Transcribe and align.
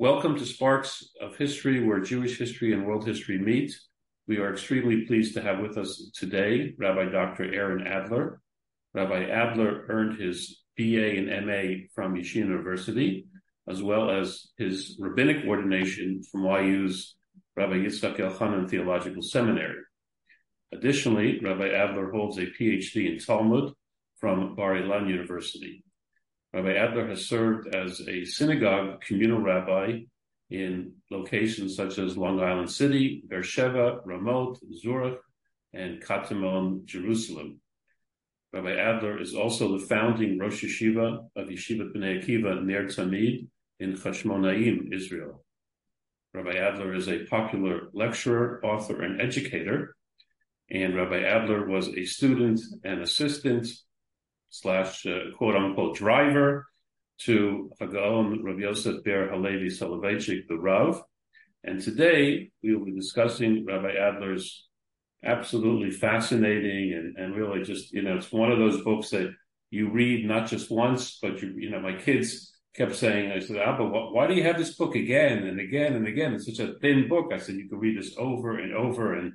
Welcome 0.00 0.38
to 0.38 0.46
Sparks 0.46 1.08
of 1.20 1.36
History, 1.36 1.84
where 1.84 1.98
Jewish 1.98 2.38
history 2.38 2.72
and 2.72 2.86
world 2.86 3.04
history 3.04 3.36
meet. 3.36 3.76
We 4.28 4.36
are 4.36 4.52
extremely 4.52 5.04
pleased 5.06 5.34
to 5.34 5.42
have 5.42 5.58
with 5.58 5.76
us 5.76 6.12
today 6.14 6.72
Rabbi 6.78 7.06
Dr. 7.06 7.52
Aaron 7.52 7.84
Adler. 7.84 8.40
Rabbi 8.94 9.24
Adler 9.24 9.86
earned 9.88 10.20
his 10.20 10.62
BA 10.76 11.16
and 11.16 11.46
MA 11.46 11.86
from 11.96 12.14
Yeshiva 12.14 12.36
University, 12.36 13.26
as 13.68 13.82
well 13.82 14.08
as 14.08 14.52
his 14.56 14.96
rabbinic 15.00 15.44
ordination 15.44 16.22
from 16.22 16.44
YU's 16.44 17.16
Rabbi 17.56 17.78
Yitzchak 17.78 18.18
Elchanan 18.18 18.70
Theological 18.70 19.20
Seminary. 19.22 19.82
Additionally, 20.72 21.40
Rabbi 21.42 21.70
Adler 21.70 22.12
holds 22.12 22.38
a 22.38 22.46
PhD 22.46 23.12
in 23.12 23.18
Talmud 23.18 23.72
from 24.20 24.54
Bar 24.54 24.74
Ilan 24.74 25.08
University. 25.08 25.82
Rabbi 26.52 26.74
Adler 26.74 27.08
has 27.08 27.26
served 27.26 27.74
as 27.74 28.00
a 28.08 28.24
synagogue 28.24 29.02
communal 29.02 29.40
rabbi 29.40 30.00
in 30.50 30.92
locations 31.10 31.76
such 31.76 31.98
as 31.98 32.16
Long 32.16 32.40
Island 32.40 32.70
City, 32.70 33.22
Beersheba, 33.28 34.00
Ramot, 34.06 34.58
Zurich, 34.74 35.20
and 35.74 36.02
Katamon, 36.02 36.86
Jerusalem. 36.86 37.60
Rabbi 38.54 38.74
Adler 38.76 39.20
is 39.20 39.34
also 39.34 39.76
the 39.76 39.84
founding 39.84 40.38
Rosh 40.38 40.64
Yeshiva 40.64 41.28
of 41.36 41.48
Yeshiva 41.48 41.92
Bnei 41.94 42.24
Akiva 42.24 42.64
Ner 42.64 42.84
Tamid 42.84 43.46
in 43.78 43.92
Chashmonaim, 43.92 44.92
Israel. 44.92 45.44
Rabbi 46.32 46.56
Adler 46.56 46.94
is 46.94 47.08
a 47.08 47.24
popular 47.26 47.90
lecturer, 47.92 48.64
author, 48.64 49.02
and 49.02 49.20
educator, 49.20 49.94
and 50.70 50.96
Rabbi 50.96 51.24
Adler 51.24 51.66
was 51.66 51.88
a 51.88 52.06
student 52.06 52.60
and 52.84 53.02
assistant 53.02 53.68
slash 54.50 55.06
uh, 55.06 55.36
quote 55.36 55.56
unquote 55.56 55.96
driver 55.96 56.66
to 57.20 57.70
Hagaon 57.80 58.42
Rav 58.42 58.58
Yosef 58.58 59.02
Ber 59.04 59.28
Halevi 59.28 59.68
Soloveitchik, 59.68 60.46
the 60.48 60.56
Rav. 60.56 61.02
And 61.64 61.80
today 61.80 62.50
we 62.62 62.74
will 62.74 62.84
be 62.84 62.94
discussing 62.94 63.64
Rabbi 63.66 63.92
Adler's 63.96 64.68
absolutely 65.24 65.90
fascinating 65.90 66.92
and, 66.94 67.16
and 67.16 67.36
really 67.36 67.64
just, 67.64 67.92
you 67.92 68.02
know, 68.02 68.16
it's 68.16 68.30
one 68.30 68.52
of 68.52 68.58
those 68.58 68.82
books 68.82 69.10
that 69.10 69.32
you 69.70 69.90
read 69.90 70.26
not 70.26 70.48
just 70.48 70.70
once, 70.70 71.18
but 71.20 71.42
you, 71.42 71.54
you 71.56 71.70
know, 71.70 71.80
my 71.80 71.94
kids 71.94 72.54
kept 72.74 72.94
saying, 72.94 73.32
I 73.32 73.40
said, 73.40 73.56
Abba, 73.56 73.84
why 73.84 74.28
do 74.28 74.34
you 74.34 74.44
have 74.44 74.56
this 74.56 74.76
book 74.76 74.94
again 74.94 75.38
and 75.38 75.58
again 75.58 75.94
and 75.94 76.06
again? 76.06 76.34
It's 76.34 76.46
such 76.46 76.60
a 76.60 76.74
thin 76.78 77.08
book. 77.08 77.32
I 77.32 77.38
said, 77.38 77.56
you 77.56 77.68
can 77.68 77.78
read 77.78 77.98
this 77.98 78.14
over 78.16 78.58
and 78.58 78.72
over 78.72 79.14
and, 79.14 79.32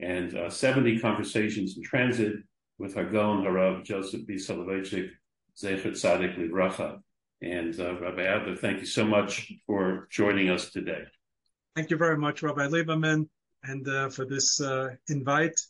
and 0.00 0.34
uh, 0.34 0.50
70 0.50 0.98
conversations 1.00 1.76
in 1.76 1.82
transit 1.82 2.36
with 2.78 2.94
HaGaon 2.94 3.44
Harav 3.44 3.84
Joseph 3.84 4.26
B. 4.26 4.34
Soloveitchik, 4.34 5.10
Zecher 5.56 5.92
Tzadik 5.92 6.36
Livracha. 6.38 7.00
And 7.42 7.78
uh, 7.78 7.98
Rabbi 8.00 8.22
Adler, 8.22 8.56
thank 8.56 8.80
you 8.80 8.86
so 8.86 9.04
much 9.04 9.52
for 9.66 10.08
joining 10.10 10.50
us 10.50 10.70
today. 10.70 11.02
Thank 11.74 11.90
you 11.90 11.96
very 11.96 12.16
much, 12.16 12.42
Rabbi 12.42 12.66
Lieberman, 12.66 13.28
and 13.62 13.86
uh, 13.86 14.08
for 14.08 14.24
this 14.24 14.60
uh, 14.60 14.90
invite 15.08 15.60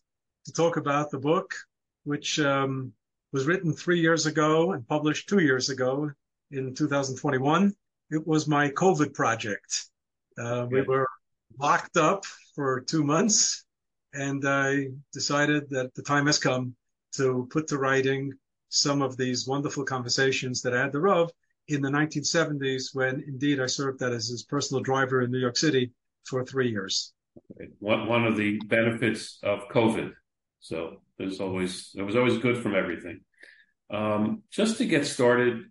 to 0.44 0.52
talk 0.52 0.76
about 0.76 1.10
the 1.10 1.18
book, 1.18 1.52
which 2.04 2.38
um, 2.38 2.92
was 3.32 3.46
written 3.46 3.72
three 3.72 4.00
years 4.00 4.26
ago 4.26 4.72
and 4.72 4.86
published 4.86 5.28
two 5.28 5.40
years 5.40 5.68
ago 5.68 6.10
in 6.52 6.74
2021. 6.74 7.74
It 8.10 8.26
was 8.26 8.46
my 8.46 8.70
COVID 8.70 9.12
project. 9.12 9.86
Uh, 10.38 10.66
we 10.70 10.82
were 10.82 11.08
locked 11.58 11.96
up 11.96 12.24
for 12.54 12.80
two 12.80 13.02
months, 13.02 13.64
and 14.14 14.46
I 14.46 14.90
decided 15.12 15.70
that 15.70 15.94
the 15.94 16.02
time 16.02 16.26
has 16.26 16.38
come 16.38 16.76
to 17.16 17.46
put 17.50 17.66
to 17.68 17.78
writing 17.78 18.32
some 18.68 19.02
of 19.02 19.16
these 19.16 19.46
wonderful 19.46 19.84
conversations 19.84 20.62
that 20.62 20.74
I 20.74 20.82
had 20.82 20.92
the 20.92 21.00
Rav 21.00 21.30
in 21.68 21.80
the 21.80 21.90
1970s 21.90 22.94
when 22.94 23.24
indeed 23.26 23.60
I 23.60 23.66
served 23.66 24.00
that 24.00 24.12
as 24.12 24.28
his 24.28 24.44
personal 24.44 24.82
driver 24.82 25.22
in 25.22 25.30
New 25.30 25.38
York 25.38 25.56
City 25.56 25.92
for 26.24 26.44
three 26.44 26.70
years. 26.70 27.12
One, 27.78 28.06
one 28.06 28.24
of 28.24 28.36
the 28.36 28.58
benefits 28.66 29.38
of 29.42 29.68
COVID. 29.68 30.12
So 30.60 31.02
there's 31.18 31.40
always, 31.40 31.90
there 31.94 32.04
was 32.04 32.16
always 32.16 32.38
good 32.38 32.62
from 32.62 32.74
everything. 32.74 33.20
Um, 33.90 34.42
just 34.50 34.78
to 34.78 34.84
get 34.84 35.06
started, 35.06 35.64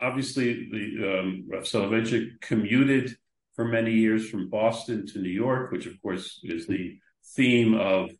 obviously 0.00 0.68
the 0.70 1.18
um, 1.18 1.44
Rav 1.48 1.64
Soloveitchik 1.64 2.40
commuted 2.40 3.16
for 3.54 3.64
many 3.64 3.92
years 3.92 4.28
from 4.28 4.50
Boston 4.50 5.06
to 5.08 5.20
New 5.20 5.30
York, 5.30 5.70
which 5.70 5.86
of 5.86 6.00
course 6.02 6.40
is 6.42 6.66
the 6.66 6.98
theme 7.26 7.74
of 7.74 8.10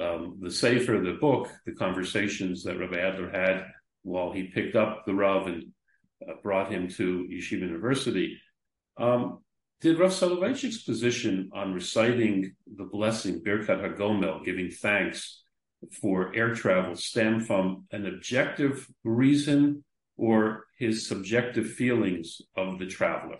um, 0.00 0.38
the 0.40 0.50
Sefer, 0.50 1.00
the 1.00 1.18
book, 1.20 1.48
the 1.66 1.72
conversations 1.72 2.64
that 2.64 2.78
Rabbi 2.78 2.98
Adler 2.98 3.30
had 3.30 3.66
while 4.02 4.32
he 4.32 4.44
picked 4.44 4.76
up 4.76 5.04
the 5.04 5.14
Rav 5.14 5.46
and 5.46 5.64
uh, 6.26 6.34
brought 6.42 6.72
him 6.72 6.88
to 6.88 7.28
Yeshiva 7.30 7.60
University. 7.60 8.38
Um, 8.96 9.40
did 9.80 9.98
Rav 9.98 10.10
Soloveitchik's 10.10 10.82
position 10.82 11.50
on 11.52 11.72
reciting 11.72 12.54
the 12.76 12.84
blessing, 12.84 13.40
Birkat 13.40 13.80
HaGomel, 13.80 14.44
giving 14.44 14.70
thanks 14.70 15.42
for 15.92 16.34
air 16.34 16.54
travel, 16.54 16.96
stem 16.96 17.40
from 17.40 17.84
an 17.92 18.06
objective 18.06 18.88
reason 19.04 19.84
or 20.16 20.64
his 20.76 21.06
subjective 21.06 21.70
feelings 21.70 22.42
of 22.56 22.80
the 22.80 22.86
traveler? 22.86 23.38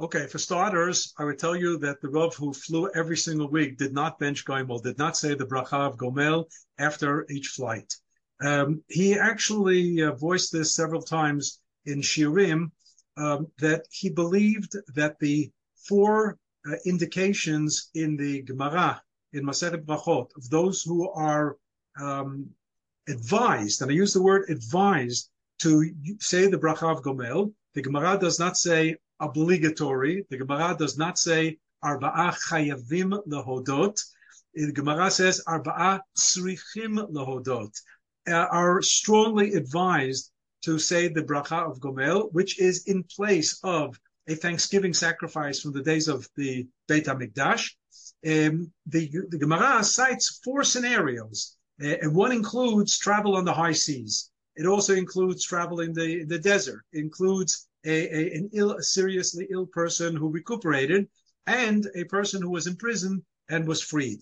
Okay, 0.00 0.28
for 0.28 0.38
starters, 0.38 1.12
I 1.18 1.24
would 1.24 1.40
tell 1.40 1.56
you 1.56 1.76
that 1.78 2.00
the 2.00 2.08
Rav 2.08 2.32
who 2.36 2.52
flew 2.52 2.88
every 2.94 3.16
single 3.16 3.50
week 3.50 3.78
did 3.78 3.92
not 3.92 4.20
bench 4.20 4.44
Gomel, 4.44 4.80
did 4.80 4.96
not 4.96 5.16
say 5.16 5.34
the 5.34 5.44
bracha 5.44 5.88
of 5.88 5.96
Gomel 5.96 6.44
after 6.78 7.26
each 7.28 7.48
flight. 7.48 7.92
Um, 8.40 8.84
he 8.86 9.18
actually 9.18 10.00
uh, 10.00 10.12
voiced 10.12 10.52
this 10.52 10.72
several 10.72 11.02
times 11.02 11.60
in 11.84 12.00
shiurim 12.00 12.70
um, 13.16 13.48
that 13.58 13.86
he 13.90 14.08
believed 14.08 14.76
that 14.94 15.18
the 15.18 15.50
four 15.88 16.38
uh, 16.70 16.76
indications 16.86 17.90
in 17.94 18.16
the 18.16 18.42
Gemara 18.42 19.02
in 19.32 19.44
Masechet 19.44 19.84
Brachot 19.84 20.30
of 20.36 20.48
those 20.48 20.80
who 20.80 21.10
are 21.10 21.56
um, 22.00 22.48
advised, 23.08 23.82
and 23.82 23.90
I 23.90 23.94
use 23.94 24.12
the 24.12 24.22
word 24.22 24.48
advised 24.48 25.28
to 25.58 25.92
say 26.20 26.46
the 26.46 26.56
bracha 26.56 26.88
of 26.88 27.02
Gomel. 27.02 27.52
The 27.74 27.82
Gemara 27.82 28.16
does 28.16 28.38
not 28.38 28.56
say 28.56 28.96
obligatory. 29.20 30.26
The 30.30 30.38
Gemara 30.38 30.76
does 30.78 30.96
not 30.96 31.18
say 31.18 31.58
arba'a 31.84 32.34
chayavim 32.48 33.26
lehodot. 33.26 34.02
The 34.54 34.72
Gemara 34.72 35.10
says 35.10 35.42
arba'a 35.46 36.00
tzrichim 36.16 37.10
lehodot. 37.12 37.74
Are 38.28 38.82
strongly 38.82 39.54
advised 39.54 40.30
to 40.62 40.78
say 40.78 41.08
the 41.08 41.22
bracha 41.22 41.70
of 41.70 41.80
Gomel, 41.80 42.32
which 42.32 42.58
is 42.58 42.86
in 42.86 43.04
place 43.04 43.58
of 43.62 43.98
a 44.28 44.34
Thanksgiving 44.34 44.92
sacrifice 44.92 45.60
from 45.60 45.72
the 45.72 45.82
days 45.82 46.08
of 46.08 46.28
the 46.36 46.66
Beit 46.88 47.06
HaMikdash. 47.06 47.70
Um, 48.26 48.72
the, 48.86 49.10
the 49.28 49.38
Gemara 49.38 49.84
cites 49.84 50.40
four 50.44 50.64
scenarios, 50.64 51.56
uh, 51.82 51.96
and 52.02 52.14
one 52.14 52.32
includes 52.32 52.98
travel 52.98 53.36
on 53.36 53.44
the 53.44 53.52
high 53.52 53.72
seas. 53.72 54.30
It 54.56 54.66
also 54.66 54.94
includes 54.94 55.44
travel 55.44 55.80
in 55.80 55.92
the, 55.92 56.24
the 56.24 56.38
desert, 56.38 56.82
it 56.92 56.98
includes 56.98 57.67
a, 57.84 58.16
a, 58.18 58.36
an 58.36 58.50
ill, 58.52 58.72
a 58.72 58.82
seriously 58.82 59.46
ill 59.50 59.66
person 59.66 60.16
who 60.16 60.28
recuperated, 60.30 61.08
and 61.46 61.86
a 61.94 62.04
person 62.04 62.42
who 62.42 62.50
was 62.50 62.66
in 62.66 62.76
prison 62.76 63.24
and 63.48 63.66
was 63.66 63.82
freed. 63.82 64.20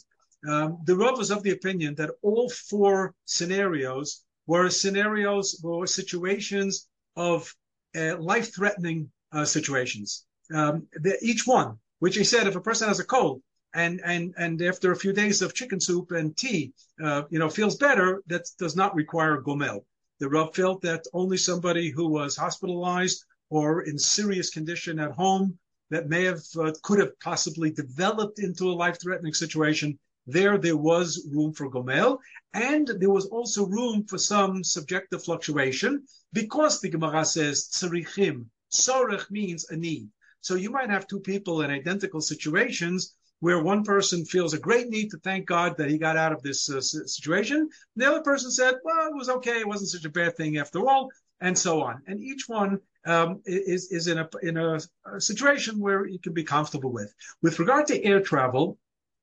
Um, 0.48 0.78
the 0.84 0.96
Rav 0.96 1.18
was 1.18 1.30
of 1.30 1.42
the 1.42 1.50
opinion 1.50 1.94
that 1.96 2.10
all 2.22 2.48
four 2.48 3.14
scenarios 3.24 4.22
were 4.46 4.70
scenarios 4.70 5.60
or 5.64 5.86
situations 5.86 6.88
of 7.16 7.52
uh, 7.96 8.16
life-threatening 8.18 9.10
uh, 9.32 9.44
situations. 9.44 10.26
Um, 10.54 10.86
the, 10.92 11.18
each 11.20 11.46
one, 11.46 11.78
which 11.98 12.16
he 12.16 12.24
said, 12.24 12.46
if 12.46 12.54
a 12.54 12.60
person 12.60 12.86
has 12.88 13.00
a 13.00 13.04
cold 13.04 13.42
and 13.74 14.00
and 14.04 14.34
and 14.38 14.62
after 14.62 14.92
a 14.92 14.96
few 14.96 15.12
days 15.12 15.42
of 15.42 15.54
chicken 15.54 15.80
soup 15.80 16.12
and 16.12 16.36
tea, 16.36 16.72
uh, 17.02 17.22
you 17.30 17.38
know, 17.38 17.50
feels 17.50 17.76
better, 17.76 18.22
that 18.28 18.44
does 18.58 18.76
not 18.76 18.94
require 18.94 19.42
gomel. 19.42 19.84
The 20.20 20.28
Rav 20.28 20.54
felt 20.54 20.82
that 20.82 21.04
only 21.12 21.36
somebody 21.36 21.90
who 21.90 22.06
was 22.08 22.36
hospitalized 22.36 23.24
or 23.50 23.82
in 23.82 23.98
serious 23.98 24.50
condition 24.50 24.98
at 24.98 25.12
home 25.12 25.58
that 25.90 26.08
may 26.08 26.24
have 26.24 26.42
uh, 26.58 26.72
could 26.82 26.98
have 26.98 27.18
possibly 27.20 27.70
developed 27.70 28.38
into 28.38 28.70
a 28.70 28.78
life-threatening 28.84 29.34
situation 29.34 29.98
there 30.26 30.58
there 30.58 30.76
was 30.76 31.28
room 31.32 31.52
for 31.52 31.70
gomel 31.70 32.18
and 32.54 32.90
there 32.98 33.10
was 33.10 33.26
also 33.26 33.66
room 33.66 34.04
for 34.04 34.18
some 34.18 34.64
subjective 34.64 35.22
fluctuation 35.22 36.02
because 36.32 36.80
the 36.80 36.88
gemara 36.88 37.24
says 37.24 37.68
tzarichim 37.72 38.44
tzorech 38.72 39.30
means 39.30 39.70
a 39.70 39.76
need 39.76 40.08
so 40.40 40.54
you 40.54 40.70
might 40.70 40.90
have 40.90 41.06
two 41.06 41.20
people 41.20 41.62
in 41.62 41.70
identical 41.70 42.20
situations 42.20 43.16
where 43.40 43.62
one 43.62 43.84
person 43.84 44.24
feels 44.24 44.54
a 44.54 44.58
great 44.58 44.88
need 44.88 45.10
to 45.10 45.18
thank 45.18 45.46
God 45.46 45.76
that 45.76 45.90
he 45.90 45.98
got 45.98 46.16
out 46.16 46.32
of 46.32 46.42
this 46.42 46.70
uh, 46.70 46.80
situation. 46.80 47.68
The 47.94 48.08
other 48.08 48.22
person 48.22 48.50
said, 48.50 48.76
well, 48.82 49.08
it 49.08 49.14
was 49.14 49.28
okay. 49.28 49.60
It 49.60 49.68
wasn't 49.68 49.90
such 49.90 50.04
a 50.04 50.10
bad 50.10 50.36
thing 50.36 50.56
after 50.56 50.88
all, 50.88 51.10
and 51.40 51.56
so 51.58 51.82
on. 51.82 52.02
And 52.06 52.20
each 52.20 52.48
one 52.48 52.80
um, 53.06 53.40
is 53.46 53.90
is 53.92 54.08
in 54.08 54.18
a 54.18 54.28
in 54.42 54.56
a, 54.56 54.80
a, 55.14 55.20
situation 55.20 55.78
where 55.78 56.06
you 56.06 56.18
can 56.18 56.32
be 56.32 56.44
comfortable 56.44 56.92
with. 56.92 57.14
With 57.42 57.58
regard 57.58 57.86
to 57.86 58.04
air 58.04 58.20
travel, 58.20 58.78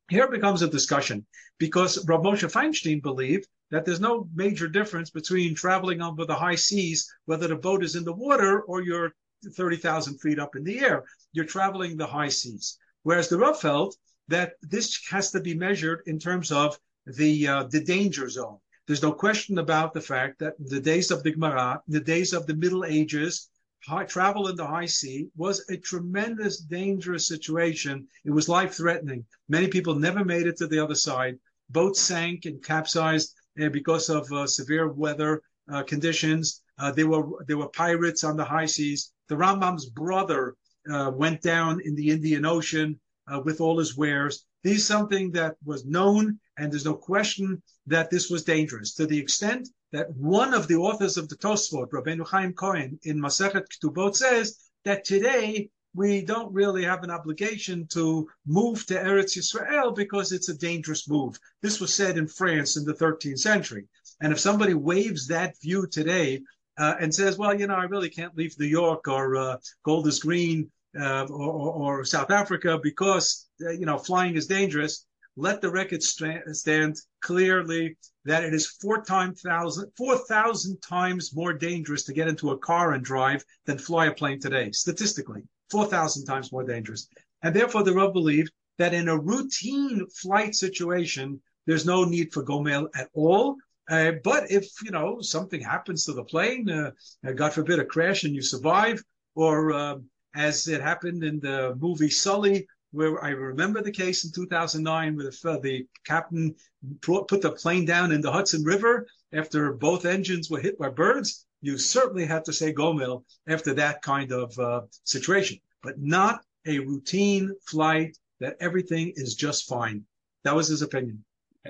here 0.09 0.27
becomes 0.27 0.61
a 0.61 0.67
discussion 0.67 1.25
because 1.59 2.03
Rav 2.07 2.21
Moshe 2.21 2.49
Feinstein 2.51 3.01
believed 3.01 3.47
that 3.71 3.85
there's 3.85 3.99
no 3.99 4.29
major 4.33 4.67
difference 4.67 5.09
between 5.09 5.55
traveling 5.55 6.01
over 6.01 6.25
the 6.25 6.35
high 6.35 6.55
seas, 6.55 7.11
whether 7.25 7.47
the 7.47 7.55
boat 7.55 7.83
is 7.83 7.95
in 7.95 8.03
the 8.03 8.13
water 8.13 8.61
or 8.61 8.81
you're 8.81 9.13
30,000 9.51 10.19
feet 10.19 10.39
up 10.39 10.55
in 10.55 10.63
the 10.63 10.79
air. 10.79 11.03
You're 11.33 11.45
traveling 11.45 11.97
the 11.97 12.07
high 12.07 12.29
seas. 12.29 12.77
Whereas 13.03 13.27
the 13.27 13.37
Rav 13.37 13.59
felt 13.59 13.97
that 14.29 14.53
this 14.61 14.99
has 15.09 15.31
to 15.31 15.41
be 15.41 15.53
measured 15.53 16.03
in 16.05 16.19
terms 16.19 16.51
of 16.51 16.77
the 17.05 17.47
uh, 17.47 17.63
the 17.63 17.83
danger 17.83 18.29
zone. 18.29 18.59
There's 18.87 19.01
no 19.01 19.11
question 19.11 19.57
about 19.57 19.93
the 19.93 20.01
fact 20.01 20.39
that 20.39 20.53
the 20.59 20.79
days 20.79 21.11
of 21.11 21.23
the 21.23 21.31
Gemara, 21.31 21.81
the 21.87 21.99
days 21.99 22.33
of 22.33 22.47
the 22.47 22.55
Middle 22.55 22.85
Ages, 22.85 23.49
high, 23.85 24.05
travel 24.05 24.47
in 24.47 24.55
the 24.55 24.65
high 24.65 24.85
sea 24.85 25.27
was 25.35 25.65
a 25.69 25.77
tremendous, 25.77 26.59
dangerous 26.59 27.27
situation. 27.27 28.07
It 28.25 28.31
was 28.31 28.49
life 28.49 28.75
threatening. 28.75 29.25
Many 29.49 29.67
people 29.67 29.95
never 29.95 30.23
made 30.23 30.47
it 30.47 30.57
to 30.57 30.67
the 30.67 30.79
other 30.79 30.95
side. 30.95 31.37
Boats 31.69 32.01
sank 32.01 32.45
and 32.45 32.63
capsized 32.63 33.35
uh, 33.61 33.69
because 33.69 34.09
of 34.09 34.31
uh, 34.31 34.47
severe 34.47 34.91
weather 34.91 35.41
uh, 35.71 35.83
conditions. 35.83 36.61
Uh, 36.79 36.91
there 36.91 37.07
were 37.07 37.43
there 37.47 37.57
were 37.57 37.69
pirates 37.69 38.23
on 38.23 38.37
the 38.37 38.43
high 38.43 38.65
seas. 38.65 39.13
The 39.29 39.35
Rambam's 39.35 39.89
brother 39.89 40.55
uh, 40.91 41.11
went 41.13 41.41
down 41.41 41.79
in 41.83 41.95
the 41.95 42.09
Indian 42.09 42.45
Ocean 42.45 42.99
uh, 43.31 43.41
with 43.43 43.61
all 43.61 43.79
his 43.79 43.95
wares. 43.95 44.45
This 44.63 44.77
is 44.77 44.85
something 44.85 45.31
that 45.31 45.55
was 45.63 45.85
known, 45.85 46.39
and 46.57 46.71
there's 46.71 46.85
no 46.85 46.95
question 46.95 47.61
that 47.87 48.09
this 48.09 48.29
was 48.29 48.43
dangerous 48.43 48.93
to 48.95 49.05
the 49.05 49.17
extent 49.17 49.67
that 49.93 50.11
one 50.15 50.53
of 50.53 50.67
the 50.67 50.75
authors 50.75 51.17
of 51.17 51.29
the 51.29 51.37
Tosfot, 51.37 51.91
Rabbeinu 51.91 52.27
Chaim 52.27 52.51
Cohen, 52.53 52.99
in 53.03 53.19
Masechet 53.19 53.67
Ketubot 53.69 54.15
says 54.15 54.57
that 54.83 55.05
today 55.05 55.69
we 55.95 56.23
don't 56.23 56.51
really 56.51 56.83
have 56.83 57.03
an 57.03 57.11
obligation 57.11 57.87
to 57.93 58.27
move 58.47 58.85
to 58.87 58.95
Eretz 58.95 59.37
Yisrael 59.37 59.95
because 59.95 60.31
it's 60.31 60.49
a 60.49 60.57
dangerous 60.57 61.07
move. 61.07 61.37
This 61.61 61.79
was 61.79 61.93
said 61.93 62.17
in 62.17 62.27
France 62.27 62.75
in 62.75 62.85
the 62.85 62.95
13th 62.95 63.39
century. 63.39 63.85
And 64.19 64.33
if 64.33 64.39
somebody 64.39 64.73
waves 64.73 65.27
that 65.27 65.59
view 65.61 65.85
today 65.85 66.41
uh, 66.79 66.95
and 66.99 67.13
says, 67.13 67.37
well, 67.37 67.57
you 67.57 67.67
know, 67.67 67.75
I 67.75 67.83
really 67.83 68.09
can't 68.09 68.35
leave 68.35 68.57
New 68.57 68.65
York 68.65 69.07
or 69.07 69.35
uh, 69.35 69.57
Golders 69.83 70.19
Green 70.19 70.71
uh, 70.99 71.27
or, 71.29 71.99
or, 71.99 72.05
South 72.05 72.31
Africa 72.31 72.79
because, 72.81 73.47
uh, 73.65 73.71
you 73.71 73.85
know, 73.85 73.97
flying 73.97 74.35
is 74.35 74.47
dangerous, 74.47 75.05
let 75.35 75.61
the 75.61 75.71
record 75.71 76.03
stand 76.03 76.95
clearly 77.21 77.97
that 78.25 78.43
it 78.43 78.53
is 78.53 78.67
four 78.67 79.03
times 79.03 79.41
thousand, 79.41 79.91
4,000 79.97 80.81
times 80.81 81.35
more 81.35 81.53
dangerous 81.53 82.03
to 82.03 82.13
get 82.13 82.27
into 82.27 82.51
a 82.51 82.57
car 82.57 82.93
and 82.93 83.03
drive 83.03 83.43
than 83.65 83.77
fly 83.77 84.07
a 84.07 84.13
plane 84.13 84.39
today, 84.39 84.71
statistically. 84.71 85.41
4,000 85.71 86.25
times 86.25 86.51
more 86.51 86.63
dangerous. 86.63 87.07
And 87.41 87.55
therefore, 87.55 87.83
the 87.83 87.93
Rav 87.93 88.13
believed 88.13 88.51
that 88.77 88.93
in 88.93 89.09
a 89.09 89.17
routine 89.17 90.07
flight 90.09 90.55
situation, 90.55 91.41
there's 91.65 91.85
no 91.85 92.03
need 92.03 92.31
for 92.31 92.43
Gomel 92.43 92.87
at 92.95 93.09
all. 93.13 93.57
Uh, 93.89 94.13
but 94.23 94.49
if, 94.51 94.67
you 94.83 94.91
know, 94.91 95.19
something 95.21 95.61
happens 95.61 96.05
to 96.05 96.13
the 96.13 96.23
plane, 96.23 96.69
uh, 96.69 96.91
uh 97.27 97.31
God 97.31 97.53
forbid 97.53 97.79
a 97.79 97.85
crash 97.85 98.23
and 98.23 98.35
you 98.35 98.41
survive, 98.41 99.03
or 99.35 99.73
uh, 99.73 99.95
as 100.35 100.67
it 100.67 100.81
happened 100.81 101.23
in 101.23 101.39
the 101.39 101.75
movie 101.79 102.09
Sully, 102.09 102.67
where 102.93 103.23
I 103.23 103.29
remember 103.29 103.81
the 103.81 103.91
case 103.91 104.23
in 104.23 104.31
2009 104.31 105.17
where 105.17 105.25
the, 105.25 105.59
the 105.61 105.87
captain 106.05 106.55
put, 107.01 107.27
put 107.27 107.41
the 107.41 107.51
plane 107.51 107.85
down 107.85 108.11
in 108.11 108.21
the 108.21 108.31
Hudson 108.31 108.63
River 108.63 109.07
after 109.33 109.73
both 109.73 110.05
engines 110.05 110.49
were 110.49 110.61
hit 110.61 110.77
by 110.77 110.89
birds 110.89 111.45
you 111.63 111.77
certainly 111.77 112.25
have 112.25 112.43
to 112.43 112.53
say 112.53 112.73
Gomel 112.73 113.23
after 113.47 113.73
that 113.75 114.01
kind 114.01 114.31
of 114.33 114.59
uh, 114.59 114.81
situation, 115.05 115.59
but 115.81 115.97
not 115.97 116.41
a 116.67 116.79
routine 116.79 117.55
flight 117.65 118.17
that 118.41 118.57
everything 118.59 119.13
is 119.15 119.33
just 119.33 119.67
fine. 119.67 120.03
That 120.43 120.55
was 120.55 120.67
his 120.67 120.81
opinion. 120.81 121.23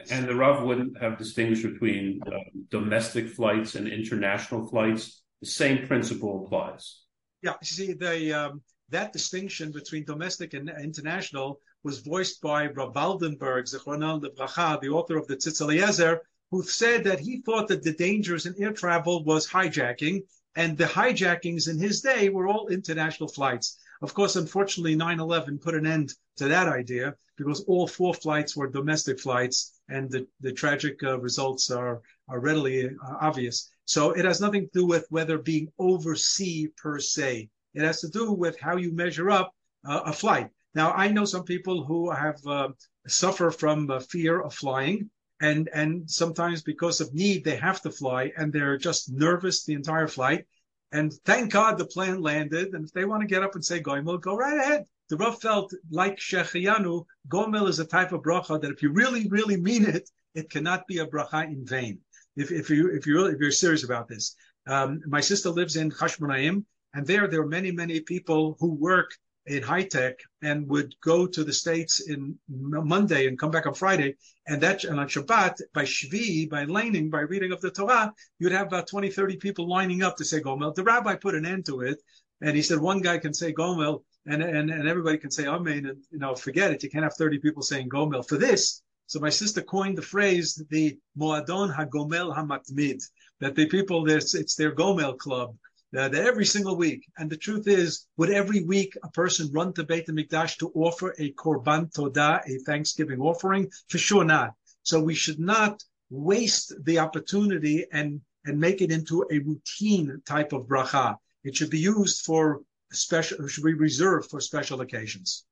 And 0.09 0.27
the 0.27 0.33
Rav 0.33 0.63
wouldn't 0.63 0.99
have 0.99 1.19
distinguished 1.19 1.61
between 1.61 2.19
uh, 2.25 2.39
domestic 2.71 3.29
flights 3.29 3.75
and 3.75 3.87
international 3.87 4.67
flights. 4.67 5.21
The 5.41 5.47
same 5.47 5.85
principle 5.85 6.43
applies. 6.43 7.01
Yeah, 7.43 7.53
you 7.61 7.67
see, 7.67 7.93
the 7.93 8.33
um, 8.33 8.63
that 8.93 9.11
distinction 9.11 9.71
between 9.71 10.05
domestic 10.05 10.53
and 10.53 10.69
international 10.69 11.59
was 11.83 11.99
voiced 11.99 12.41
by 12.41 12.67
Rav 12.67 12.93
Waldenberg, 12.93 13.69
the 13.69 14.89
author 14.89 15.17
of 15.17 15.27
the 15.27 15.35
Tzitz 15.35 15.61
Eliezer, 15.61 16.21
who 16.51 16.61
said 16.63 17.03
that 17.03 17.19
he 17.19 17.41
thought 17.41 17.67
that 17.67 17.83
the 17.83 17.93
dangers 17.93 18.45
in 18.45 18.53
air 18.61 18.71
travel 18.71 19.23
was 19.23 19.47
hijacking, 19.47 20.23
and 20.55 20.77
the 20.77 20.85
hijackings 20.85 21.67
in 21.67 21.79
his 21.79 22.01
day 22.01 22.29
were 22.29 22.47
all 22.47 22.67
international 22.67 23.27
flights. 23.27 23.79
Of 24.03 24.13
course, 24.13 24.35
unfortunately, 24.35 24.95
9 24.95 25.19
11 25.19 25.57
put 25.57 25.73
an 25.73 25.87
end 25.87 26.13
to 26.37 26.47
that 26.47 26.67
idea 26.67 27.15
because 27.35 27.61
all 27.61 27.87
four 27.87 28.13
flights 28.13 28.55
were 28.55 28.67
domestic 28.67 29.19
flights, 29.19 29.79
and 29.89 30.11
the, 30.11 30.27
the 30.41 30.51
tragic 30.51 31.01
uh, 31.03 31.19
results 31.19 31.71
are, 31.71 32.01
are 32.27 32.39
readily 32.39 32.87
uh, 32.87 32.91
obvious. 33.21 33.71
So 33.85 34.11
it 34.11 34.25
has 34.25 34.39
nothing 34.39 34.65
to 34.65 34.79
do 34.81 34.85
with 34.85 35.07
whether 35.09 35.37
being 35.39 35.69
overseas 35.79 36.69
per 36.77 36.99
se. 36.99 37.49
It 37.73 37.81
has 37.83 38.01
to 38.01 38.09
do 38.09 38.31
with 38.31 38.59
how 38.59 38.77
you 38.77 38.93
measure 38.93 39.29
up 39.29 39.53
uh, 39.85 40.01
a 40.05 40.13
flight. 40.13 40.49
Now, 40.75 40.91
I 40.91 41.07
know 41.09 41.25
some 41.25 41.43
people 41.43 41.83
who 41.83 42.11
have 42.11 42.45
uh, 42.47 42.69
suffer 43.07 43.51
from 43.51 43.89
uh, 43.89 43.99
fear 43.99 44.41
of 44.41 44.53
flying, 44.53 45.09
and 45.41 45.69
and 45.73 46.09
sometimes 46.09 46.61
because 46.61 47.01
of 47.01 47.13
need 47.13 47.43
they 47.43 47.57
have 47.57 47.81
to 47.81 47.91
fly 47.91 48.31
and 48.37 48.51
they're 48.51 48.77
just 48.77 49.11
nervous 49.11 49.65
the 49.65 49.73
entire 49.73 50.07
flight. 50.07 50.45
And 50.91 51.11
thank 51.25 51.51
god 51.51 51.77
the 51.77 51.85
plane 51.85 52.21
landed. 52.21 52.73
And 52.73 52.85
if 52.85 52.93
they 52.93 53.05
want 53.05 53.21
to 53.21 53.27
get 53.27 53.43
up 53.43 53.55
and 53.55 53.65
say 53.65 53.81
gomel 53.81 54.21
go 54.21 54.35
right 54.35 54.57
ahead. 54.57 54.85
The 55.09 55.17
Rav 55.17 55.41
felt 55.41 55.73
like 55.91 56.17
Shechayanu, 56.17 57.05
Gomel 57.27 57.67
is 57.67 57.79
a 57.79 57.85
type 57.85 58.13
of 58.13 58.21
bracha 58.21 58.59
that 58.61 58.71
if 58.71 58.81
you 58.81 58.89
really, 58.91 59.27
really 59.27 59.57
mean 59.57 59.85
it, 59.85 60.09
it 60.33 60.49
cannot 60.49 60.87
be 60.87 60.99
a 60.99 61.05
bracha 61.05 61.45
in 61.45 61.65
vain. 61.65 61.99
If, 62.35 62.51
if 62.51 62.69
you 62.69 62.89
if 62.89 63.05
you 63.05 63.15
really, 63.15 63.33
if 63.33 63.39
you're 63.39 63.51
serious 63.51 63.83
about 63.83 64.07
this, 64.07 64.35
um, 64.65 65.01
my 65.05 65.19
sister 65.19 65.49
lives 65.49 65.75
in 65.75 65.91
Chashmonaim, 65.91 66.63
and 66.93 67.05
there 67.05 67.27
there 67.27 67.41
are 67.41 67.47
many 67.47 67.71
many 67.71 67.99
people 67.99 68.57
who 68.59 68.73
work 68.73 69.11
in 69.45 69.61
high 69.61 69.83
tech 69.83 70.19
and 70.41 70.67
would 70.69 70.95
go 71.01 71.27
to 71.27 71.43
the 71.43 71.51
States 71.51 72.07
in 72.09 72.37
Monday 72.47 73.27
and 73.27 73.37
come 73.37 73.51
back 73.51 73.65
on 73.65 73.73
Friday. 73.73 74.15
And 74.47 74.61
that 74.61 74.83
and 74.85 74.99
on 74.99 75.07
Shabbat, 75.07 75.61
by 75.73 75.83
Shvi, 75.83 76.49
by 76.49 76.63
laning, 76.63 77.09
by 77.09 77.21
reading 77.21 77.51
of 77.51 77.61
the 77.61 77.71
Torah, 77.71 78.13
you'd 78.39 78.53
have 78.53 78.67
about 78.67 78.87
20, 78.87 79.09
30 79.09 79.37
people 79.37 79.67
lining 79.67 80.01
up 80.01 80.15
to 80.17 80.25
say 80.25 80.39
Gomel. 80.39 80.73
The 80.73 80.83
rabbi 80.83 81.15
put 81.15 81.35
an 81.35 81.45
end 81.45 81.65
to 81.65 81.81
it. 81.81 82.01
And 82.41 82.55
he 82.55 82.61
said 82.61 82.79
one 82.79 83.01
guy 83.01 83.17
can 83.19 83.33
say 83.33 83.53
Gomel 83.53 84.03
and, 84.25 84.41
and, 84.41 84.69
and 84.69 84.87
everybody 84.87 85.17
can 85.17 85.31
say 85.31 85.45
Amen. 85.45 85.85
And, 85.85 86.03
you 86.11 86.19
know, 86.19 86.35
forget 86.35 86.71
it. 86.71 86.83
You 86.83 86.89
can't 86.89 87.03
have 87.03 87.15
30 87.15 87.39
people 87.39 87.63
saying 87.63 87.89
Gomel 87.89 88.27
for 88.27 88.37
this. 88.37 88.81
So 89.07 89.19
my 89.19 89.29
sister 89.29 89.61
coined 89.61 89.97
the 89.97 90.01
phrase, 90.01 90.63
the 90.69 90.97
Moadon 91.17 91.75
HaGomel 91.75 92.35
HaMatmid, 92.35 93.03
that 93.41 93.55
the 93.55 93.67
people, 93.67 94.09
it's 94.09 94.55
their 94.55 94.73
Gomel 94.73 95.17
club 95.17 95.55
uh, 95.95 96.09
every 96.13 96.45
single 96.45 96.75
week. 96.75 97.05
And 97.17 97.29
the 97.29 97.37
truth 97.37 97.67
is, 97.67 98.07
would 98.17 98.31
every 98.31 98.63
week 98.63 98.97
a 99.03 99.09
person 99.09 99.51
run 99.51 99.73
to 99.73 99.83
Beit 99.83 100.07
HaMikdash 100.07 100.57
to 100.57 100.71
offer 100.73 101.13
a 101.19 101.33
Korban 101.33 101.91
Todah, 101.93 102.41
a 102.47 102.57
Thanksgiving 102.59 103.19
offering? 103.19 103.69
For 103.89 103.97
sure 103.97 104.23
not. 104.23 104.53
So 104.83 105.01
we 105.01 105.15
should 105.15 105.39
not 105.39 105.83
waste 106.09 106.73
the 106.83 106.99
opportunity 106.99 107.85
and, 107.91 108.21
and 108.45 108.59
make 108.59 108.81
it 108.81 108.91
into 108.91 109.25
a 109.31 109.39
routine 109.39 110.21
type 110.25 110.53
of 110.53 110.63
bracha. 110.63 111.17
It 111.43 111.55
should 111.55 111.69
be 111.69 111.79
used 111.79 112.25
for 112.25 112.61
special, 112.91 113.47
should 113.47 113.63
be 113.63 113.73
reserved 113.73 114.29
for 114.29 114.39
special 114.39 114.81
occasions. 114.81 115.45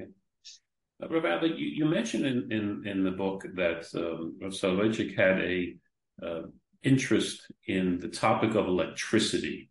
Okay. 0.00 0.10
Uh, 1.02 1.08
Rabbi, 1.08 1.46
you, 1.46 1.66
you 1.66 1.84
mentioned 1.84 2.26
in, 2.26 2.52
in, 2.52 2.82
in 2.86 3.04
the 3.04 3.10
book 3.10 3.44
that 3.54 3.86
um, 3.94 4.38
Soloveitchik 4.50 5.16
had 5.16 5.40
a 5.40 5.74
uh, 6.22 6.42
interest 6.82 7.50
in 7.66 7.98
the 7.98 8.08
topic 8.08 8.54
of 8.54 8.66
electricity 8.66 9.69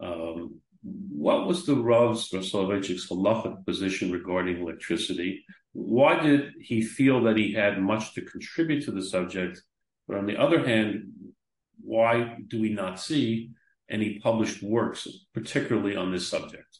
um, 0.00 0.60
what 0.82 1.46
was 1.46 1.64
the 1.64 1.74
Rav's 1.74 2.32
or 2.34 2.40
Soloveitchik's 2.40 3.08
halachic 3.08 3.64
position 3.64 4.12
regarding 4.12 4.60
electricity? 4.60 5.44
Why 5.72 6.20
did 6.20 6.52
he 6.60 6.82
feel 6.82 7.22
that 7.24 7.36
he 7.36 7.52
had 7.52 7.80
much 7.80 8.14
to 8.14 8.22
contribute 8.22 8.84
to 8.84 8.90
the 8.90 9.02
subject? 9.02 9.62
But 10.06 10.18
on 10.18 10.26
the 10.26 10.36
other 10.36 10.66
hand, 10.66 11.12
why 11.80 12.36
do 12.48 12.60
we 12.60 12.70
not 12.70 13.00
see 13.00 13.50
any 13.90 14.18
published 14.20 14.62
works, 14.62 15.08
particularly 15.32 15.96
on 15.96 16.12
this 16.12 16.28
subject? 16.28 16.78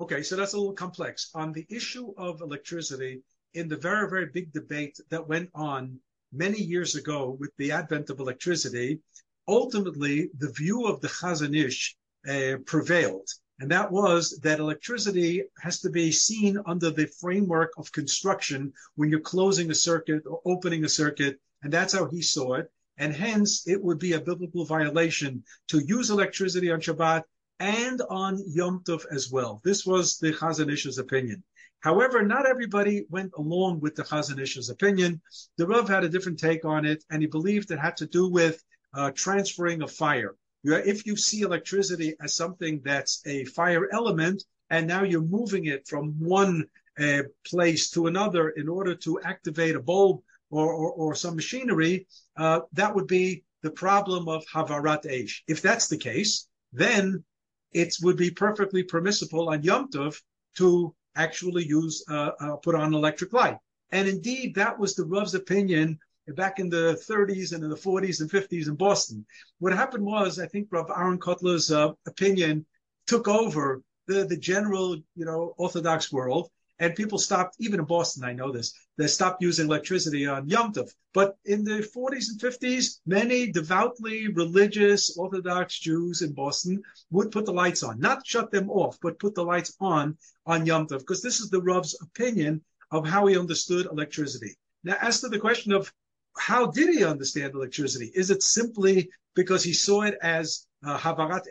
Okay, 0.00 0.22
so 0.22 0.36
that's 0.36 0.52
a 0.52 0.58
little 0.58 0.74
complex. 0.74 1.30
On 1.34 1.52
the 1.52 1.66
issue 1.68 2.12
of 2.16 2.40
electricity, 2.40 3.22
in 3.54 3.68
the 3.68 3.76
very, 3.76 4.08
very 4.08 4.26
big 4.26 4.52
debate 4.52 4.98
that 5.10 5.26
went 5.26 5.50
on 5.54 5.98
many 6.32 6.58
years 6.58 6.94
ago 6.94 7.36
with 7.40 7.50
the 7.56 7.72
advent 7.72 8.10
of 8.10 8.20
electricity, 8.20 9.00
ultimately 9.48 10.30
the 10.38 10.52
view 10.52 10.86
of 10.86 11.00
the 11.00 11.08
Chazon 11.08 11.56
Ish 11.56 11.96
uh, 12.28 12.56
prevailed. 12.66 13.28
And 13.60 13.70
that 13.70 13.90
was 13.90 14.38
that 14.42 14.60
electricity 14.60 15.42
has 15.60 15.80
to 15.80 15.90
be 15.90 16.12
seen 16.12 16.58
under 16.66 16.90
the 16.90 17.06
framework 17.06 17.72
of 17.76 17.90
construction 17.90 18.72
when 18.94 19.10
you're 19.10 19.20
closing 19.20 19.70
a 19.70 19.74
circuit 19.74 20.22
or 20.26 20.40
opening 20.44 20.84
a 20.84 20.88
circuit. 20.88 21.40
And 21.62 21.72
that's 21.72 21.92
how 21.92 22.06
he 22.06 22.22
saw 22.22 22.54
it. 22.54 22.70
And 22.98 23.12
hence, 23.12 23.66
it 23.66 23.82
would 23.82 23.98
be 23.98 24.12
a 24.12 24.20
biblical 24.20 24.64
violation 24.64 25.44
to 25.68 25.78
use 25.80 26.10
electricity 26.10 26.70
on 26.70 26.80
Shabbat 26.80 27.24
and 27.60 28.00
on 28.08 28.42
Yom 28.46 28.82
Tov 28.84 29.04
as 29.10 29.30
well. 29.30 29.60
This 29.64 29.84
was 29.84 30.18
the 30.18 30.32
Chazon 30.32 30.72
Ish's 30.72 30.98
opinion. 30.98 31.42
However, 31.80 32.22
not 32.22 32.46
everybody 32.46 33.06
went 33.08 33.32
along 33.36 33.80
with 33.80 33.94
the 33.94 34.02
Chazon 34.02 34.40
Ish's 34.40 34.68
opinion. 34.68 35.20
The 35.56 35.66
Rav 35.66 35.88
had 35.88 36.04
a 36.04 36.08
different 36.08 36.38
take 36.38 36.64
on 36.64 36.84
it, 36.84 37.04
and 37.10 37.22
he 37.22 37.28
believed 37.28 37.70
it 37.70 37.78
had 37.78 37.96
to 37.98 38.06
do 38.06 38.28
with 38.28 38.62
uh, 38.94 39.10
transferring 39.12 39.82
of 39.82 39.92
fire. 39.92 40.34
If 40.76 41.06
you 41.06 41.16
see 41.16 41.40
electricity 41.42 42.14
as 42.20 42.34
something 42.34 42.80
that's 42.84 43.22
a 43.26 43.44
fire 43.44 43.88
element, 43.92 44.44
and 44.70 44.86
now 44.86 45.02
you're 45.02 45.22
moving 45.22 45.66
it 45.66 45.86
from 45.86 46.12
one 46.18 46.66
uh, 46.98 47.22
place 47.46 47.90
to 47.90 48.06
another 48.06 48.50
in 48.50 48.68
order 48.68 48.94
to 48.94 49.20
activate 49.22 49.76
a 49.76 49.80
bulb 49.80 50.20
or, 50.50 50.72
or, 50.72 50.92
or 50.92 51.14
some 51.14 51.36
machinery, 51.36 52.06
uh, 52.36 52.60
that 52.72 52.94
would 52.94 53.06
be 53.06 53.44
the 53.62 53.70
problem 53.70 54.28
of 54.28 54.44
Havarat 54.46 55.04
Eish. 55.04 55.40
If 55.46 55.62
that's 55.62 55.88
the 55.88 55.96
case, 55.96 56.48
then 56.72 57.24
it 57.72 57.94
would 58.02 58.16
be 58.16 58.30
perfectly 58.30 58.82
permissible 58.82 59.48
on 59.48 59.62
Yom 59.62 59.90
Tov 59.90 60.20
to 60.56 60.94
actually 61.16 61.66
use, 61.66 62.04
uh, 62.08 62.30
uh, 62.40 62.56
put 62.56 62.74
on 62.74 62.94
electric 62.94 63.32
light. 63.32 63.58
And 63.90 64.08
indeed, 64.08 64.54
that 64.54 64.78
was 64.78 64.94
the 64.94 65.04
Rav's 65.04 65.34
opinion 65.34 65.98
back 66.34 66.58
in 66.58 66.68
the 66.68 67.00
30s 67.08 67.52
and 67.52 67.64
in 67.64 67.70
the 67.70 67.76
40s 67.76 68.20
and 68.20 68.30
50s 68.30 68.68
in 68.68 68.74
Boston. 68.74 69.24
What 69.58 69.72
happened 69.72 70.04
was, 70.04 70.38
I 70.38 70.46
think 70.46 70.68
Rav 70.70 70.90
Aaron 70.90 71.18
Kotler's 71.18 71.70
uh, 71.70 71.92
opinion 72.06 72.66
took 73.06 73.28
over 73.28 73.82
the, 74.06 74.24
the 74.24 74.36
general, 74.36 74.96
you 75.14 75.24
know, 75.24 75.54
Orthodox 75.58 76.12
world, 76.12 76.50
and 76.80 76.94
people 76.94 77.18
stopped, 77.18 77.56
even 77.58 77.80
in 77.80 77.86
Boston, 77.86 78.24
I 78.24 78.32
know 78.32 78.52
this, 78.52 78.72
they 78.96 79.08
stopped 79.08 79.42
using 79.42 79.66
electricity 79.66 80.26
on 80.26 80.48
Yom 80.48 80.72
Tov. 80.72 80.92
But 81.12 81.36
in 81.44 81.64
the 81.64 81.88
40s 81.96 82.30
and 82.30 82.40
50s, 82.40 83.00
many 83.04 83.50
devoutly 83.50 84.28
religious 84.28 85.16
Orthodox 85.16 85.78
Jews 85.78 86.22
in 86.22 86.32
Boston 86.32 86.82
would 87.10 87.32
put 87.32 87.46
the 87.46 87.52
lights 87.52 87.82
on, 87.82 87.98
not 87.98 88.26
shut 88.26 88.52
them 88.52 88.70
off, 88.70 88.98
but 89.02 89.18
put 89.18 89.34
the 89.34 89.44
lights 89.44 89.76
on 89.80 90.16
on 90.46 90.66
Yom 90.66 90.86
Tov, 90.86 91.00
because 91.00 91.22
this 91.22 91.40
is 91.40 91.50
the 91.50 91.60
Rav's 91.60 92.00
opinion 92.00 92.62
of 92.90 93.06
how 93.06 93.26
he 93.26 93.38
understood 93.38 93.86
electricity. 93.86 94.56
Now, 94.84 94.96
as 95.00 95.20
to 95.20 95.28
the 95.28 95.38
question 95.38 95.72
of 95.72 95.92
how 96.38 96.66
did 96.66 96.94
he 96.94 97.04
understand 97.04 97.54
electricity? 97.54 98.10
Is 98.14 98.30
it 98.30 98.42
simply 98.42 99.10
because 99.34 99.62
he 99.62 99.72
saw 99.72 100.02
it 100.02 100.16
as 100.22 100.66
uh, 100.84 100.96
Havarat 100.96 101.44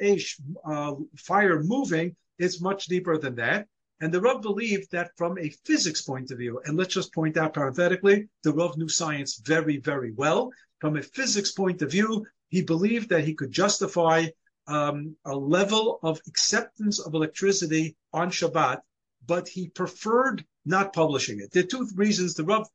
uh, 0.65 0.95
fire 1.17 1.63
moving? 1.63 2.15
It's 2.39 2.61
much 2.61 2.85
deeper 2.85 3.17
than 3.17 3.35
that. 3.35 3.67
And 3.99 4.13
the 4.13 4.21
Rav 4.21 4.41
believed 4.41 4.91
that 4.91 5.11
from 5.17 5.37
a 5.39 5.49
physics 5.65 6.01
point 6.01 6.29
of 6.31 6.37
view, 6.37 6.61
and 6.65 6.77
let's 6.77 6.93
just 6.93 7.13
point 7.13 7.35
out 7.35 7.53
parenthetically, 7.53 8.29
the 8.43 8.53
Rav 8.53 8.77
knew 8.77 8.87
science 8.87 9.41
very, 9.43 9.77
very 9.77 10.11
well. 10.11 10.51
From 10.79 10.97
a 10.97 11.01
physics 11.01 11.51
point 11.51 11.81
of 11.81 11.91
view, 11.91 12.25
he 12.49 12.61
believed 12.61 13.09
that 13.09 13.23
he 13.23 13.33
could 13.33 13.51
justify 13.51 14.27
um, 14.67 15.15
a 15.25 15.35
level 15.35 15.99
of 16.03 16.21
acceptance 16.27 16.99
of 16.99 17.13
electricity 17.15 17.95
on 18.13 18.29
Shabbat, 18.29 18.81
but 19.25 19.47
he 19.47 19.69
preferred 19.69 20.45
not 20.65 20.93
publishing 20.93 21.39
it. 21.39 21.51
There 21.51 21.63
are 21.63 21.67
two 21.67 21.87
reasons 21.95 22.35
the 22.35 22.43
Rav 22.43 22.67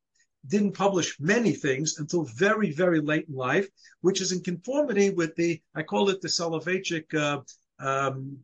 didn't 0.47 0.73
publish 0.73 1.19
many 1.21 1.53
things 1.53 1.99
until 1.99 2.25
very, 2.25 2.73
very 2.73 3.01
late 3.01 3.27
in 3.29 3.35
life, 3.35 3.69
which 4.01 4.21
is 4.21 4.33
in 4.33 4.41
conformity 4.43 5.11
with 5.11 5.35
the, 5.37 5.61
I 5.75 5.83
call 5.83 6.09
it 6.09 6.21
the 6.21 6.29
Soloveitchik, 6.29 7.15
uh, 7.15 7.41
um, 7.79 8.39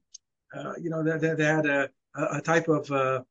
uh, 0.55 0.75
you 0.81 0.91
know, 0.91 1.03
they, 1.03 1.35
they 1.35 1.45
had 1.45 1.67
a, 1.67 1.89
a 2.15 2.41
type 2.41 2.69
of 2.69 2.91
uh, 2.91 3.23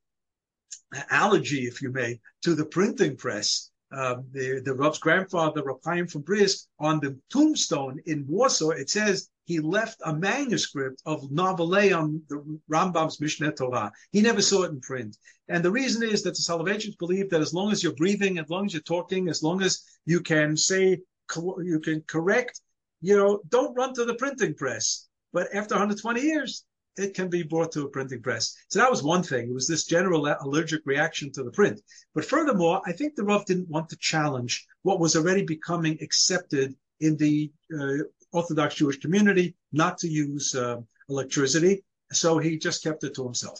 allergy, 1.09 1.65
if 1.65 1.81
you 1.81 1.91
may, 1.91 2.19
to 2.43 2.55
the 2.55 2.65
printing 2.65 3.17
press. 3.17 3.71
Um, 3.89 4.25
the 4.33 4.61
the 4.65 4.73
Rav's 4.73 4.99
grandfather, 4.99 5.63
Rav 5.63 5.79
Chaim 5.85 6.07
from 6.07 6.21
Brisk, 6.21 6.67
on 6.77 6.99
the 6.99 7.17
tombstone 7.29 8.01
in 8.05 8.27
Warsaw, 8.27 8.71
it 8.71 8.89
says 8.89 9.29
he 9.47 9.61
left 9.61 10.01
a 10.03 10.13
manuscript 10.13 11.01
of 11.05 11.23
on 11.23 12.21
the 12.27 12.59
Rambam's 12.69 13.17
Mishneh 13.17 13.55
Torah. 13.55 13.93
He 14.11 14.21
never 14.21 14.41
saw 14.41 14.63
it 14.63 14.71
in 14.71 14.81
print. 14.81 15.17
And 15.47 15.63
the 15.63 15.71
reason 15.71 16.03
is 16.03 16.21
that 16.23 16.35
the 16.35 16.41
Soloveitchiks 16.41 16.97
believe 16.99 17.29
that 17.29 17.39
as 17.39 17.53
long 17.53 17.71
as 17.71 17.81
you're 17.81 17.95
breathing, 17.95 18.39
as 18.39 18.49
long 18.49 18.65
as 18.65 18.73
you're 18.73 18.81
talking, 18.81 19.29
as 19.29 19.41
long 19.41 19.63
as 19.63 19.83
you 20.05 20.19
can 20.19 20.57
say, 20.57 20.99
you 21.37 21.79
can 21.81 22.01
correct, 22.07 22.59
you 22.99 23.15
know, 23.15 23.39
don't 23.47 23.73
run 23.73 23.93
to 23.93 24.03
the 24.03 24.15
printing 24.15 24.53
press. 24.53 25.07
But 25.31 25.47
after 25.55 25.75
120 25.75 26.19
years, 26.19 26.65
it 26.97 27.13
can 27.13 27.29
be 27.29 27.43
brought 27.43 27.71
to 27.71 27.83
a 27.83 27.89
printing 27.89 28.21
press. 28.21 28.53
So 28.67 28.79
that 28.79 28.91
was 28.91 29.01
one 29.01 29.23
thing. 29.23 29.49
It 29.49 29.53
was 29.53 29.67
this 29.67 29.85
general 29.85 30.27
allergic 30.41 30.81
reaction 30.83 31.31
to 31.31 31.43
the 31.43 31.51
print. 31.51 31.79
But 32.13 32.25
furthermore, 32.25 32.81
I 32.85 32.91
think 32.91 33.15
the 33.15 33.23
Rav 33.23 33.45
didn't 33.45 33.69
want 33.69 33.87
to 33.89 33.97
challenge 33.97 34.67
what 34.81 34.99
was 34.99 35.15
already 35.15 35.43
becoming 35.43 35.97
accepted 36.01 36.75
in 36.99 37.15
the 37.15 37.49
uh, 37.73 38.03
Orthodox 38.31 38.75
Jewish 38.75 38.99
community, 38.99 39.55
not 39.71 39.97
to 39.99 40.07
use 40.07 40.55
uh, 40.55 40.77
electricity. 41.09 41.83
So 42.11 42.37
he 42.37 42.57
just 42.57 42.83
kept 42.83 43.03
it 43.03 43.15
to 43.15 43.23
himself. 43.23 43.59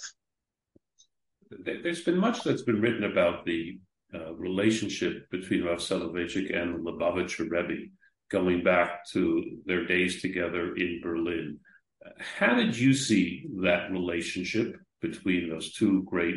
There's 1.50 2.04
been 2.04 2.18
much 2.18 2.44
that's 2.44 2.64
been 2.64 2.82
written 2.82 3.06
about 3.06 3.46
the 3.46 3.80
uh, 4.14 4.34
relationship 4.36 5.30
between 5.30 5.64
Rav 5.64 5.80
Soloveitchik 5.80 6.56
and 6.56 6.76
the 6.76 6.92
Lubavitcher 6.92 7.50
Rebbe, 7.50 7.88
going 8.30 8.64
back 8.64 9.06
to 9.12 9.60
their 9.66 9.86
days 9.86 10.22
together 10.22 10.76
in 10.76 11.00
Berlin. 11.02 11.60
How 12.20 12.56
did 12.56 12.78
you 12.78 12.94
see 12.94 13.48
that 13.62 13.92
relationship 13.92 14.78
between 15.02 15.50
those 15.50 15.74
two 15.74 16.04
great 16.04 16.36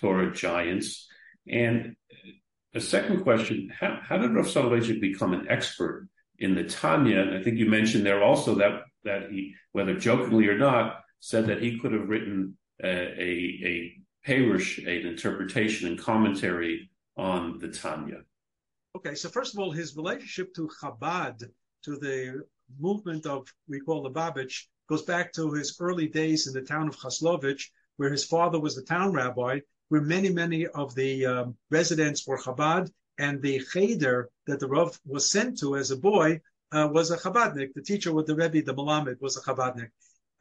Torah 0.00 0.32
giants? 0.32 1.08
And 1.48 1.96
a 2.74 2.80
second 2.80 3.22
question, 3.22 3.72
how, 3.78 3.98
how 4.02 4.18
did 4.18 4.34
Rav 4.34 4.46
Soloveitchik 4.46 5.00
become 5.00 5.32
an 5.32 5.46
expert 5.48 6.08
in 6.38 6.54
the 6.54 6.64
Tanya? 6.64 7.20
And 7.20 7.36
I 7.36 7.42
think 7.42 7.58
you 7.58 7.66
mentioned 7.66 8.04
there 8.04 8.22
also 8.22 8.54
that, 8.56 8.82
that 9.04 9.30
he, 9.30 9.54
whether 9.72 9.98
jokingly 9.98 10.48
or 10.48 10.58
not, 10.58 11.00
said 11.20 11.46
that 11.46 11.62
he 11.62 11.78
could 11.78 11.92
have 11.92 12.08
written 12.08 12.56
a, 12.82 12.88
a, 12.88 13.60
a 13.64 13.94
an 14.30 15.06
interpretation 15.06 15.88
and 15.88 15.98
commentary 15.98 16.90
on 17.16 17.58
the 17.58 17.68
Tanya. 17.68 18.18
Okay, 18.94 19.14
so 19.14 19.28
first 19.30 19.54
of 19.54 19.60
all, 19.60 19.70
his 19.70 19.96
relationship 19.96 20.52
to 20.54 20.68
Chabad, 20.82 21.44
to 21.84 21.96
the 21.96 22.42
movement 22.78 23.24
of, 23.24 23.48
we 23.68 23.80
call 23.80 24.02
the 24.02 24.10
Babich, 24.10 24.64
goes 24.88 25.02
back 25.02 25.32
to 25.32 25.52
his 25.52 25.76
early 25.80 26.08
days 26.08 26.46
in 26.46 26.52
the 26.52 26.60
town 26.60 26.88
of 26.88 26.96
Chaslovich, 26.96 27.70
where 27.96 28.10
his 28.10 28.24
father 28.24 28.60
was 28.60 28.76
the 28.76 28.82
town 28.82 29.12
rabbi, 29.12 29.60
where 29.88 30.00
many, 30.00 30.28
many 30.28 30.66
of 30.66 30.94
the 30.94 31.24
um, 31.26 31.56
residents 31.70 32.26
were 32.26 32.38
Chabad, 32.38 32.90
and 33.18 33.42
the 33.42 33.60
cheder 33.72 34.28
that 34.46 34.60
the 34.60 34.68
Rav 34.68 34.98
was 35.06 35.30
sent 35.30 35.58
to 35.60 35.76
as 35.76 35.90
a 35.90 35.96
boy 35.96 36.40
uh, 36.72 36.88
was 36.92 37.10
a 37.10 37.16
Chabadnik. 37.16 37.74
The 37.74 37.82
teacher 37.82 38.12
with 38.12 38.26
the 38.26 38.36
Rebbe, 38.36 38.62
the 38.62 38.74
Malamed, 38.74 39.20
was 39.20 39.36
a 39.36 39.40
Chabadnik. 39.40 39.90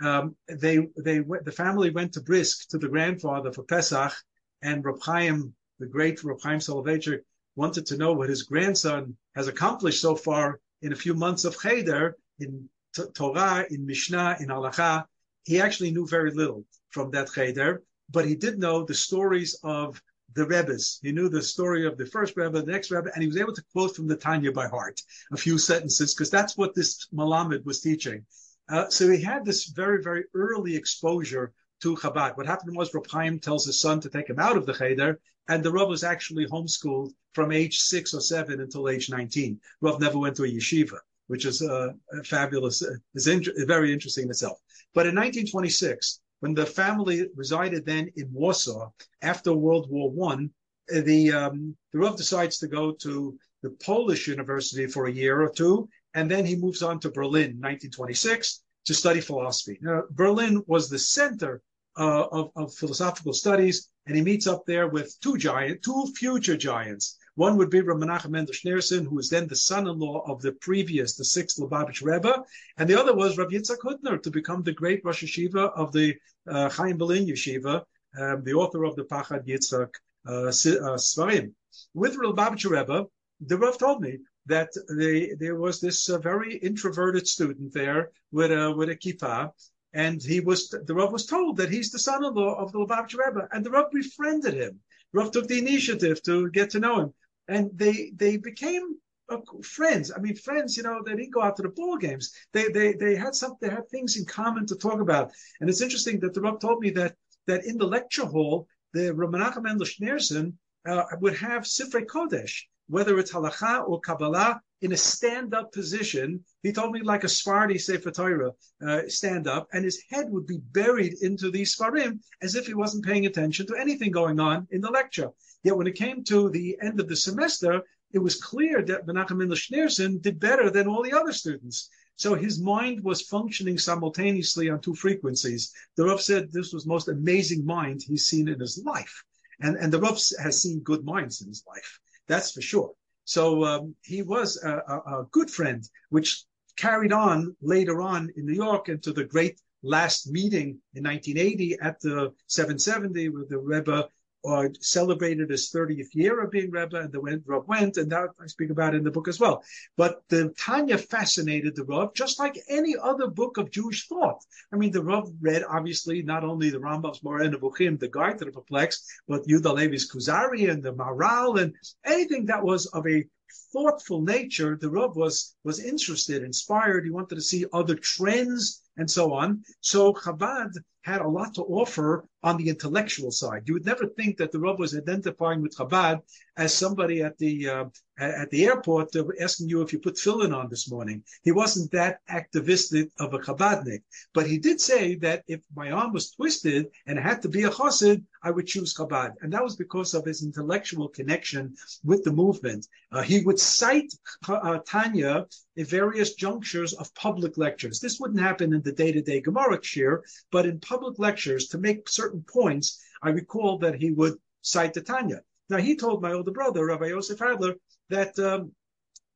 Um, 0.01 0.35
they, 0.47 0.87
they, 0.97 1.19
the 1.19 1.51
family 1.55 1.89
went 1.89 2.13
to 2.13 2.21
Brisk 2.21 2.69
to 2.69 2.77
the 2.77 2.87
grandfather 2.87 3.51
for 3.51 3.63
Pesach, 3.63 4.13
and 4.61 4.85
Reb 4.85 5.01
Chaim, 5.01 5.55
the 5.79 5.87
great 5.87 6.23
Reb 6.23 6.41
Chaim 6.41 6.59
Soloveitchik, 6.59 7.21
wanted 7.55 7.87
to 7.87 7.97
know 7.97 8.13
what 8.13 8.29
his 8.29 8.43
grandson 8.43 9.17
has 9.35 9.47
accomplished 9.47 10.01
so 10.01 10.15
far 10.15 10.59
in 10.81 10.93
a 10.93 10.95
few 10.95 11.15
months 11.15 11.45
of 11.45 11.59
cheder 11.59 12.15
in 12.39 12.69
Torah, 13.15 13.65
in 13.69 13.85
Mishnah, 13.85 14.37
in 14.39 14.47
Halacha, 14.47 15.05
he 15.43 15.59
actually 15.61 15.91
knew 15.91 16.07
very 16.07 16.31
little 16.31 16.65
from 16.89 17.11
that 17.11 17.31
cheder, 17.33 17.83
but 18.09 18.25
he 18.25 18.35
did 18.35 18.59
know 18.59 18.83
the 18.83 18.93
stories 18.93 19.59
of 19.63 20.01
the 20.33 20.45
Rebbes. 20.45 20.99
He 21.01 21.11
knew 21.11 21.29
the 21.29 21.41
story 21.41 21.85
of 21.85 21.97
the 21.97 22.05
first 22.05 22.35
Rebbe, 22.35 22.61
the 22.61 22.71
next 22.71 22.91
Rebbe, 22.91 23.09
and 23.13 23.21
he 23.21 23.27
was 23.27 23.37
able 23.37 23.53
to 23.53 23.63
quote 23.71 23.95
from 23.95 24.07
the 24.07 24.15
Tanya 24.15 24.51
by 24.51 24.67
heart 24.67 25.01
a 25.31 25.37
few 25.37 25.57
sentences 25.57 26.13
because 26.13 26.29
that's 26.29 26.57
what 26.57 26.75
this 26.75 27.07
Malamed 27.13 27.65
was 27.65 27.81
teaching. 27.81 28.25
Uh, 28.69 28.89
so 28.89 29.09
he 29.09 29.21
had 29.21 29.45
this 29.45 29.65
very, 29.65 30.01
very 30.03 30.25
early 30.33 30.75
exposure 30.75 31.53
to 31.81 31.95
Chabad. 31.95 32.37
What 32.37 32.45
happened 32.45 32.75
was 32.75 32.93
Reb 32.93 33.41
tells 33.41 33.65
his 33.65 33.79
son 33.79 33.99
to 34.01 34.09
take 34.09 34.29
him 34.29 34.39
out 34.39 34.57
of 34.57 34.65
the 34.65 34.73
cheder, 34.73 35.19
and 35.47 35.63
the 35.63 35.71
Rav 35.71 35.87
was 35.87 36.03
actually 36.03 36.45
homeschooled 36.47 37.11
from 37.33 37.51
age 37.51 37.79
six 37.79 38.13
or 38.13 38.21
seven 38.21 38.59
until 38.59 38.89
age 38.89 39.09
19. 39.09 39.59
Rav 39.81 40.01
never 40.01 40.17
went 40.17 40.35
to 40.37 40.43
a 40.43 40.47
yeshiva 40.47 40.99
which 41.27 41.45
is 41.45 41.61
uh, 41.61 41.89
fabulous, 42.23 42.81
uh, 42.81 42.95
is 43.13 43.27
very 43.67 43.93
interesting 43.93 44.25
in 44.25 44.29
itself. 44.29 44.59
But 44.93 45.05
in 45.05 45.15
1926, 45.15 46.21
when 46.39 46.53
the 46.53 46.65
family 46.65 47.27
resided 47.35 47.85
then 47.85 48.09
in 48.15 48.31
Warsaw 48.31 48.91
after 49.21 49.53
World 49.53 49.89
War 49.89 50.11
One, 50.11 50.51
the 50.87 51.31
um, 51.31 51.75
the 51.91 51.99
Rav 51.99 52.15
decides 52.15 52.57
to 52.59 52.67
go 52.67 52.91
to 52.91 53.37
the 53.63 53.71
Polish 53.83 54.27
University 54.27 54.87
for 54.87 55.07
a 55.07 55.11
year 55.11 55.41
or 55.41 55.49
two, 55.49 55.89
and 56.13 56.29
then 56.29 56.45
he 56.45 56.55
moves 56.55 56.81
on 56.81 56.99
to 56.99 57.11
Berlin, 57.11 57.59
1926, 57.59 58.63
to 58.85 58.93
study 58.93 59.19
philosophy. 59.19 59.77
Now, 59.81 60.03
Berlin 60.11 60.63
was 60.67 60.89
the 60.89 60.99
center 60.99 61.61
uh, 61.97 62.27
of, 62.31 62.51
of 62.55 62.73
philosophical 62.73 63.33
studies, 63.33 63.89
and 64.05 64.15
he 64.15 64.21
meets 64.21 64.47
up 64.47 64.65
there 64.65 64.87
with 64.87 65.17
two 65.21 65.37
giant, 65.37 65.81
two 65.81 66.05
future 66.15 66.55
giants, 66.55 67.17
one 67.37 67.55
would 67.55 67.69
be 67.69 67.81
Rav 67.81 67.99
Menachem 67.99 68.31
Mendel 68.31 68.55
Schneerson, 68.55 69.05
who 69.05 69.13
was 69.13 69.29
then 69.29 69.47
the 69.47 69.55
son-in-law 69.55 70.23
of 70.25 70.41
the 70.41 70.53
previous, 70.53 71.13
the 71.15 71.23
sixth 71.23 71.59
Lubavitch 71.59 72.01
Rebbe, 72.03 72.43
and 72.77 72.89
the 72.89 72.99
other 72.99 73.13
was 73.13 73.37
Rav 73.37 73.49
Yitzhak 73.49 73.77
Hutner 73.85 74.19
to 74.23 74.31
become 74.31 74.63
the 74.63 74.71
great 74.71 75.05
Rosh 75.05 75.23
Yeshiva 75.23 75.71
of 75.75 75.91
the 75.91 76.15
uh, 76.49 76.67
Chaim 76.69 76.97
Berlin 76.97 77.27
Yeshiva, 77.27 77.83
um, 78.19 78.43
the 78.43 78.53
author 78.53 78.83
of 78.85 78.95
the 78.95 79.03
Pachad 79.03 79.45
Yitzhak 79.45 79.89
uh, 80.27 80.47
uh, 80.47 80.97
Svarim. 80.97 81.53
With 81.93 82.17
Lubavitch 82.17 82.67
Rebbe, 82.67 83.05
the 83.41 83.57
Rav 83.57 83.77
told 83.77 84.01
me 84.01 84.17
that 84.47 84.69
they, 84.97 85.33
there 85.39 85.57
was 85.57 85.79
this 85.79 86.09
uh, 86.09 86.17
very 86.17 86.55
introverted 86.55 87.27
student 87.27 87.71
there 87.71 88.09
with 88.31 88.51
a 88.51 88.73
with 88.75 88.89
a 88.89 88.95
kippah, 88.95 89.51
and 89.93 90.23
he 90.23 90.39
was 90.39 90.69
the 90.69 90.95
Rav 90.95 91.11
was 91.11 91.27
told 91.27 91.57
that 91.57 91.69
he's 91.69 91.91
the 91.91 91.99
son-in-law 91.99 92.55
of 92.55 92.71
the 92.71 92.79
Lubavitch 92.79 93.15
Rebbe, 93.15 93.47
and 93.51 93.63
the 93.63 93.69
Rav 93.69 93.91
befriended 93.91 94.55
him. 94.55 94.79
Rav 95.13 95.31
took 95.31 95.47
the 95.47 95.59
initiative 95.59 96.23
to 96.23 96.49
get 96.49 96.71
to 96.71 96.79
know 96.79 96.99
him 97.01 97.13
and 97.47 97.69
they 97.73 98.11
they 98.15 98.37
became 98.37 98.95
uh, 99.29 99.37
friends. 99.63 100.11
I 100.15 100.19
mean, 100.19 100.35
friends. 100.35 100.77
You 100.77 100.83
know, 100.83 101.01
they 101.05 101.15
didn't 101.15 101.33
go 101.33 101.41
out 101.41 101.55
to 101.57 101.63
the 101.63 101.69
ball 101.69 101.97
games. 101.97 102.33
They 102.53 102.67
they 102.69 102.93
they 102.93 103.15
had 103.15 103.35
some. 103.35 103.55
They 103.61 103.69
had 103.69 103.89
things 103.89 104.17
in 104.17 104.25
common 104.25 104.65
to 104.67 104.75
talk 104.75 104.99
about. 104.99 105.31
And 105.59 105.69
it's 105.69 105.81
interesting 105.81 106.19
that 106.21 106.33
the 106.33 106.41
Rav 106.41 106.59
told 106.59 106.79
me 106.79 106.89
that 106.91 107.15
that 107.47 107.65
in 107.65 107.77
the 107.77 107.87
lecture 107.87 108.25
hall, 108.25 108.67
the 108.93 109.13
Ramanachem 109.13 109.63
Mendel 109.63 110.53
uh, 110.87 111.03
would 111.19 111.35
have 111.35 111.63
Sifrei 111.63 112.05
Kodesh, 112.05 112.63
whether 112.87 113.19
it's 113.19 113.31
halacha 113.31 113.87
or 113.87 113.99
Kabbalah, 113.99 114.61
in 114.81 114.91
a 114.91 114.97
stand-up 114.97 115.71
position. 115.71 116.43
He 116.63 116.71
told 116.71 116.91
me 116.91 117.01
like 117.01 117.23
a 117.23 117.29
Sephardi 117.29 117.77
Sefer 117.77 118.11
Torah, 118.11 118.51
uh, 118.85 119.01
stand 119.07 119.47
up, 119.47 119.67
and 119.73 119.83
his 119.83 120.03
head 120.09 120.27
would 120.29 120.45
be 120.45 120.59
buried 120.71 121.15
into 121.21 121.49
these 121.49 121.75
Sfarim 121.75 122.19
as 122.41 122.55
if 122.55 122.67
he 122.67 122.73
wasn't 122.73 123.05
paying 123.05 123.25
attention 123.25 123.65
to 123.67 123.75
anything 123.75 124.11
going 124.11 124.39
on 124.39 124.67
in 124.71 124.81
the 124.81 124.91
lecture. 124.91 125.29
Yet 125.63 125.77
when 125.77 125.87
it 125.87 125.95
came 125.95 126.23
to 126.25 126.49
the 126.49 126.77
end 126.81 126.99
of 126.99 127.07
the 127.07 127.15
semester, 127.15 127.81
it 128.11 128.19
was 128.19 128.41
clear 128.41 128.81
that 128.83 129.05
Menachem 129.05 129.37
Mendel 129.37 129.57
Schneerson 129.57 130.21
did 130.21 130.39
better 130.39 130.69
than 130.69 130.87
all 130.87 131.03
the 131.03 131.13
other 131.13 131.33
students. 131.33 131.89
So 132.15 132.33
his 132.33 132.59
mind 132.59 133.03
was 133.03 133.21
functioning 133.21 133.77
simultaneously 133.77 134.69
on 134.69 134.81
two 134.81 134.95
frequencies. 134.95 135.71
The 135.95 136.05
Rav 136.05 136.21
said 136.21 136.51
this 136.51 136.73
was 136.73 136.85
most 136.85 137.09
amazing 137.09 137.65
mind 137.65 138.01
he's 138.01 138.27
seen 138.27 138.47
in 138.47 138.59
his 138.59 138.81
life. 138.83 139.23
And, 139.59 139.75
and 139.75 139.91
the 139.91 139.99
Rav 139.99 140.19
has 140.41 140.61
seen 140.61 140.79
good 140.79 141.03
minds 141.03 141.41
in 141.41 141.47
his 141.47 141.63
life. 141.67 141.99
That's 142.27 142.51
for 142.51 142.61
sure. 142.61 142.93
So 143.25 143.63
um, 143.65 143.95
he 144.03 144.21
was 144.21 144.57
a, 144.63 144.69
a, 144.87 145.19
a, 145.19 145.27
good 145.31 145.51
friend, 145.51 145.87
which 146.09 146.43
carried 146.77 147.11
on 147.11 147.55
later 147.61 148.01
on 148.01 148.31
in 148.35 148.45
New 148.45 148.53
York 148.53 148.89
into 148.89 149.11
the 149.11 149.25
great 149.25 149.59
last 149.83 150.31
meeting 150.31 150.79
in 150.93 151.03
1980 151.03 151.77
at 151.81 151.99
the 151.99 152.33
770 152.47 153.29
with 153.29 153.49
the 153.49 153.57
Rebbe 153.57 154.07
uh, 154.45 154.69
celebrated 154.79 155.49
his 155.49 155.71
30th 155.71 156.13
year 156.13 156.41
of 156.41 156.51
being 156.51 156.71
Rebbe, 156.71 156.99
and 156.99 157.11
the 157.11 157.41
Rav 157.45 157.67
went, 157.67 157.97
and 157.97 158.11
that 158.11 158.29
I 158.39 158.47
speak 158.47 158.69
about 158.69 158.95
in 158.95 159.03
the 159.03 159.11
book 159.11 159.27
as 159.27 159.39
well. 159.39 159.63
But 159.95 160.23
the 160.29 160.53
Tanya 160.57 160.97
fascinated 160.97 161.75
the 161.75 161.83
Rav, 161.83 162.13
just 162.13 162.39
like 162.39 162.57
any 162.69 162.95
other 163.01 163.27
book 163.27 163.57
of 163.57 163.71
Jewish 163.71 164.07
thought. 164.07 164.43
I 164.71 164.77
mean, 164.77 164.91
the 164.91 165.03
Rav 165.03 165.31
read 165.41 165.63
obviously 165.67 166.21
not 166.21 166.43
only 166.43 166.69
the 166.69 166.79
Rambam's 166.79 167.23
Moreh 167.23 167.49
Nevuchim, 167.49 167.99
the 167.99 168.09
Guide 168.09 168.37
to 168.39 168.45
the 168.45 168.51
Perplexed, 168.51 169.05
but 169.27 169.45
Yehuda 169.45 169.75
HaLevi's 169.75 170.11
Kuzari 170.11 170.69
and 170.69 170.83
the 170.83 170.93
Maharal, 170.93 171.61
and 171.61 171.75
anything 172.05 172.45
that 172.45 172.63
was 172.63 172.85
of 172.87 173.07
a 173.07 173.25
thoughtful 173.73 174.21
nature. 174.21 174.77
The 174.79 174.89
Rav 174.89 175.15
was 175.15 175.55
was 175.63 175.83
interested, 175.83 176.43
inspired. 176.43 177.05
He 177.05 177.11
wanted 177.11 177.35
to 177.35 177.41
see 177.41 177.65
other 177.73 177.95
trends 177.95 178.81
and 178.97 179.09
so 179.09 179.33
on. 179.33 179.63
So 179.81 180.13
Chabad 180.13 180.71
had 181.07 181.21
a 181.21 181.27
lot 181.27 181.53
to 181.55 181.63
offer 181.63 182.25
on 182.43 182.57
the 182.57 182.69
intellectual 182.69 183.31
side. 183.31 183.63
You 183.65 183.73
would 183.75 183.85
never 183.85 184.05
think 184.07 184.37
that 184.37 184.51
the 184.51 184.59
Rav 184.59 184.77
was 184.77 184.95
identifying 184.95 185.61
with 185.61 185.77
Chabad 185.77 186.21
as 186.57 186.73
somebody 186.73 187.21
at 187.21 187.37
the 187.37 187.69
uh, 187.69 187.85
at 188.19 188.49
the 188.49 188.65
airport 188.65 189.15
asking 189.39 189.69
you 189.69 189.81
if 189.81 189.93
you 189.93 189.99
put 189.99 190.15
tefillin 190.15 190.55
on 190.59 190.67
this 190.69 190.89
morning. 190.89 191.23
He 191.43 191.51
wasn't 191.51 191.91
that 191.91 192.19
activistic 192.29 193.09
of 193.19 193.33
a 193.33 193.39
Chabadnik, 193.39 194.01
but 194.33 194.47
he 194.47 194.57
did 194.57 194.81
say 194.81 195.15
that 195.25 195.43
if 195.47 195.61
my 195.75 195.91
arm 195.91 196.11
was 196.13 196.31
twisted 196.31 196.87
and 197.05 197.19
had 197.19 197.41
to 197.43 197.49
be 197.49 197.63
a 197.63 197.69
chassid, 197.69 198.23
I 198.47 198.51
would 198.51 198.67
choose 198.67 198.95
Chabad, 198.95 199.31
and 199.41 199.53
that 199.53 199.63
was 199.63 199.75
because 199.75 200.13
of 200.13 200.25
his 200.25 200.43
intellectual 200.43 201.09
connection 201.09 201.75
with 202.03 202.23
the 202.23 202.31
movement. 202.31 202.87
Uh, 203.11 203.21
he 203.21 203.37
would 203.45 203.59
cite 203.59 204.13
uh, 204.47 204.79
Tanya 204.93 205.45
in 205.75 205.85
various 205.85 206.33
junctures 206.33 206.93
of 206.93 207.13
public 207.13 207.57
lectures. 207.57 207.99
This 207.99 208.19
wouldn't 208.19 208.47
happen 208.49 208.73
in 208.73 208.81
the 208.81 208.91
day-to-day 208.91 209.41
Gemara 209.41 209.77
shiur, 209.79 210.21
but 210.51 210.65
in 210.65 210.79
public 210.79 210.96
lectures 211.17 211.67
to 211.69 211.77
make 211.77 212.09
certain 212.09 212.43
points, 212.47 213.01
I 213.21 213.29
recall 213.29 213.77
that 213.79 213.95
he 213.95 214.11
would 214.11 214.35
cite 214.61 214.93
the 214.93 215.01
Tanya. 215.01 215.41
Now 215.69 215.77
he 215.77 215.95
told 215.95 216.21
my 216.21 216.33
older 216.33 216.51
brother, 216.51 216.85
Rabbi 216.85 217.07
Yosef 217.07 217.41
Adler, 217.41 217.75
that 218.09 218.37
um, 218.39 218.71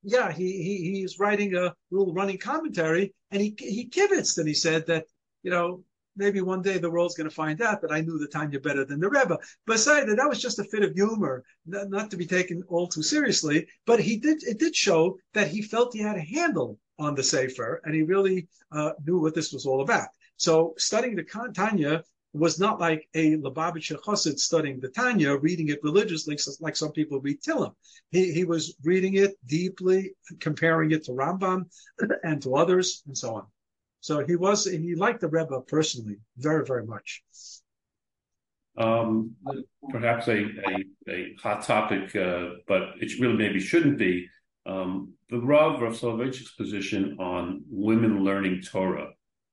yeah, 0.03 0.31
he, 0.31 0.63
he 0.63 0.91
he's 0.99 1.19
writing 1.19 1.55
a 1.55 1.73
little 1.91 2.13
running 2.13 2.37
commentary, 2.37 3.13
and 3.31 3.41
he 3.41 3.55
he 3.57 3.89
kibitzed 3.89 4.37
and 4.37 4.47
he 4.47 4.53
said 4.53 4.87
that 4.87 5.05
you 5.43 5.51
know 5.51 5.83
maybe 6.15 6.41
one 6.41 6.61
day 6.61 6.77
the 6.77 6.89
world's 6.89 7.15
going 7.15 7.29
to 7.29 7.35
find 7.35 7.61
out 7.61 7.81
that 7.81 7.91
I 7.91 8.01
knew 8.01 8.17
the 8.17 8.27
Tanya 8.27 8.59
better 8.59 8.83
than 8.83 8.99
the 8.99 9.09
Rebbe. 9.09 9.37
Besides 9.65 10.07
that, 10.07 10.17
that 10.17 10.27
was 10.27 10.41
just 10.41 10.59
a 10.59 10.63
fit 10.65 10.83
of 10.83 10.93
humor, 10.93 11.43
not, 11.65 11.89
not, 11.89 12.11
to 12.11 12.17
be 12.17 12.25
taken 12.25 12.63
all 12.67 12.87
too 12.87 13.01
seriously. 13.01 13.65
But 13.85 13.99
he 14.01 14.17
did 14.17 14.43
it 14.43 14.59
did 14.59 14.75
show 14.75 15.17
that 15.33 15.47
he 15.47 15.61
felt 15.61 15.93
he 15.93 16.01
had 16.01 16.17
a 16.17 16.21
handle 16.21 16.79
on 16.99 17.15
the 17.15 17.23
Sefer, 17.23 17.81
and 17.83 17.95
he 17.95 18.03
really 18.03 18.47
uh, 18.71 18.91
knew 19.05 19.19
what 19.19 19.35
this 19.35 19.51
was 19.51 19.65
all 19.65 19.81
about. 19.81 20.09
So 20.37 20.73
studying 20.77 21.15
the 21.15 21.23
Tanya 21.53 22.03
was 22.33 22.59
not 22.59 22.79
like 22.79 23.07
a 23.13 23.35
Lubavitcher 23.37 24.01
Chassid 24.01 24.39
studying 24.39 24.79
the 24.79 24.89
Tanya, 24.89 25.35
reading 25.35 25.69
it 25.69 25.83
religiously, 25.83 26.37
like 26.59 26.75
some 26.75 26.91
people 26.91 27.19
read 27.19 27.41
Tillim. 27.41 27.73
He, 28.11 28.31
he 28.31 28.45
was 28.45 28.75
reading 28.83 29.15
it 29.15 29.33
deeply, 29.45 30.13
comparing 30.39 30.91
it 30.91 31.03
to 31.05 31.11
Rambam 31.11 31.65
and 32.23 32.41
to 32.43 32.55
others, 32.55 33.03
and 33.05 33.17
so 33.17 33.35
on. 33.35 33.45
So 33.99 34.25
he 34.25 34.35
was, 34.35 34.65
he 34.65 34.95
liked 34.95 35.21
the 35.21 35.27
Rebbe 35.27 35.61
personally 35.67 36.17
very, 36.37 36.65
very 36.65 36.85
much. 36.85 37.21
Um, 38.77 39.35
perhaps 39.89 40.27
a, 40.29 40.43
a, 40.43 40.85
a, 41.09 41.35
hot 41.41 41.63
topic, 41.63 42.15
uh, 42.15 42.51
but 42.67 42.93
it 43.01 43.19
really 43.19 43.35
maybe 43.35 43.59
shouldn't 43.59 43.97
be. 43.97 44.27
Um, 44.65 45.13
the 45.29 45.39
Rav, 45.39 45.81
Rav 45.81 45.93
Soloveitchik's 45.93 46.53
position 46.53 47.17
on 47.19 47.63
women 47.69 48.23
learning 48.23 48.61
Torah 48.61 49.09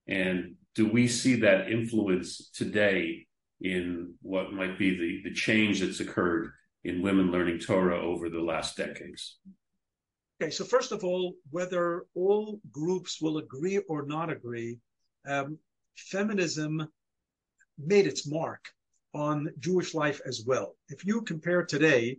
and 0.06 0.54
do 0.78 0.86
we 0.86 1.08
see 1.08 1.34
that 1.34 1.72
influence 1.72 2.50
today 2.54 3.26
in 3.60 4.14
what 4.22 4.52
might 4.52 4.78
be 4.78 4.90
the, 4.96 5.28
the 5.28 5.34
change 5.34 5.80
that's 5.80 5.98
occurred 5.98 6.52
in 6.84 7.02
women 7.02 7.32
learning 7.32 7.58
Torah 7.58 8.00
over 8.00 8.28
the 8.28 8.40
last 8.40 8.76
decades? 8.76 9.40
Okay, 10.40 10.52
so 10.52 10.62
first 10.62 10.92
of 10.92 11.02
all, 11.02 11.34
whether 11.50 12.04
all 12.14 12.60
groups 12.70 13.20
will 13.20 13.38
agree 13.38 13.78
or 13.88 14.06
not 14.06 14.30
agree, 14.30 14.78
um, 15.26 15.58
feminism 15.96 16.88
made 17.76 18.06
its 18.06 18.30
mark 18.30 18.68
on 19.14 19.48
Jewish 19.58 19.94
life 19.94 20.20
as 20.24 20.44
well. 20.46 20.76
If 20.90 21.04
you 21.04 21.22
compare 21.22 21.64
today, 21.64 22.18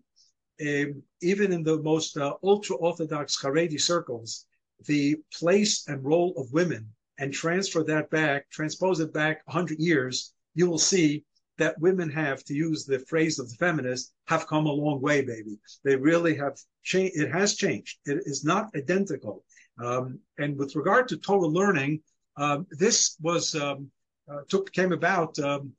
um, 0.59 1.01
even 1.21 1.53
in 1.53 1.63
the 1.63 1.81
most 1.81 2.17
uh, 2.17 2.33
ultra 2.43 2.75
Orthodox 2.75 3.41
Haredi 3.41 3.79
circles, 3.79 4.47
the 4.85 5.15
place 5.31 5.87
and 5.87 6.03
role 6.03 6.33
of 6.35 6.51
women 6.51 6.89
and 7.19 7.33
transfer 7.33 7.83
that 7.83 8.09
back, 8.09 8.49
transpose 8.49 8.99
it 9.01 9.13
back 9.13 9.41
100 9.45 9.77
years, 9.79 10.33
you 10.55 10.69
will 10.69 10.79
see 10.79 11.23
that 11.57 11.79
women 11.79 12.09
have, 12.09 12.43
to 12.45 12.53
use 12.53 12.85
the 12.85 12.99
phrase 12.99 13.37
of 13.37 13.49
the 13.49 13.55
feminists, 13.55 14.13
have 14.27 14.47
come 14.47 14.65
a 14.65 14.71
long 14.71 15.01
way, 15.01 15.21
baby. 15.21 15.59
They 15.83 15.97
really 15.97 16.35
have 16.37 16.57
changed. 16.83 17.17
It 17.17 17.31
has 17.31 17.55
changed. 17.55 17.99
It 18.05 18.23
is 18.25 18.45
not 18.45 18.69
identical. 18.75 19.43
Um, 19.77 20.19
and 20.37 20.57
with 20.57 20.75
regard 20.75 21.09
to 21.09 21.17
Torah 21.17 21.47
learning, 21.47 22.01
um, 22.37 22.65
this 22.71 23.17
was 23.21 23.53
um, 23.55 23.91
uh, 24.31 24.41
took 24.47 24.71
came 24.71 24.93
about 24.93 25.37
um, 25.39 25.73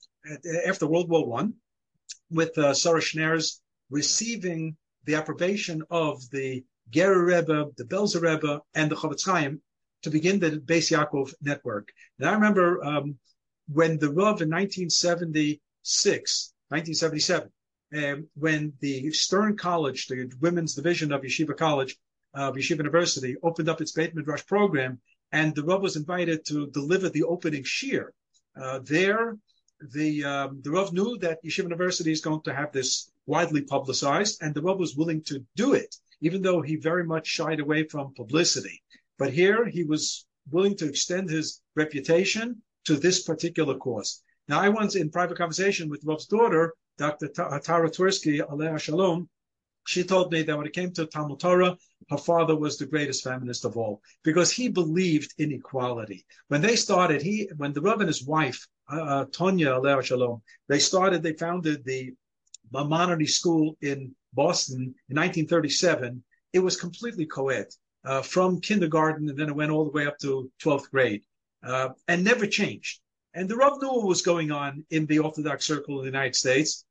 after 0.66 0.87
World 0.87 1.09
War 1.09 1.26
One, 1.26 1.55
with 2.31 2.57
uh, 2.59 2.74
Sarah 2.74 3.00
Schenirer's 3.00 3.62
receiving 3.88 4.76
the 5.07 5.14
approbation 5.14 5.83
of 5.90 6.29
the 6.31 6.62
Gerer 6.90 7.24
Rebbe, 7.24 7.70
the 7.79 7.85
Belzer 7.85 8.20
Rebbe, 8.20 8.61
and 8.74 8.90
the 8.90 8.96
Chofetz 8.96 9.24
Chaim 9.24 9.62
to 10.02 10.10
begin 10.10 10.38
the 10.38 10.52
Beis 10.52 10.90
Yaakov 10.90 11.34
network. 11.42 11.88
And 12.18 12.28
I 12.28 12.34
remember 12.34 12.84
um, 12.84 13.18
when 13.68 13.98
the 13.98 14.08
Rav 14.08 14.42
in 14.42 14.50
1976, 14.50 16.52
1977, 16.68 17.50
um, 17.92 18.28
when 18.34 18.72
the 18.80 19.10
Stern 19.12 19.56
College, 19.56 20.06
the 20.06 20.30
women's 20.40 20.74
division 20.74 21.12
of 21.12 21.22
Yeshiva 21.22 21.56
College, 21.56 21.96
of 22.34 22.54
Yeshiva 22.54 22.78
University, 22.78 23.36
opened 23.42 23.68
up 23.68 23.80
its 23.80 23.92
Beit 23.92 24.14
Midrash 24.14 24.46
program, 24.46 25.00
and 25.32 25.54
the 25.54 25.64
Rav 25.64 25.82
was 25.82 25.96
invited 25.96 26.44
to 26.46 26.68
deliver 26.68 27.08
the 27.08 27.24
opening 27.24 27.64
shiur. 27.64 28.08
Uh, 28.60 28.80
there, 28.84 29.36
the 29.92 30.24
um, 30.24 30.60
the 30.62 30.70
Rav 30.70 30.92
knew 30.92 31.18
that 31.18 31.42
Yeshiva 31.44 31.64
University 31.64 32.12
is 32.12 32.20
going 32.20 32.42
to 32.42 32.54
have 32.54 32.72
this 32.72 33.10
widely 33.26 33.62
publicized, 33.62 34.42
and 34.42 34.54
the 34.54 34.62
Rav 34.62 34.78
was 34.78 34.96
willing 34.96 35.22
to 35.24 35.44
do 35.56 35.74
it, 35.74 35.94
even 36.20 36.42
though 36.42 36.60
he 36.60 36.76
very 36.76 37.04
much 37.04 37.26
shied 37.26 37.60
away 37.60 37.84
from 37.84 38.14
publicity. 38.14 38.82
But 39.20 39.35
here 39.35 39.66
he 39.66 39.85
was 39.85 40.24
willing 40.50 40.76
to 40.78 40.88
extend 40.88 41.28
his 41.28 41.61
reputation 41.76 42.62
to 42.87 42.96
this 42.96 43.22
particular 43.22 43.76
cause. 43.76 44.22
Now, 44.48 44.61
I 44.61 44.70
once 44.70 44.96
in 44.96 45.11
private 45.11 45.37
conversation 45.37 45.90
with 45.90 46.06
Rav's 46.06 46.24
daughter, 46.24 46.72
Dr. 46.96 47.28
Tara 47.28 47.90
Twersky, 47.90 48.40
Alea 48.40 48.78
Shalom, 48.78 49.28
she 49.87 50.04
told 50.04 50.33
me 50.33 50.40
that 50.42 50.56
when 50.56 50.66
it 50.66 50.72
came 50.72 50.92
to 50.94 51.04
Talmud 51.04 51.38
Torah, 51.38 51.76
her 52.09 52.16
father 52.16 52.56
was 52.56 52.78
the 52.78 52.87
greatest 52.87 53.22
feminist 53.22 53.66
of 53.66 53.76
all 53.76 54.00
because 54.22 54.50
he 54.52 54.68
believed 54.68 55.35
in 55.37 55.52
equality. 55.52 56.24
When 56.48 56.62
they 56.62 56.76
started, 56.76 57.20
he 57.20 57.50
when 57.59 57.74
the 57.74 57.83
Rav 57.83 58.00
and 58.00 58.09
his 58.09 58.24
wife, 58.24 58.66
uh, 58.90 59.02
uh 59.02 59.24
Tonya 59.26 60.02
Shalom, 60.02 60.40
they 60.66 60.78
started, 60.78 61.22
they 61.22 61.35
founded 61.35 61.85
the 61.85 62.14
Maimonides 62.72 63.35
School 63.35 63.76
in 63.83 64.14
Boston 64.33 64.94
in 65.11 65.16
1937. 65.16 66.24
It 66.54 66.61
was 66.61 66.80
completely 66.80 67.26
co-ed 67.26 67.66
uh, 68.04 68.22
from 68.22 68.60
kindergarten, 68.60 69.28
and 69.28 69.38
then 69.38 69.48
it 69.48 69.54
went 69.54 69.70
all 69.70 69.84
the 69.84 69.90
way 69.90 70.06
up 70.06 70.18
to 70.18 70.50
12th 70.62 70.90
grade, 70.90 71.22
uh, 71.62 71.90
and 72.08 72.24
never 72.24 72.46
changed. 72.46 73.00
And 73.34 73.48
the 73.48 73.56
Rav 73.56 73.80
knew 73.80 73.88
what 73.88 74.06
was 74.06 74.22
going 74.22 74.50
on 74.50 74.84
in 74.90 75.06
the 75.06 75.18
Orthodox 75.18 75.66
circle 75.66 75.98
in 75.98 76.04
the 76.04 76.10
United 76.10 76.34
States, 76.34 76.84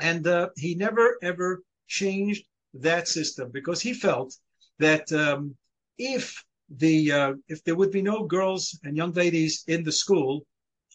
and 0.00 0.26
uh, 0.26 0.48
he 0.56 0.74
never 0.74 1.18
ever 1.22 1.62
changed 1.88 2.46
that 2.74 3.08
system 3.08 3.50
because 3.52 3.80
he 3.80 3.92
felt 3.92 4.34
that 4.78 5.12
um, 5.12 5.54
if 5.98 6.42
the 6.70 7.12
uh, 7.12 7.34
if 7.48 7.62
there 7.64 7.76
would 7.76 7.90
be 7.90 8.02
no 8.02 8.24
girls 8.24 8.78
and 8.84 8.96
young 8.96 9.12
ladies 9.12 9.64
in 9.66 9.84
the 9.84 9.92
school, 9.92 10.46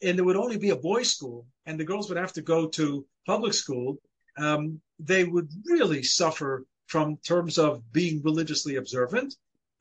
and 0.02 0.18
there 0.18 0.26
would 0.26 0.36
only 0.36 0.58
be 0.58 0.72
a 0.72 0.76
boys' 0.76 1.12
school, 1.12 1.46
and 1.66 1.80
the 1.80 1.86
girls 1.86 2.10
would 2.10 2.18
have 2.18 2.34
to 2.34 2.42
go 2.42 2.68
to 2.68 3.06
public 3.26 3.54
school, 3.54 3.98
um, 4.38 4.82
they 4.98 5.24
would 5.26 5.50
really 5.66 6.02
suffer 6.02 6.66
from 6.88 7.18
terms 7.18 7.60
of 7.60 7.84
being 7.94 8.22
religiously 8.24 8.78
observant 8.78 9.36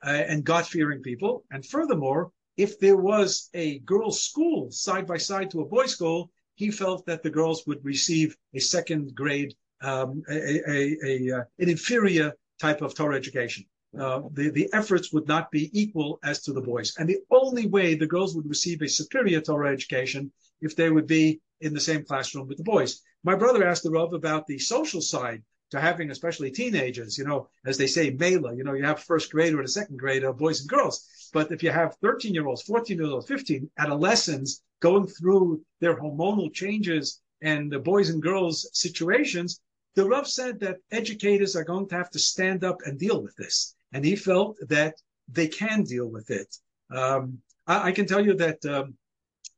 uh, 0.05 0.09
and 0.09 0.43
God-fearing 0.43 1.01
people. 1.01 1.43
And 1.51 1.65
furthermore, 1.65 2.31
if 2.57 2.79
there 2.79 2.97
was 2.97 3.49
a 3.53 3.79
girls' 3.79 4.23
school 4.23 4.71
side 4.71 5.07
by 5.07 5.17
side 5.17 5.49
to 5.51 5.61
a 5.61 5.65
boys' 5.65 5.93
school, 5.93 6.31
he 6.55 6.71
felt 6.71 7.05
that 7.05 7.23
the 7.23 7.29
girls 7.29 7.65
would 7.67 7.83
receive 7.85 8.35
a 8.53 8.59
second 8.59 9.15
grade, 9.15 9.53
um, 9.81 10.21
a, 10.29 10.69
a, 10.69 10.97
a, 11.05 11.37
uh, 11.37 11.43
an 11.59 11.69
inferior 11.69 12.33
type 12.59 12.81
of 12.81 12.93
Torah 12.93 13.15
education. 13.15 13.65
Uh, 13.97 14.21
the, 14.33 14.49
the 14.49 14.69
efforts 14.73 15.11
would 15.11 15.27
not 15.27 15.49
be 15.51 15.71
equal 15.79 16.19
as 16.23 16.41
to 16.43 16.53
the 16.53 16.61
boys. 16.61 16.93
And 16.97 17.09
the 17.09 17.19
only 17.31 17.65
way 17.67 17.95
the 17.95 18.05
girls 18.05 18.35
would 18.35 18.47
receive 18.47 18.81
a 18.81 18.89
superior 18.89 19.41
Torah 19.41 19.71
education 19.71 20.31
if 20.61 20.75
they 20.75 20.89
would 20.89 21.07
be 21.07 21.39
in 21.61 21.73
the 21.73 21.79
same 21.79 22.03
classroom 22.03 22.47
with 22.47 22.57
the 22.57 22.63
boys. 22.63 23.01
My 23.23 23.35
brother 23.35 23.65
asked 23.65 23.83
the 23.83 23.91
Rav 23.91 24.13
about 24.13 24.45
the 24.45 24.59
social 24.59 25.01
side 25.01 25.41
to 25.71 25.79
having, 25.79 26.11
especially 26.11 26.51
teenagers, 26.51 27.17
you 27.17 27.25
know, 27.25 27.47
as 27.65 27.77
they 27.77 27.87
say, 27.87 28.09
Mela, 28.09 28.55
you 28.55 28.63
know, 28.63 28.73
you 28.73 28.83
have 28.83 29.03
first 29.03 29.31
grader 29.31 29.57
and 29.57 29.67
the 29.67 29.71
second 29.71 29.97
grade 29.97 30.23
of 30.23 30.37
boys 30.37 30.61
and 30.61 30.69
girls. 30.69 31.07
But 31.31 31.51
if 31.51 31.61
you 31.61 31.71
have 31.71 31.95
13 32.01 32.33
year 32.33 32.47
olds, 32.47 32.63
14 32.63 32.97
year 32.97 33.07
olds, 33.07 33.27
15 33.27 33.69
adolescents 33.77 34.63
going 34.79 35.07
through 35.07 35.61
their 35.79 35.95
hormonal 35.99 36.53
changes 36.53 37.21
and 37.41 37.71
the 37.71 37.79
boys 37.79 38.09
and 38.09 38.21
girls 38.21 38.69
situations, 38.73 39.61
the 39.95 40.07
Rav 40.07 40.27
said 40.27 40.59
that 40.61 40.77
educators 40.91 41.55
are 41.55 41.63
going 41.63 41.87
to 41.89 41.95
have 41.95 42.09
to 42.11 42.19
stand 42.19 42.63
up 42.63 42.77
and 42.85 42.97
deal 42.97 43.21
with 43.21 43.35
this 43.35 43.75
and 43.91 44.05
he 44.05 44.15
felt 44.15 44.57
that 44.67 44.95
they 45.27 45.47
can 45.47 45.83
deal 45.83 46.07
with 46.07 46.29
it. 46.29 46.55
Um, 46.91 47.39
I, 47.67 47.89
I, 47.89 47.91
can 47.91 48.05
tell 48.05 48.23
you 48.23 48.33
that 48.35 48.63
um, 48.65 48.95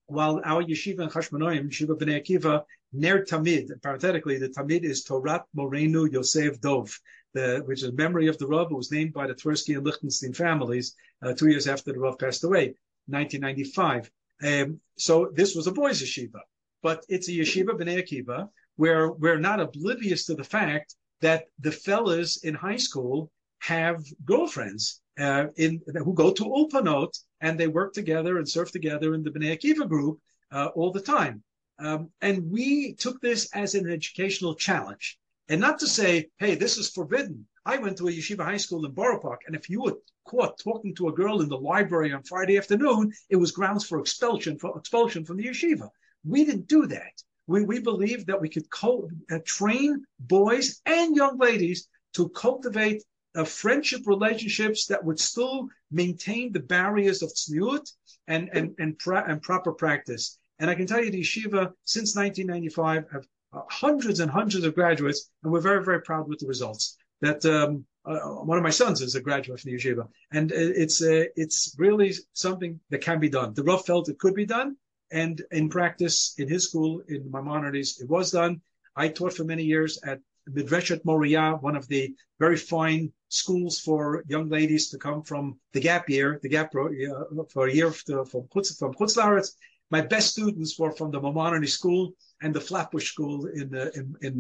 while 0.07 0.41
our 0.43 0.63
yeshiva 0.63 1.01
in 1.01 1.09
Chashmonaim, 1.09 1.69
Yeshiva 1.69 1.97
Bnei 1.97 2.21
Akiva, 2.21 2.63
Ner 2.93 3.23
Tamid, 3.23 3.81
parenthetically, 3.81 4.37
the 4.37 4.49
Tamid 4.49 4.83
is 4.83 5.05
Torat 5.05 5.43
Morenu 5.55 6.11
Yosef 6.11 6.59
Dov, 6.59 6.99
the, 7.33 7.61
which 7.65 7.83
is 7.83 7.93
memory 7.93 8.27
of 8.27 8.37
the 8.37 8.47
Rav, 8.47 8.67
who 8.69 8.75
was 8.75 8.91
named 8.91 9.13
by 9.13 9.27
the 9.27 9.33
Twersky 9.33 9.75
and 9.75 9.85
Lichtenstein 9.85 10.33
families 10.33 10.95
uh, 11.21 11.33
two 11.33 11.47
years 11.49 11.67
after 11.67 11.93
the 11.93 11.99
Rav 11.99 12.19
passed 12.19 12.43
away, 12.43 12.75
1995. 13.07 14.11
Um, 14.43 14.79
so 14.97 15.31
this 15.33 15.55
was 15.55 15.67
a 15.67 15.71
boys' 15.71 16.01
yeshiva, 16.01 16.41
but 16.81 17.05
it's 17.07 17.29
a 17.29 17.31
yeshiva 17.31 17.79
Bnei 17.79 18.03
Akiva 18.03 18.49
where 18.75 19.11
we're 19.11 19.39
not 19.39 19.59
oblivious 19.59 20.25
to 20.25 20.35
the 20.35 20.43
fact 20.43 20.95
that 21.21 21.45
the 21.59 21.71
fellas 21.71 22.43
in 22.43 22.55
high 22.55 22.77
school 22.77 23.31
have 23.59 24.03
girlfriends 24.25 25.01
uh, 25.19 25.45
in 25.55 25.81
who 26.03 26.13
go 26.13 26.31
to 26.33 26.43
Ulpanot 26.43 27.17
and 27.41 27.59
they 27.59 27.67
work 27.67 27.93
together 27.93 28.37
and 28.37 28.49
surf 28.49 28.71
together 28.71 29.13
in 29.13 29.23
the 29.23 29.29
Bnei 29.29 29.57
Akiva 29.57 29.87
group 29.87 30.19
uh, 30.51 30.69
all 30.75 30.91
the 30.91 31.01
time. 31.01 31.43
Um, 31.81 32.11
and 32.21 32.51
we 32.51 32.93
took 32.93 33.19
this 33.21 33.49
as 33.53 33.73
an 33.73 33.89
educational 33.89 34.53
challenge, 34.53 35.17
and 35.49 35.59
not 35.59 35.79
to 35.79 35.87
say, 35.87 36.29
"Hey, 36.37 36.53
this 36.53 36.77
is 36.77 36.91
forbidden." 36.91 37.47
I 37.65 37.77
went 37.79 37.97
to 37.97 38.07
a 38.07 38.11
yeshiva 38.11 38.43
high 38.43 38.57
school 38.57 38.85
in 38.85 38.91
Borough 38.91 39.19
Park, 39.19 39.41
and 39.47 39.55
if 39.55 39.67
you 39.67 39.81
were 39.81 39.97
caught 40.25 40.59
talking 40.59 40.93
to 40.95 41.07
a 41.07 41.13
girl 41.13 41.41
in 41.41 41.49
the 41.49 41.57
library 41.57 42.11
on 42.13 42.21
Friday 42.21 42.57
afternoon, 42.57 43.11
it 43.29 43.35
was 43.35 43.51
grounds 43.51 43.83
for 43.83 43.99
expulsion 43.99 44.59
for 44.59 44.77
expulsion 44.77 45.25
from 45.25 45.37
the 45.37 45.45
yeshiva. 45.45 45.89
We 46.23 46.45
didn't 46.45 46.67
do 46.67 46.85
that. 46.85 47.23
We 47.47 47.63
we 47.63 47.79
believed 47.79 48.27
that 48.27 48.41
we 48.41 48.49
could 48.49 48.69
co- 48.69 49.09
uh, 49.31 49.39
train 49.43 50.05
boys 50.19 50.81
and 50.85 51.15
young 51.15 51.39
ladies 51.39 51.87
to 52.13 52.29
cultivate 52.29 53.03
of 53.33 53.49
friendship 53.49 54.01
relationships 54.05 54.85
that 54.87 55.03
would 55.03 55.19
still 55.19 55.67
maintain 55.89 56.51
the 56.51 56.59
barriers 56.59 57.23
of 57.23 57.33
tzniut 57.33 57.91
and 58.27 58.49
and 58.53 58.75
and, 58.77 58.99
pra- 58.99 59.25
and 59.27 59.41
proper 59.41 59.71
practice. 59.71 60.37
And 60.61 60.69
I 60.69 60.75
can 60.75 60.85
tell 60.85 61.03
you, 61.03 61.09
the 61.09 61.21
yeshiva 61.21 61.73
since 61.85 62.15
1995 62.15 63.05
have 63.11 63.25
uh, 63.51 63.61
hundreds 63.67 64.19
and 64.19 64.29
hundreds 64.29 64.63
of 64.63 64.75
graduates, 64.75 65.29
and 65.43 65.51
we're 65.51 65.59
very 65.59 65.83
very 65.83 66.01
proud 66.03 66.29
with 66.29 66.37
the 66.37 66.47
results. 66.47 66.97
That 67.19 67.43
um, 67.45 67.83
uh, 68.05 68.19
one 68.45 68.59
of 68.59 68.63
my 68.63 68.69
sons 68.69 69.01
is 69.01 69.15
a 69.15 69.21
graduate 69.21 69.59
from 69.59 69.71
the 69.71 69.77
yeshiva, 69.77 70.07
and 70.31 70.51
it's 70.51 71.01
uh, 71.01 71.25
it's 71.35 71.75
really 71.79 72.13
something 72.33 72.79
that 72.91 73.01
can 73.01 73.19
be 73.19 73.27
done. 73.27 73.55
The 73.55 73.63
Rav 73.63 73.83
felt 73.87 74.07
it 74.07 74.19
could 74.19 74.35
be 74.35 74.45
done, 74.45 74.77
and 75.11 75.41
in 75.51 75.67
practice, 75.67 76.35
in 76.37 76.47
his 76.47 76.67
school 76.67 77.01
in 77.07 77.31
Maimonides, 77.31 77.99
it 77.99 78.07
was 78.07 78.29
done. 78.29 78.61
I 78.95 79.07
taught 79.07 79.33
for 79.33 79.43
many 79.43 79.63
years 79.63 79.99
at 80.03 80.19
Midreshet 80.47 81.03
Moriah, 81.05 81.57
one 81.61 81.75
of 81.75 81.87
the 81.87 82.13
very 82.39 82.57
fine 82.57 83.11
schools 83.29 83.79
for 83.79 84.23
young 84.27 84.49
ladies 84.49 84.89
to 84.89 84.99
come 84.99 85.23
from 85.23 85.59
the 85.73 85.79
gap 85.79 86.07
year, 86.07 86.39
the 86.43 86.49
gap 86.49 86.75
uh, 86.75 87.43
for 87.51 87.67
a 87.67 87.73
year 87.73 87.91
to, 88.05 88.25
from 88.25 88.43
Chutz, 88.53 88.77
from 88.77 88.93
Chutzlaritz. 88.93 89.55
My 89.91 89.99
best 89.99 90.31
students 90.31 90.79
were 90.79 90.93
from 90.93 91.11
the 91.11 91.19
Maimonides 91.19 91.73
School 91.73 92.13
and 92.41 92.55
the 92.55 92.61
Flatbush 92.61 93.11
School 93.11 93.45
in 93.47 93.75
in 93.99 94.15
in, 94.21 94.35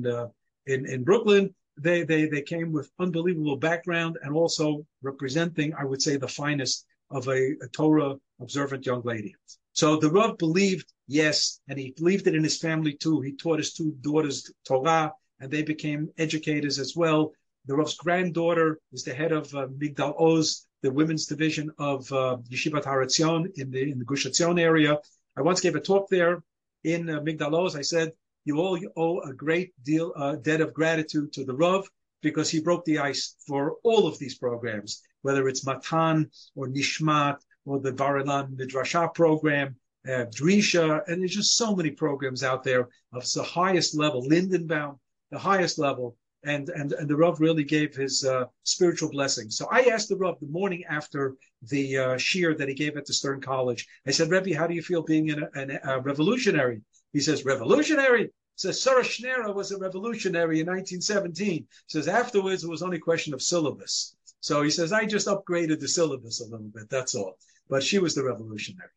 in 0.65 0.85
in 0.85 1.03
Brooklyn. 1.03 1.53
They 1.77 2.03
they 2.03 2.25
they 2.27 2.41
came 2.41 2.71
with 2.71 2.89
unbelievable 2.99 3.57
background 3.57 4.17
and 4.23 4.33
also 4.33 4.85
representing, 5.01 5.73
I 5.73 5.83
would 5.83 6.01
say, 6.01 6.15
the 6.15 6.27
finest 6.27 6.85
of 7.09 7.27
a, 7.27 7.41
a 7.61 7.67
Torah 7.73 8.15
observant 8.39 8.85
young 8.85 9.01
lady. 9.03 9.35
So 9.73 9.97
the 9.97 10.09
Rav 10.09 10.37
believed, 10.37 10.87
yes, 11.07 11.59
and 11.67 11.77
he 11.77 11.93
believed 11.97 12.27
it 12.27 12.35
in 12.35 12.43
his 12.43 12.57
family 12.57 12.93
too. 12.93 13.19
He 13.19 13.33
taught 13.33 13.59
his 13.59 13.73
two 13.73 13.91
daughters 14.01 14.51
Torah 14.65 15.13
and 15.39 15.51
they 15.51 15.63
became 15.63 16.09
educators 16.17 16.79
as 16.79 16.95
well. 16.95 17.33
The 17.65 17.75
Rav's 17.75 17.95
granddaughter 17.95 18.79
is 18.93 19.03
the 19.03 19.13
head 19.13 19.31
of 19.31 19.53
uh, 19.53 19.67
Migdal 19.67 20.15
Oz, 20.19 20.65
the 20.81 20.91
women's 20.91 21.25
division 21.25 21.71
of 21.77 22.11
uh, 22.11 22.37
Yeshivat 22.49 22.85
Har 22.85 23.03
Etzion 23.05 23.47
in 23.55 23.69
the 23.71 23.91
in 23.91 23.99
the 23.99 24.05
Gush 24.05 24.25
Etzion 24.25 24.59
area. 24.59 24.97
I 25.37 25.41
once 25.41 25.61
gave 25.61 25.75
a 25.75 25.79
talk 25.79 26.09
there 26.09 26.43
in 26.83 27.09
uh, 27.09 27.19
Migdal 27.21 27.53
Oz. 27.53 27.75
I 27.75 27.81
said 27.81 28.11
you 28.43 28.57
all 28.57 28.79
owe 28.97 29.21
a 29.21 29.33
great 29.33 29.73
deal 29.83 30.13
uh, 30.15 30.35
debt 30.35 30.61
of 30.61 30.73
gratitude 30.73 31.31
to 31.33 31.45
the 31.45 31.53
Rav 31.53 31.87
because 32.21 32.49
he 32.49 32.59
broke 32.59 32.85
the 32.85 32.99
ice 32.99 33.35
for 33.47 33.77
all 33.83 34.07
of 34.07 34.19
these 34.19 34.37
programs, 34.37 35.01
whether 35.21 35.47
it's 35.47 35.65
Matan 35.65 36.29
or 36.55 36.67
Nishmat 36.67 37.37
or 37.65 37.79
the 37.79 37.93
Bar 37.93 38.21
Ilan 38.21 38.55
Midrashah 38.55 39.13
program, 39.13 39.75
uh, 40.07 40.25
Drisha, 40.25 41.07
and 41.07 41.21
there's 41.21 41.35
just 41.35 41.55
so 41.55 41.75
many 41.75 41.91
programs 41.91 42.43
out 42.43 42.63
there 42.63 42.89
of 43.13 43.31
the 43.33 43.43
highest 43.43 43.95
level. 43.95 44.23
Lindenbaum, 44.23 44.99
the 45.29 45.39
highest 45.39 45.79
level. 45.79 46.17
And, 46.43 46.69
and, 46.69 46.91
and 46.93 47.07
the 47.07 47.15
Rav 47.15 47.39
really 47.39 47.63
gave 47.63 47.95
his 47.95 48.25
uh, 48.25 48.45
spiritual 48.63 49.11
blessing. 49.11 49.49
So 49.51 49.67
I 49.71 49.81
asked 49.83 50.09
the 50.09 50.15
Rav 50.15 50.39
the 50.39 50.47
morning 50.47 50.83
after 50.89 51.35
the 51.69 51.97
uh, 51.97 52.07
shiur 52.15 52.57
that 52.57 52.67
he 52.67 52.73
gave 52.73 52.97
at 52.97 53.05
the 53.05 53.13
Stern 53.13 53.41
College. 53.41 53.87
I 54.07 54.11
said, 54.11 54.31
Rebbe, 54.31 54.57
how 54.57 54.65
do 54.65 54.73
you 54.73 54.81
feel 54.81 55.03
being 55.03 55.29
an, 55.29 55.47
an, 55.53 55.79
a 55.83 55.99
revolutionary? 55.99 56.81
He 57.13 57.19
says, 57.19 57.45
revolutionary? 57.45 58.23
He 58.23 58.29
says, 58.55 58.81
Sarah 58.81 59.03
Schenirer 59.03 59.53
was 59.53 59.71
a 59.71 59.77
revolutionary 59.77 60.59
in 60.61 60.67
1917. 60.67 61.47
He 61.47 61.67
says, 61.87 62.07
afterwards, 62.07 62.63
it 62.63 62.69
was 62.69 62.81
only 62.81 62.97
a 62.97 63.01
question 63.01 63.33
of 63.33 63.41
syllabus. 63.41 64.15
So 64.39 64.63
he 64.63 64.71
says, 64.71 64.91
I 64.91 65.05
just 65.05 65.27
upgraded 65.27 65.79
the 65.79 65.87
syllabus 65.87 66.41
a 66.41 66.45
little 66.45 66.71
bit. 66.73 66.89
That's 66.89 67.13
all. 67.13 67.37
But 67.69 67.83
she 67.83 67.99
was 67.99 68.15
the 68.15 68.23
revolutionary. 68.23 68.89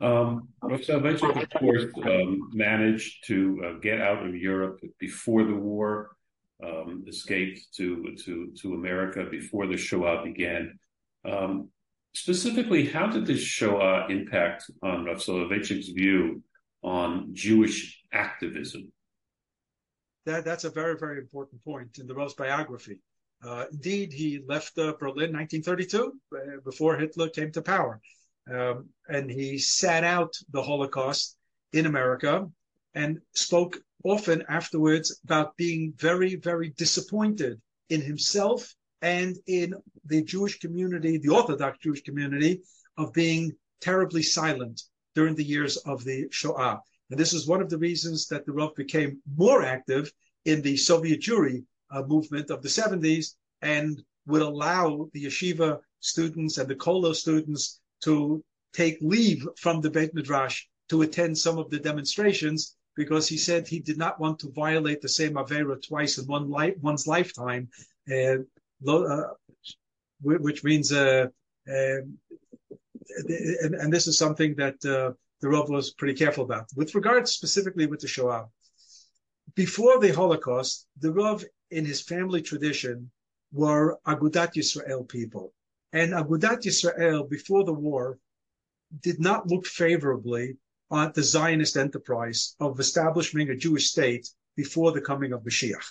Um, 0.00 0.48
Soloveitchik, 0.62 1.42
of 1.42 1.60
course, 1.60 1.84
um, 2.04 2.50
managed 2.52 3.26
to 3.26 3.62
uh, 3.64 3.78
get 3.80 4.00
out 4.00 4.26
of 4.26 4.34
Europe 4.34 4.80
before 4.98 5.44
the 5.44 5.54
war, 5.54 6.16
um, 6.62 7.04
escaped 7.06 7.60
to, 7.76 8.14
to, 8.24 8.52
to 8.60 8.74
America 8.74 9.24
before 9.30 9.66
the 9.66 9.76
Shoah 9.76 10.24
began. 10.24 10.78
Um, 11.24 11.68
specifically, 12.14 12.86
how 12.86 13.06
did 13.06 13.26
the 13.26 13.36
Shoah 13.36 14.06
impact 14.08 14.70
on 14.82 15.04
Rav 15.04 15.18
Soloveitchik's 15.18 15.88
view 15.88 16.42
on 16.82 17.30
Jewish 17.32 18.02
activism? 18.12 18.92
That, 20.26 20.44
that's 20.44 20.64
a 20.64 20.70
very, 20.70 20.96
very 20.98 21.18
important 21.18 21.62
point 21.64 21.98
in 21.98 22.06
the 22.06 22.14
Rav's 22.14 22.34
biography. 22.34 22.98
Uh, 23.46 23.66
indeed, 23.72 24.12
he 24.12 24.42
left 24.46 24.78
uh, 24.78 24.94
Berlin 24.98 25.32
1932 25.32 26.12
uh, 26.32 26.38
before 26.64 26.96
Hitler 26.96 27.28
came 27.28 27.52
to 27.52 27.62
power. 27.62 28.00
Um, 28.50 28.90
and 29.08 29.30
he 29.30 29.58
sat 29.58 30.04
out 30.04 30.34
the 30.50 30.62
Holocaust 30.62 31.36
in 31.72 31.86
America 31.86 32.46
and 32.94 33.20
spoke 33.34 33.80
often 34.04 34.44
afterwards 34.48 35.18
about 35.24 35.56
being 35.56 35.94
very, 35.96 36.36
very 36.36 36.70
disappointed 36.70 37.60
in 37.88 38.00
himself 38.00 38.74
and 39.00 39.36
in 39.46 39.74
the 40.06 40.22
Jewish 40.22 40.58
community, 40.58 41.18
the 41.18 41.34
Orthodox 41.34 41.78
Jewish 41.78 42.02
community, 42.02 42.62
of 42.96 43.12
being 43.12 43.52
terribly 43.80 44.22
silent 44.22 44.82
during 45.14 45.34
the 45.34 45.44
years 45.44 45.76
of 45.78 46.04
the 46.04 46.26
Shoah. 46.30 46.80
And 47.10 47.18
this 47.18 47.32
is 47.32 47.46
one 47.46 47.60
of 47.60 47.70
the 47.70 47.78
reasons 47.78 48.26
that 48.28 48.46
the 48.46 48.52
Rav 48.52 48.74
became 48.74 49.20
more 49.36 49.62
active 49.62 50.12
in 50.44 50.62
the 50.62 50.76
Soviet 50.76 51.20
Jewry 51.20 51.64
uh, 51.90 52.02
movement 52.02 52.50
of 52.50 52.62
the 52.62 52.68
70s 52.68 53.34
and 53.62 54.02
would 54.26 54.42
allow 54.42 55.08
the 55.12 55.24
yeshiva 55.24 55.80
students 56.00 56.58
and 56.58 56.68
the 56.68 56.74
Kollel 56.74 57.14
students 57.14 57.80
to 58.04 58.42
take 58.72 58.98
leave 59.00 59.46
from 59.56 59.80
the 59.80 59.90
Beit 59.90 60.14
Midrash 60.14 60.64
to 60.88 61.02
attend 61.02 61.36
some 61.36 61.58
of 61.58 61.70
the 61.70 61.78
demonstrations 61.78 62.76
because 62.96 63.28
he 63.28 63.36
said 63.36 63.66
he 63.66 63.80
did 63.80 63.98
not 63.98 64.20
want 64.20 64.38
to 64.38 64.52
violate 64.52 65.00
the 65.00 65.08
same 65.08 65.34
Avera 65.34 65.80
twice 65.82 66.18
in 66.18 66.26
one 66.26 66.48
one's 66.80 67.06
lifetime. 67.06 67.68
Uh, 68.10 68.36
uh, 68.86 69.22
which 70.22 70.64
means, 70.64 70.92
uh, 70.92 71.26
um, 71.68 72.18
and, 73.28 73.74
and, 73.74 73.92
this 73.92 74.06
is 74.06 74.18
something 74.18 74.54
that 74.56 74.74
uh, 74.84 75.12
the 75.40 75.48
Rav 75.48 75.68
was 75.68 75.92
pretty 75.92 76.14
careful 76.14 76.44
about. 76.44 76.66
With 76.76 76.94
regard 76.94 77.28
specifically 77.28 77.86
with 77.86 78.00
the 78.00 78.08
Shoah, 78.08 78.46
before 79.54 80.00
the 80.00 80.12
Holocaust, 80.12 80.86
the 81.00 81.12
Rav 81.12 81.44
in 81.70 81.84
his 81.84 82.00
family 82.00 82.42
tradition 82.42 83.10
were 83.52 83.98
Agudat 84.06 84.54
Yisrael 84.54 85.08
people. 85.08 85.52
And 85.94 86.12
Agudat 86.12 86.64
Yisrael, 86.64 87.30
before 87.30 87.62
the 87.62 87.72
war, 87.72 88.18
did 89.00 89.20
not 89.20 89.46
look 89.46 89.64
favorably 89.64 90.58
on 90.90 91.12
the 91.14 91.22
Zionist 91.22 91.76
enterprise 91.76 92.56
of 92.58 92.80
establishing 92.80 93.48
a 93.48 93.56
Jewish 93.56 93.90
state 93.92 94.28
before 94.56 94.90
the 94.90 95.00
coming 95.00 95.32
of 95.32 95.44
Mashiach. 95.44 95.86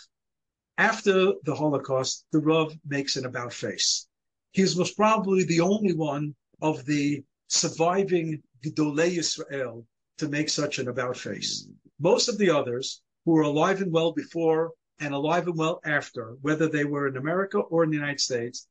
After 0.77 1.35
the 1.45 1.55
Holocaust, 1.55 2.25
the 2.33 2.39
Rav 2.39 2.77
makes 2.85 3.15
an 3.15 3.25
about 3.25 3.53
face. 3.53 4.09
He 4.51 4.63
was 4.63 4.75
most 4.75 4.97
probably 4.97 5.45
the 5.45 5.61
only 5.61 5.93
one 5.93 6.35
of 6.61 6.83
the 6.83 7.23
surviving 7.47 8.43
Gedolei 8.61 9.15
Yisrael 9.15 9.85
to 10.17 10.27
make 10.27 10.49
such 10.49 10.79
an 10.79 10.89
about 10.89 11.15
face. 11.15 11.65
Most 11.97 12.27
of 12.27 12.37
the 12.37 12.49
others 12.49 13.01
who 13.23 13.31
were 13.31 13.43
alive 13.43 13.81
and 13.81 13.93
well 13.93 14.11
before 14.11 14.73
and 14.99 15.13
alive 15.13 15.47
and 15.47 15.57
well 15.57 15.79
after, 15.85 16.35
whether 16.41 16.67
they 16.67 16.83
were 16.83 17.07
in 17.07 17.15
America 17.15 17.59
or 17.59 17.85
in 17.85 17.89
the 17.89 17.95
United 17.95 18.19
States, 18.19 18.67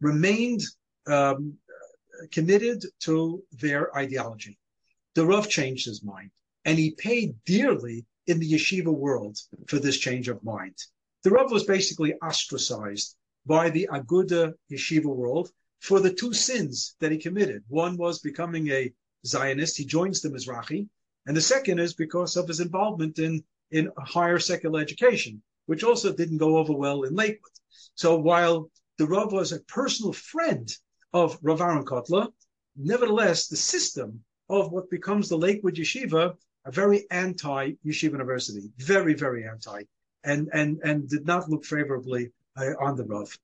remained 0.00 0.62
um, 1.06 1.54
committed 2.30 2.84
to 3.00 3.42
their 3.52 3.96
ideology. 3.96 4.58
The 5.14 5.26
Rav 5.26 5.48
changed 5.48 5.86
his 5.86 6.02
mind, 6.02 6.30
and 6.64 6.78
he 6.78 6.92
paid 6.92 7.36
dearly 7.44 8.06
in 8.26 8.38
the 8.38 8.52
yeshiva 8.52 8.92
world 8.92 9.38
for 9.66 9.78
this 9.78 9.98
change 9.98 10.28
of 10.28 10.42
mind. 10.42 10.76
The 11.22 11.30
Rav 11.30 11.50
was 11.50 11.64
basically 11.64 12.14
ostracized 12.14 13.16
by 13.46 13.70
the 13.70 13.88
Aguda 13.92 14.54
yeshiva 14.70 15.06
world 15.06 15.50
for 15.80 16.00
the 16.00 16.12
two 16.12 16.32
sins 16.32 16.96
that 17.00 17.12
he 17.12 17.18
committed. 17.18 17.62
One 17.68 17.96
was 17.96 18.18
becoming 18.20 18.68
a 18.70 18.92
Zionist, 19.26 19.76
he 19.76 19.84
joins 19.84 20.20
the 20.20 20.30
Mizrahi, 20.30 20.88
and 21.26 21.36
the 21.36 21.40
second 21.40 21.78
is 21.78 21.94
because 21.94 22.36
of 22.36 22.48
his 22.48 22.60
involvement 22.60 23.18
in, 23.18 23.42
in 23.70 23.90
higher 23.98 24.38
secular 24.38 24.80
education, 24.80 25.42
which 25.66 25.84
also 25.84 26.12
didn't 26.12 26.38
go 26.38 26.58
over 26.58 26.74
well 26.74 27.04
in 27.04 27.14
Lakewood. 27.14 27.52
So 27.94 28.16
while 28.16 28.70
the 28.98 29.06
Rav 29.06 29.32
was 29.32 29.52
a 29.52 29.60
personal 29.60 30.12
friend 30.12 30.68
of 31.12 31.38
Rav 31.42 31.60
Aaron 31.60 31.84
Kotler, 31.84 32.28
nevertheless, 32.76 33.48
the 33.48 33.56
system 33.56 34.24
of 34.48 34.72
what 34.72 34.90
becomes 34.90 35.28
the 35.28 35.38
Lakewood 35.38 35.76
Yeshiva, 35.76 36.36
a 36.64 36.70
very 36.70 37.06
anti-Yeshiva 37.10 38.12
University, 38.12 38.70
very, 38.78 39.14
very 39.14 39.46
anti, 39.46 39.82
and 40.24 40.48
and 40.52 40.80
and 40.84 41.08
did 41.08 41.26
not 41.26 41.48
look 41.48 41.64
favorably 41.64 42.30
uh, 42.56 42.72
on 42.80 42.96
the 42.96 43.04
Rav. 43.04 43.38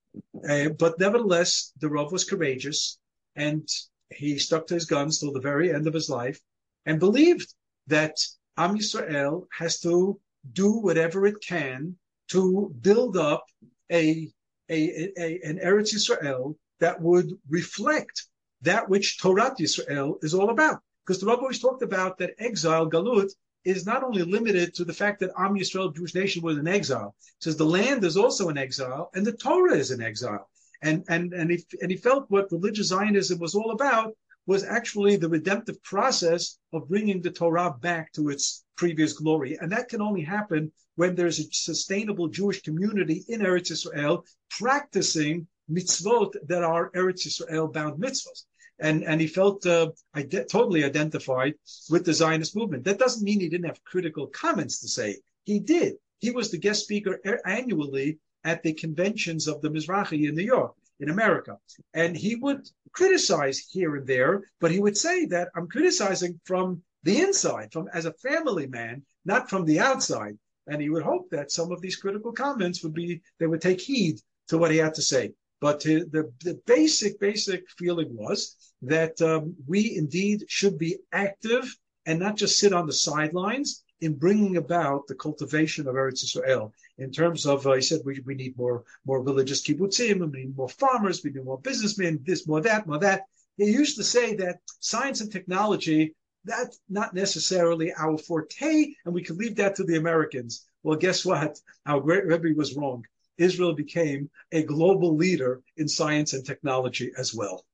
Uh, 0.48 0.70
but 0.70 0.98
nevertheless, 0.98 1.72
the 1.78 1.88
Rav 1.88 2.12
was 2.12 2.24
courageous, 2.24 2.98
and 3.36 3.68
he 4.10 4.38
stuck 4.38 4.66
to 4.66 4.74
his 4.74 4.86
guns 4.86 5.18
till 5.18 5.32
the 5.32 5.40
very 5.40 5.72
end 5.72 5.86
of 5.86 5.94
his 5.94 6.08
life, 6.08 6.40
and 6.86 6.98
believed 6.98 7.54
that 7.86 8.16
Am 8.56 8.76
Yisrael 8.76 9.46
has 9.52 9.80
to 9.80 10.18
do 10.52 10.72
whatever 10.72 11.26
it 11.26 11.40
can 11.40 11.96
to 12.28 12.74
build 12.80 13.16
up 13.16 13.44
a, 13.90 14.30
a, 14.70 15.12
a 15.18 15.40
an 15.44 15.58
Eretz 15.58 15.94
Yisrael 15.94 16.56
that 16.78 17.00
would 17.00 17.38
reflect 17.48 18.26
that 18.62 18.88
which 18.88 19.20
Torah 19.20 19.54
Yisrael 19.58 20.22
is 20.22 20.34
all 20.34 20.50
about. 20.50 20.80
Because 21.06 21.20
the 21.20 21.26
Rabbi 21.26 21.42
always 21.42 21.60
talked 21.60 21.82
about 21.82 22.18
that 22.18 22.34
exile, 22.38 22.88
Galut, 22.88 23.30
is 23.64 23.84
not 23.84 24.02
only 24.02 24.22
limited 24.22 24.74
to 24.74 24.84
the 24.84 24.92
fact 24.92 25.20
that 25.20 25.32
Am 25.36 25.54
Yisrael, 25.54 25.94
Jewish 25.94 26.14
nation, 26.14 26.42
was 26.42 26.56
in 26.56 26.68
exile. 26.68 27.14
It 27.38 27.44
says 27.44 27.56
the 27.56 27.64
land 27.64 28.04
is 28.04 28.16
also 28.16 28.48
in 28.48 28.56
exile, 28.56 29.10
and 29.14 29.26
the 29.26 29.32
Torah 29.32 29.76
is 29.76 29.90
in 29.90 30.02
exile. 30.02 30.48
And 30.82 31.04
and 31.08 31.34
and 31.34 31.50
he 31.50 31.64
and 31.82 31.90
he 31.90 31.96
felt 31.96 32.30
what 32.30 32.52
religious 32.52 32.88
Zionism 32.88 33.38
was 33.38 33.54
all 33.54 33.72
about 33.72 34.14
was 34.50 34.64
actually 34.64 35.14
the 35.14 35.28
redemptive 35.28 35.80
process 35.84 36.58
of 36.72 36.88
bringing 36.88 37.22
the 37.22 37.30
Torah 37.30 37.72
back 37.88 38.12
to 38.14 38.30
its 38.30 38.64
previous 38.76 39.12
glory, 39.12 39.56
and 39.60 39.70
that 39.70 39.88
can 39.88 40.02
only 40.02 40.24
happen 40.36 40.72
when 40.96 41.14
there's 41.14 41.38
a 41.38 41.44
sustainable 41.52 42.26
Jewish 42.26 42.60
community 42.68 43.18
in 43.28 43.42
Eretz 43.42 43.70
Israel 43.70 44.24
practicing 44.58 45.46
mitzvot 45.70 46.32
that 46.48 46.64
are 46.64 46.90
Eretz 47.00 47.22
Israel 47.30 47.68
bound 47.68 48.02
mitzvot 48.02 48.38
and 48.80 49.04
and 49.04 49.20
he 49.20 49.28
felt 49.28 49.64
uh, 49.66 49.88
ide- 50.14 50.48
totally 50.56 50.82
identified 50.82 51.54
with 51.92 52.04
the 52.04 52.18
Zionist 52.22 52.56
movement. 52.56 52.82
That 52.84 52.98
doesn't 52.98 53.26
mean 53.28 53.38
he 53.40 53.48
didn't 53.48 53.70
have 53.72 53.84
critical 53.92 54.26
comments 54.26 54.80
to 54.80 54.88
say. 54.88 55.08
He 55.44 55.60
did. 55.60 55.92
He 56.18 56.30
was 56.32 56.50
the 56.50 56.64
guest 56.66 56.80
speaker 56.86 57.14
annually 57.46 58.18
at 58.42 58.62
the 58.64 58.72
conventions 58.72 59.46
of 59.46 59.60
the 59.60 59.70
Mizrahi 59.70 60.28
in 60.28 60.34
New 60.34 60.48
York, 60.56 60.74
in 61.00 61.10
America, 61.10 61.56
and 61.94 62.16
he 62.16 62.36
would 62.36 62.68
criticize 62.92 63.58
here 63.58 63.96
and 63.96 64.06
there, 64.06 64.42
but 64.60 64.70
he 64.70 64.80
would 64.80 64.96
say 64.96 65.24
that 65.26 65.48
I'm 65.56 65.68
criticizing 65.68 66.40
from 66.44 66.82
the 67.02 67.20
inside, 67.20 67.72
from 67.72 67.88
as 67.92 68.04
a 68.04 68.12
family 68.14 68.66
man, 68.66 69.02
not 69.24 69.48
from 69.48 69.64
the 69.64 69.80
outside. 69.80 70.38
And 70.66 70.80
he 70.80 70.90
would 70.90 71.02
hope 71.02 71.30
that 71.30 71.50
some 71.50 71.72
of 71.72 71.80
these 71.80 71.96
critical 71.96 72.32
comments 72.32 72.82
would 72.82 72.94
be 72.94 73.22
they 73.38 73.46
would 73.46 73.62
take 73.62 73.80
heed 73.80 74.20
to 74.48 74.58
what 74.58 74.70
he 74.70 74.76
had 74.76 74.94
to 74.94 75.02
say. 75.02 75.32
But 75.60 75.80
to, 75.80 76.04
the, 76.06 76.32
the 76.44 76.60
basic, 76.66 77.18
basic 77.18 77.64
feeling 77.78 78.14
was 78.16 78.56
that 78.82 79.20
um, 79.20 79.54
we 79.66 79.96
indeed 79.96 80.44
should 80.48 80.78
be 80.78 80.98
active 81.12 81.76
and 82.06 82.18
not 82.18 82.36
just 82.36 82.58
sit 82.58 82.72
on 82.72 82.86
the 82.86 82.92
sidelines 82.92 83.84
in 84.00 84.14
bringing 84.14 84.56
about 84.56 85.06
the 85.06 85.14
cultivation 85.14 85.86
of 85.86 85.94
Eretz 85.94 86.24
Israel. 86.24 86.72
In 87.00 87.10
terms 87.10 87.46
of, 87.46 87.66
uh, 87.66 87.72
he 87.72 87.80
said, 87.80 88.00
we, 88.04 88.20
we 88.26 88.34
need 88.34 88.56
more 88.58 88.84
more 89.06 89.22
religious 89.22 89.62
kibbutzim, 89.62 90.20
we 90.20 90.44
need 90.44 90.56
more 90.56 90.68
farmers, 90.68 91.24
we 91.24 91.30
need 91.30 91.44
more 91.44 91.58
businessmen, 91.58 92.20
this, 92.24 92.46
more 92.46 92.60
that, 92.60 92.86
more 92.86 92.98
that. 92.98 93.22
He 93.56 93.70
used 93.70 93.96
to 93.96 94.04
say 94.04 94.36
that 94.36 94.60
science 94.80 95.20
and 95.20 95.32
technology, 95.32 96.14
that's 96.44 96.78
not 96.88 97.14
necessarily 97.14 97.92
our 97.94 98.18
forte, 98.18 98.94
and 99.04 99.14
we 99.14 99.22
could 99.22 99.38
leave 99.38 99.56
that 99.56 99.76
to 99.76 99.84
the 99.84 99.96
Americans. 99.96 100.66
Well, 100.82 100.96
guess 100.96 101.24
what? 101.24 101.58
Our 101.86 102.00
great 102.00 102.26
Rebbe 102.26 102.54
was 102.56 102.76
wrong. 102.76 103.04
Israel 103.38 103.74
became 103.74 104.30
a 104.52 104.62
global 104.62 105.16
leader 105.16 105.62
in 105.78 105.88
science 105.88 106.34
and 106.34 106.44
technology 106.44 107.10
as 107.16 107.34
well. 107.34 107.64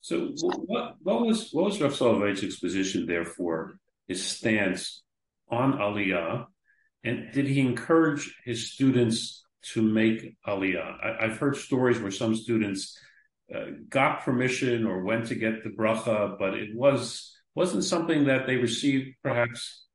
So, 0.00 0.32
what, 0.66 0.96
what 1.02 1.20
was 1.20 1.50
what 1.52 1.66
was 1.66 1.80
Rav 1.80 1.92
Soloveitchik's 1.92 2.58
position, 2.58 3.06
therefore, 3.06 3.78
his 4.08 4.24
stance 4.24 5.02
on 5.48 5.74
Aliyah, 5.74 6.46
and 7.04 7.32
did 7.32 7.46
he 7.46 7.60
encourage 7.60 8.34
his 8.44 8.72
students 8.72 9.44
to 9.72 9.82
make 9.82 10.36
Aliyah? 10.46 11.20
I, 11.20 11.26
have 11.28 11.38
heard 11.38 11.56
stories 11.56 11.98
where 11.98 12.10
some 12.10 12.34
students 12.34 12.98
uh, 13.54 13.66
got 13.88 14.22
permission 14.22 14.86
or 14.86 15.02
went 15.02 15.26
to 15.28 15.34
get 15.34 15.64
the 15.64 15.70
bracha, 15.70 16.38
but 16.38 16.54
it 16.54 16.74
was 16.74 17.36
wasn't 17.54 17.84
something 17.84 18.24
that 18.24 18.46
they 18.46 18.56
received 18.56 19.08
perhaps 19.22 19.86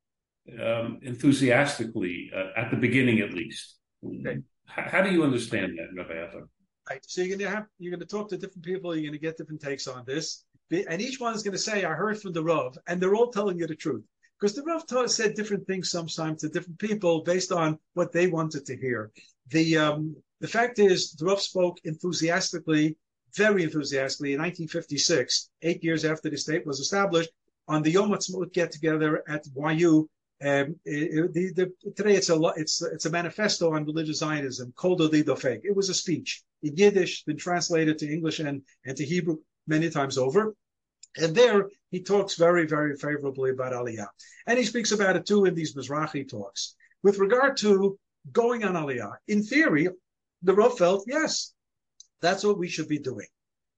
um, 0.60 0.98
enthusiastically 1.02 2.30
uh, 2.34 2.60
at 2.60 2.70
the 2.70 2.76
beginning, 2.76 3.20
at 3.20 3.32
least. 3.32 3.76
Okay. 4.04 4.38
How, 4.66 4.82
how, 4.82 5.02
do 5.02 5.10
you 5.10 5.24
understand 5.24 5.78
that, 5.78 5.88
Rabbi 5.96 6.22
Adler? 6.22 6.48
Right. 6.90 7.04
So 7.06 7.22
you're 7.22 7.36
gonna 7.38 7.50
have 7.50 7.66
you're 7.78 7.92
gonna 7.92 8.04
talk 8.04 8.28
to 8.30 8.36
different 8.36 8.64
people. 8.64 8.94
You're 8.94 9.10
gonna 9.10 9.18
get 9.18 9.36
different 9.36 9.60
takes 9.60 9.86
on 9.86 10.04
this, 10.06 10.44
and 10.70 11.00
each 11.00 11.18
one 11.18 11.34
is 11.34 11.42
gonna 11.42 11.58
say, 11.58 11.84
"I 11.84 11.94
heard 11.94 12.20
from 12.20 12.32
the 12.32 12.42
Rav," 12.42 12.76
and 12.86 13.00
they're 13.00 13.14
all 13.14 13.30
telling 13.30 13.58
you 13.58 13.66
the 13.66 13.74
truth 13.74 14.04
because 14.38 14.54
the 14.54 14.62
Rav 14.62 14.86
taught, 14.86 15.10
said 15.10 15.34
different 15.34 15.66
things 15.66 15.90
sometimes 15.90 16.40
to 16.40 16.48
different 16.48 16.78
people 16.78 17.22
based 17.22 17.52
on 17.52 17.78
what 17.94 18.12
they 18.12 18.26
wanted 18.26 18.66
to 18.66 18.76
hear. 18.76 19.10
The 19.48 19.78
um, 19.78 20.16
the 20.40 20.48
fact 20.48 20.78
is, 20.78 21.12
the 21.12 21.24
Rav 21.24 21.40
spoke 21.40 21.78
enthusiastically, 21.84 22.96
very 23.34 23.62
enthusiastically, 23.62 24.34
in 24.34 24.40
1956, 24.40 25.50
eight 25.62 25.82
years 25.82 26.04
after 26.04 26.28
the 26.28 26.36
state 26.36 26.66
was 26.66 26.80
established, 26.80 27.30
on 27.68 27.82
the 27.82 27.90
Yom 27.90 28.10
Ha'atzmaut 28.10 28.52
get 28.52 28.70
together 28.70 29.22
at 29.28 29.44
YU 29.54 30.08
um, 30.44 30.76
it, 30.84 31.32
the, 31.32 31.52
the, 31.54 31.92
today 31.94 32.14
it's 32.14 32.28
a 32.28 32.38
it's 32.56 32.82
it's 32.82 33.06
a 33.06 33.10
manifesto 33.10 33.72
on 33.72 33.86
religious 33.86 34.18
Zionism, 34.18 34.72
Kol 34.76 34.98
Dofeg. 34.98 35.60
It 35.64 35.74
was 35.74 35.88
a 35.88 35.94
speech 35.94 36.42
in 36.62 36.76
Yiddish, 36.76 37.24
been 37.24 37.38
translated 37.38 37.98
to 37.98 38.12
English 38.12 38.40
and, 38.40 38.60
and 38.84 38.96
to 38.96 39.04
Hebrew 39.04 39.38
many 39.66 39.88
times 39.88 40.18
over. 40.18 40.54
And 41.16 41.34
there 41.34 41.70
he 41.90 42.02
talks 42.02 42.34
very, 42.36 42.66
very 42.66 42.96
favorably 42.96 43.50
about 43.50 43.72
Aliyah. 43.72 44.08
And 44.46 44.58
he 44.58 44.64
speaks 44.64 44.92
about 44.92 45.16
it 45.16 45.26
too 45.26 45.44
in 45.44 45.54
these 45.54 45.74
Mizrahi 45.74 46.28
talks. 46.28 46.74
With 47.02 47.18
regard 47.18 47.56
to 47.58 47.98
going 48.32 48.64
on 48.64 48.74
Aliyah, 48.74 49.14
in 49.28 49.42
theory, 49.42 49.88
the 50.42 50.54
Rav 50.54 50.76
felt, 50.76 51.04
yes, 51.06 51.54
that's 52.20 52.44
what 52.44 52.58
we 52.58 52.68
should 52.68 52.88
be 52.88 52.98
doing. 52.98 53.26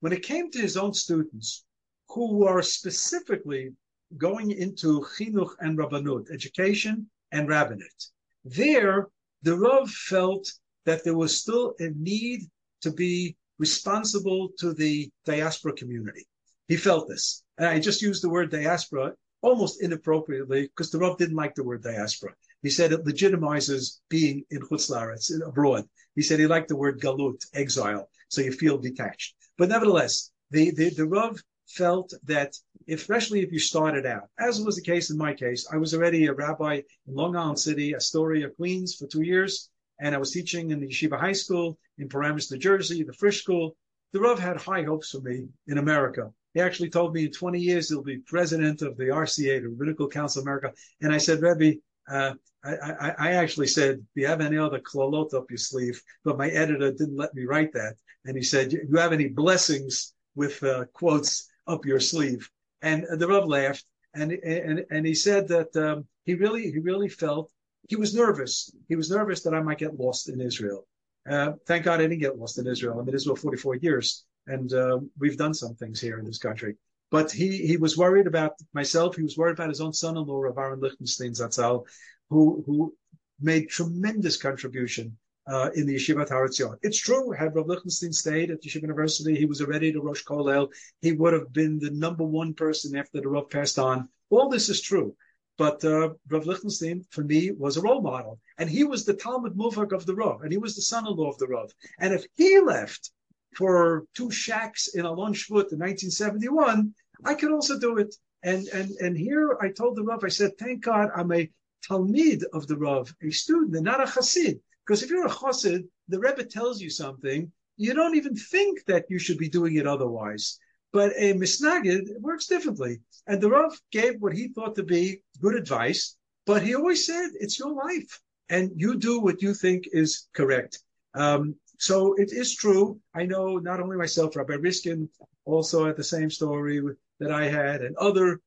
When 0.01 0.13
it 0.13 0.23
came 0.23 0.51
to 0.51 0.61
his 0.61 0.77
own 0.77 0.95
students, 0.95 1.65
who 2.09 2.47
are 2.47 2.63
specifically 2.63 3.71
going 4.17 4.51
into 4.51 5.05
chinuch 5.17 5.53
and 5.61 5.77
rabbanut, 5.79 6.31
education 6.33 7.09
and 7.33 7.49
rabbinate. 7.49 8.07
There, 8.45 9.09
the 9.43 9.57
Rav 9.57 9.91
felt 9.91 10.51
that 10.87 11.05
there 11.05 11.17
was 11.17 11.39
still 11.39 11.75
a 11.79 11.91
need 11.95 12.43
to 12.81 12.91
be 12.91 13.37
responsible 13.59 14.49
to 14.59 14.73
the 14.73 15.11
diaspora 15.27 15.75
community. 15.75 16.27
He 16.69 16.77
felt 16.77 17.09
this. 17.09 17.43
And 17.57 17.67
I 17.67 17.81
just 17.81 18.03
used 18.03 18.23
the 18.23 18.29
word 18.29 18.51
diaspora 18.51 19.15
almost 19.41 19.83
inappropriately 19.83 20.63
because 20.63 20.91
the 20.91 20.99
Rav 20.99 21.17
didn't 21.17 21.37
like 21.37 21.55
the 21.55 21.65
word 21.65 21.83
diaspora. 21.83 22.35
He 22.63 22.71
said 22.71 22.93
it 22.93 23.05
legitimizes 23.05 24.01
being 24.09 24.45
in 24.51 24.61
Chutzlaretz, 24.61 25.31
abroad. 25.47 25.89
He 26.15 26.23
said 26.23 26.41
he 26.41 26.47
liked 26.47 26.69
the 26.69 26.77
word 26.77 27.01
galut, 27.01 27.45
exile, 27.55 28.11
so 28.29 28.43
you 28.43 28.53
feel 28.53 28.79
detached. 28.79 29.35
But 29.57 29.71
nevertheless, 29.71 30.31
the, 30.51 30.71
the, 30.73 30.91
the 30.91 31.07
Rav 31.07 31.41
felt 31.69 32.13
that, 32.25 32.55
especially 32.89 33.41
if 33.41 33.53
you 33.53 33.59
started 33.59 34.05
out, 34.05 34.29
as 34.39 34.61
was 34.61 34.77
the 34.77 34.83
case 34.83 35.11
in 35.11 35.17
my 35.17 35.33
case, 35.33 35.67
I 35.73 35.77
was 35.77 35.95
already 35.95 36.27
a 36.27 36.35
rabbi 36.35 36.83
in 37.07 37.15
Long 37.15 37.37
Island 37.37 37.61
City, 37.61 37.95
Astoria, 37.95 38.51
Queens 38.51 38.95
for 38.95 39.07
two 39.07 39.23
years, 39.23 39.71
and 40.01 40.15
I 40.15 40.19
was 40.19 40.33
teaching 40.33 40.71
in 40.71 40.81
the 40.81 40.89
Yeshiva 40.89 41.19
High 41.19 41.33
School 41.33 41.79
in 41.99 42.09
Paramus, 42.09 42.51
New 42.51 42.59
Jersey, 42.59 43.05
the 43.05 43.13
Frisch 43.13 43.43
School. 43.43 43.77
The 44.13 44.21
Rav 44.21 44.39
had 44.39 44.57
high 44.57 44.83
hopes 44.83 45.11
for 45.11 45.21
me 45.21 45.49
in 45.67 45.79
America. 45.79 46.33
He 46.59 46.63
actually 46.63 46.91
told 46.91 47.15
me 47.15 47.27
in 47.27 47.31
20 47.31 47.61
years 47.61 47.89
he'll 47.89 48.03
be 48.03 48.19
president 48.19 48.83
of 48.83 48.97
the 48.97 49.05
RCA, 49.05 49.63
the 49.63 49.69
Rabbinical 49.69 50.09
Council 50.09 50.41
of 50.41 50.45
America. 50.45 50.73
And 51.01 51.13
I 51.13 51.19
said, 51.19 51.41
Rebbe, 51.41 51.79
uh, 52.11 52.35
I, 52.65 52.75
I, 52.75 53.15
I, 53.17 53.31
actually 53.35 53.69
said, 53.69 53.99
do 53.99 54.21
you 54.21 54.27
have 54.27 54.41
any 54.41 54.59
other 54.59 54.81
klolot 54.81 55.35
up 55.35 55.49
your 55.53 55.59
sleeve? 55.59 56.03
But 56.25 56.37
my 56.37 56.49
editor 56.49 56.91
didn't 56.91 57.17
let 57.17 57.33
me 57.33 57.45
write 57.45 57.73
that. 57.75 57.95
And 58.25 58.37
he 58.37 58.43
said, 58.43 58.73
you 58.73 58.97
have 58.97 59.13
any 59.13 59.29
blessings 59.29 60.15
with 60.35 60.61
uh, 60.65 60.87
quotes 60.95 61.49
up 61.69 61.87
your 61.87 62.01
sleeve? 62.01 62.51
And 62.83 63.07
the 63.09 63.29
Rav 63.29 63.47
laughed. 63.47 63.85
And, 64.15 64.33
and, 64.33 64.85
and 64.91 65.07
he 65.07 65.15
said 65.15 65.47
that 65.47 65.77
um, 65.77 66.07
he 66.25 66.35
really, 66.35 66.73
he 66.73 66.81
really 66.81 67.09
felt 67.09 67.53
he 67.89 67.95
was 67.95 68.17
nervous. 68.17 68.75
He 68.89 68.97
was 68.97 69.13
nervous 69.13 69.45
that 69.45 69.55
I 69.55 69.63
might 69.63 69.79
get 69.79 69.97
lost 69.97 70.29
in 70.29 70.41
Israel. 70.41 70.89
Uh, 71.31 71.53
thank 71.69 71.85
God 71.85 72.01
I 72.01 72.09
didn't 72.09 72.19
get 72.19 72.37
lost 72.37 72.59
in 72.59 72.67
Israel. 72.67 72.99
I'm 72.99 73.09
in 73.09 73.15
Israel 73.15 73.37
44 73.37 73.77
years, 73.77 74.25
and 74.49 74.73
uh, 74.73 74.99
we've 75.19 75.37
done 75.37 75.55
some 75.55 75.75
things 75.77 76.01
here 76.01 76.19
in 76.19 76.25
this 76.25 76.39
country. 76.39 76.75
But 77.11 77.31
he 77.31 77.49
he 77.71 77.77
was 77.77 77.97
worried 77.97 78.27
about 78.27 78.53
myself. 78.75 79.17
He 79.17 79.23
was 79.23 79.39
worried 79.39 79.57
about 79.59 79.71
his 79.75 79.81
own 79.81 79.93
son-in-law, 79.93 80.41
Rav 80.41 80.59
Aaron 80.59 80.81
Lichtenstein 80.81 81.33
Zatzal, 81.33 81.85
who 82.31 82.63
who 82.67 82.95
made 83.41 83.69
tremendous 83.69 84.37
contribution 84.37 85.17
uh, 85.49 85.71
in 85.75 85.87
the 85.87 85.95
Yeshiva 85.95 86.29
Har 86.29 86.47
Etzion. 86.47 86.77
It's 86.83 86.99
true, 86.99 87.31
had 87.31 87.55
Rav 87.55 87.67
Lichtenstein 87.67 88.13
stayed 88.13 88.51
at 88.51 88.63
Yeshiva 88.63 88.83
University, 88.83 89.35
he 89.35 89.47
was 89.47 89.61
already 89.61 89.91
the 89.91 90.01
Rosh 90.01 90.25
Kollel. 90.25 90.69
He 91.01 91.13
would 91.13 91.33
have 91.33 91.53
been 91.53 91.79
the 91.79 91.91
number 91.91 92.25
one 92.25 92.53
person 92.55 92.97
after 92.97 93.21
the 93.21 93.29
Rav 93.29 93.49
passed 93.49 93.79
on. 93.79 94.09
All 94.31 94.49
this 94.49 94.69
is 94.69 94.83
true. 94.83 95.17
But 95.57 95.85
uh, 95.85 96.11
Rav 96.29 96.47
Lichtenstein, 96.47 97.05
for 97.11 97.25
me, 97.25 97.51
was 97.51 97.77
a 97.77 97.81
role 97.81 98.01
model. 98.01 98.39
And 98.59 98.71
he 98.71 98.85
was 98.85 99.05
the 99.05 99.15
Talmid 99.15 99.57
Muvhak 99.57 99.93
of 99.93 100.07
the 100.07 100.15
Rav, 100.15 100.43
and 100.43 100.53
he 100.53 100.59
was 100.59 100.77
the 100.77 100.83
son-in-law 100.83 101.31
of 101.31 101.39
the 101.39 101.49
Rav. 101.49 101.73
And 101.99 102.15
if 102.15 102.25
he 102.37 102.61
left 102.61 103.11
for 103.59 104.07
two 104.15 104.31
shacks 104.31 104.95
in 104.95 105.05
Alon 105.05 105.35
Shvut 105.35 105.73
in 105.73 105.81
1971, 105.81 106.95
I 107.25 107.35
could 107.35 107.51
also 107.51 107.77
do 107.77 107.99
it. 107.99 108.15
And, 108.45 108.69
and, 108.69 108.91
and 109.01 109.19
here 109.19 109.59
I 109.61 109.71
told 109.71 109.97
the 109.97 110.05
Rav, 110.05 110.23
I 110.23 110.29
said, 110.29 110.57
thank 110.57 110.85
God 110.85 111.11
I'm 111.17 111.33
a 111.33 111.51
Talmid 111.85 112.45
of 112.53 112.69
the 112.69 112.77
Rav, 112.77 113.13
a 113.21 113.31
student, 113.31 113.75
and 113.75 113.85
not 113.85 114.01
a 114.01 114.05
Chassid. 114.05 114.61
Because 114.87 115.03
if 115.03 115.11
you're 115.11 115.27
a 115.27 115.31
Chassid, 115.31 115.89
the 116.07 116.21
Rebbe 116.21 116.45
tells 116.45 116.81
you 116.81 116.89
something, 116.89 117.51
you 117.77 117.95
don't 117.95 118.17
even 118.17 118.37
think 118.37 118.85
that 118.87 119.07
you 119.09 119.19
should 119.19 119.39
be 119.39 119.49
doing 119.49 119.75
it 119.75 119.89
otherwise. 119.89 120.61
But 120.93 121.13
a 121.17 121.35
misnagid 121.35 122.21
works 122.21 122.47
differently. 122.47 123.01
And 123.27 123.41
the 123.41 123.51
Rav 123.51 123.77
gave 123.91 124.21
what 124.21 124.35
he 124.35 124.49
thought 124.49 124.77
to 124.77 124.85
be 124.85 125.21
good 125.41 125.57
advice, 125.57 126.17
but 126.47 126.63
he 126.63 126.77
always 126.77 127.05
said, 127.05 127.31
it's 127.35 127.59
your 127.59 127.73
life 127.73 128.21
and 128.49 128.71
you 128.77 128.97
do 128.97 129.21
what 129.21 129.43
you 129.43 129.53
think 129.53 129.89
is 129.93 130.29
correct. 130.33 130.79
Um, 131.15 131.57
so 131.79 132.15
it 132.15 132.33
is 132.33 132.55
true. 132.55 133.01
I 133.15 133.25
know 133.25 133.59
not 133.59 133.81
only 133.81 133.97
myself, 133.97 134.37
Rabbi 134.37 134.55
Riskin 134.55 135.09
also 135.45 135.87
had 135.87 135.97
the 135.97 136.05
same 136.05 136.31
story 136.31 136.83
that 137.21 137.33
I 137.33 137.45
had 137.49 137.83
and 137.83 137.97
other 137.97 138.41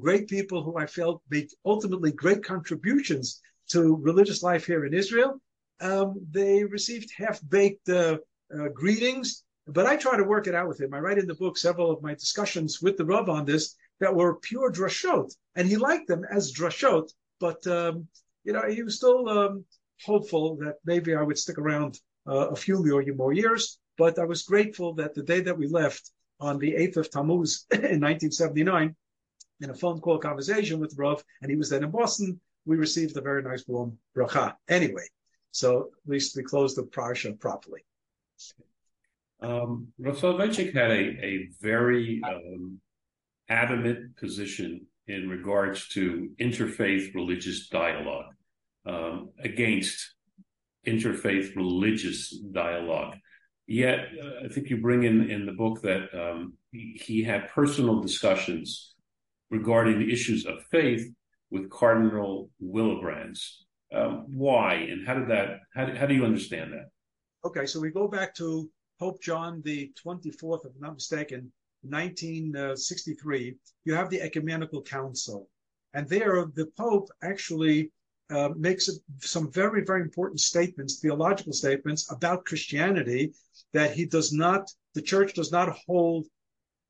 great 0.00 0.28
people 0.28 0.62
who 0.62 0.76
I 0.76 0.86
felt 0.86 1.22
made 1.30 1.50
ultimately 1.64 2.12
great 2.12 2.42
contributions 2.42 3.40
to 3.68 3.96
religious 3.96 4.42
life 4.42 4.64
here 4.66 4.86
in 4.86 4.94
Israel. 4.94 5.40
Um, 5.80 6.20
they 6.30 6.64
received 6.64 7.12
half-baked 7.16 7.88
uh, 7.88 8.18
uh, 8.52 8.68
greetings 8.68 9.44
but 9.68 9.86
I 9.86 9.96
try 9.96 10.16
to 10.16 10.24
work 10.24 10.46
it 10.46 10.54
out 10.54 10.66
with 10.66 10.80
him. 10.80 10.94
I 10.94 10.98
write 10.98 11.18
in 11.18 11.26
the 11.26 11.34
book 11.34 11.58
several 11.58 11.90
of 11.90 12.02
my 12.02 12.14
discussions 12.14 12.80
with 12.80 12.96
the 12.96 13.04
Rav 13.04 13.28
on 13.28 13.44
this 13.44 13.76
that 14.00 14.14
were 14.14 14.36
pure 14.36 14.72
drashot, 14.72 15.34
and 15.56 15.68
he 15.68 15.76
liked 15.76 16.08
them 16.08 16.24
as 16.30 16.52
drashot. 16.52 17.12
But 17.38 17.66
um, 17.66 18.08
you 18.44 18.52
know, 18.54 18.62
he 18.68 18.82
was 18.82 18.96
still 18.96 19.28
um, 19.28 19.64
hopeful 20.04 20.56
that 20.56 20.76
maybe 20.84 21.14
I 21.14 21.22
would 21.22 21.38
stick 21.38 21.58
around 21.58 22.00
a 22.28 22.56
few 22.56 22.84
more 23.16 23.32
years. 23.32 23.78
But 23.96 24.18
I 24.18 24.24
was 24.24 24.42
grateful 24.42 24.94
that 24.94 25.14
the 25.14 25.22
day 25.22 25.40
that 25.40 25.58
we 25.58 25.66
left 25.66 26.10
on 26.40 26.58
the 26.58 26.72
8th 26.72 26.98
of 26.98 27.10
Tammuz 27.10 27.66
in 27.72 28.00
1979, 28.00 28.94
in 29.60 29.70
a 29.70 29.74
phone 29.74 30.00
call 30.00 30.18
conversation 30.18 30.78
with 30.78 30.94
Rav, 30.96 31.22
and 31.42 31.50
he 31.50 31.56
was 31.56 31.70
then 31.70 31.82
in 31.82 31.90
Boston, 31.90 32.40
we 32.64 32.76
received 32.76 33.16
a 33.16 33.20
very 33.20 33.42
nice 33.42 33.64
warm 33.66 33.98
bracha. 34.16 34.54
Anyway, 34.68 35.08
so 35.50 35.90
at 36.04 36.10
least 36.10 36.36
we 36.36 36.42
closed 36.42 36.76
the 36.76 36.84
parsha 36.84 37.38
properly. 37.40 37.84
Um, 39.40 39.88
Rav 39.98 40.16
Soloveitchik 40.16 40.74
had 40.74 40.90
a, 40.90 41.24
a 41.24 41.48
very 41.60 42.20
um, 42.24 42.80
adamant 43.48 44.16
position 44.16 44.86
in 45.06 45.28
regards 45.28 45.88
to 45.88 46.30
interfaith 46.40 47.14
religious 47.14 47.68
dialogue 47.68 48.34
um, 48.84 49.30
against 49.42 50.14
interfaith 50.88 51.54
religious 51.56 52.36
dialogue. 52.52 53.16
Yet, 53.66 53.98
uh, 54.22 54.46
I 54.46 54.48
think 54.48 54.70
you 54.70 54.78
bring 54.78 55.02
in 55.02 55.30
in 55.30 55.44
the 55.44 55.52
book 55.52 55.82
that 55.82 56.02
um, 56.14 56.54
he, 56.72 57.22
had 57.22 57.48
personal 57.48 58.00
discussions 58.00 58.94
regarding 59.50 59.98
the 59.98 60.10
issues 60.12 60.46
of 60.46 60.64
faith 60.70 61.06
with 61.50 61.70
Cardinal 61.70 62.50
Willebrands. 62.62 63.40
Um, 63.94 64.24
why 64.28 64.74
and 64.74 65.06
how 65.06 65.14
did 65.14 65.28
that? 65.28 65.60
How, 65.74 65.94
how 65.94 66.06
do 66.06 66.14
you 66.14 66.24
understand 66.24 66.72
that? 66.72 66.88
Okay, 67.44 67.66
so 67.66 67.80
we 67.80 67.90
go 67.90 68.08
back 68.08 68.34
to 68.36 68.70
Pope 68.98 69.22
John 69.22 69.62
the 69.64 69.92
24th, 70.04 70.66
if 70.66 70.72
I'm 70.74 70.80
not 70.80 70.94
mistaken, 70.94 71.52
1963, 71.82 73.56
you 73.84 73.94
have 73.94 74.10
the 74.10 74.20
Ecumenical 74.20 74.82
Council. 74.82 75.48
And 75.94 76.08
there, 76.08 76.44
the 76.54 76.66
Pope 76.76 77.08
actually 77.22 77.92
uh, 78.30 78.50
makes 78.56 78.90
some 79.20 79.50
very, 79.50 79.84
very 79.84 80.02
important 80.02 80.40
statements, 80.40 81.00
theological 81.00 81.52
statements 81.52 82.10
about 82.10 82.44
Christianity 82.44 83.32
that 83.72 83.92
he 83.92 84.04
does 84.04 84.32
not, 84.32 84.70
the 84.94 85.02
church 85.02 85.34
does 85.34 85.50
not 85.52 85.76
hold 85.86 86.26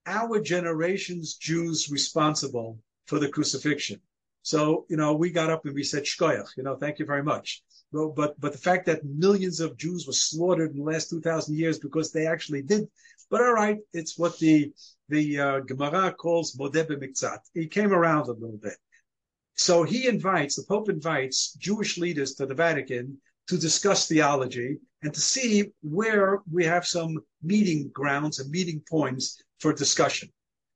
our 0.07 0.41
generation's 0.41 1.35
Jews 1.35 1.91
responsible 1.91 2.79
for 3.07 3.19
the 3.19 3.29
crucifixion. 3.29 4.01
So, 4.43 4.87
you 4.89 4.97
know, 4.97 5.15
we 5.15 5.31
got 5.31 5.51
up 5.51 5.65
and 5.67 5.75
we 5.75 5.83
said, 5.83 6.05
Shkoyach, 6.05 6.57
you 6.57 6.63
know, 6.63 6.77
thank 6.77 6.99
you 6.99 7.05
very 7.05 7.23
much. 7.23 7.63
But, 7.93 8.15
but, 8.15 8.41
but 8.41 8.53
the 8.53 8.59
fact 8.59 8.87
that 8.87 9.05
millions 9.05 9.61
of 9.61 9.77
Jews 9.77 10.07
were 10.07 10.13
slaughtered 10.13 10.73
in 10.73 10.79
the 10.79 10.85
last 10.85 11.11
2,000 11.11 11.57
years 11.57 11.79
because 11.79 12.13
they 12.13 12.27
actually 12.27 12.63
did. 12.63 12.89
But 13.31 13.43
all 13.43 13.53
right, 13.53 13.79
it's 13.93 14.19
what 14.19 14.39
the, 14.39 14.73
the 15.09 15.39
uh, 15.39 15.61
Gemara 15.61 16.13
calls 16.13 16.57
modeh 16.57 16.87
b'miktzat. 16.89 17.39
He 17.55 17.67
came 17.67 17.93
around 17.93 18.29
a 18.29 18.33
little 18.33 18.57
bit. 18.57 18.77
So 19.59 19.83
he 19.83 20.07
invites, 20.07 20.55
the 20.55 20.63
Pope 20.63 20.89
invites 20.89 21.53
Jewish 21.55 21.99
leaders 21.99 22.35
to 22.35 22.47
the 22.47 22.55
Vatican 22.55 23.21
to 23.49 23.59
discuss 23.59 24.07
theology 24.07 24.79
and 25.03 25.13
to 25.13 25.21
see 25.21 25.73
where 25.83 26.43
we 26.51 26.65
have 26.65 26.87
some 26.87 27.19
meeting 27.43 27.91
grounds 27.93 28.39
and 28.39 28.51
meeting 28.51 28.83
points 28.89 29.43
for 29.59 29.73
discussion. 29.73 30.31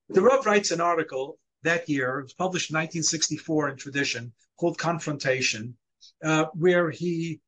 The 0.08 0.20
Rav 0.20 0.44
writes 0.46 0.72
an 0.72 0.80
article 0.80 1.38
that 1.62 1.88
year, 1.88 2.18
it 2.18 2.22
was 2.24 2.34
published 2.34 2.70
in 2.70 2.74
1964 2.74 3.68
in 3.68 3.76
Tradition, 3.76 4.32
called 4.58 4.78
Confrontation, 4.78 5.76
uh, 6.24 6.46
where 6.54 6.90
he 6.90 7.40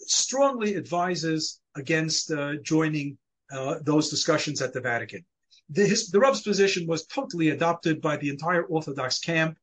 strongly 0.00 0.76
advises 0.76 1.60
against 1.74 2.30
uh, 2.30 2.56
joining 2.62 3.16
uh, 3.50 3.76
those 3.82 4.10
discussions 4.10 4.60
at 4.60 4.74
the 4.74 4.80
Vatican. 4.80 5.24
The, 5.70 5.86
his, 5.86 6.10
the 6.10 6.20
Rav's 6.20 6.42
position 6.42 6.86
was 6.86 7.06
totally 7.06 7.48
adopted 7.48 8.02
by 8.02 8.18
the 8.18 8.28
entire 8.28 8.64
Orthodox 8.64 9.18
camp. 9.18 9.56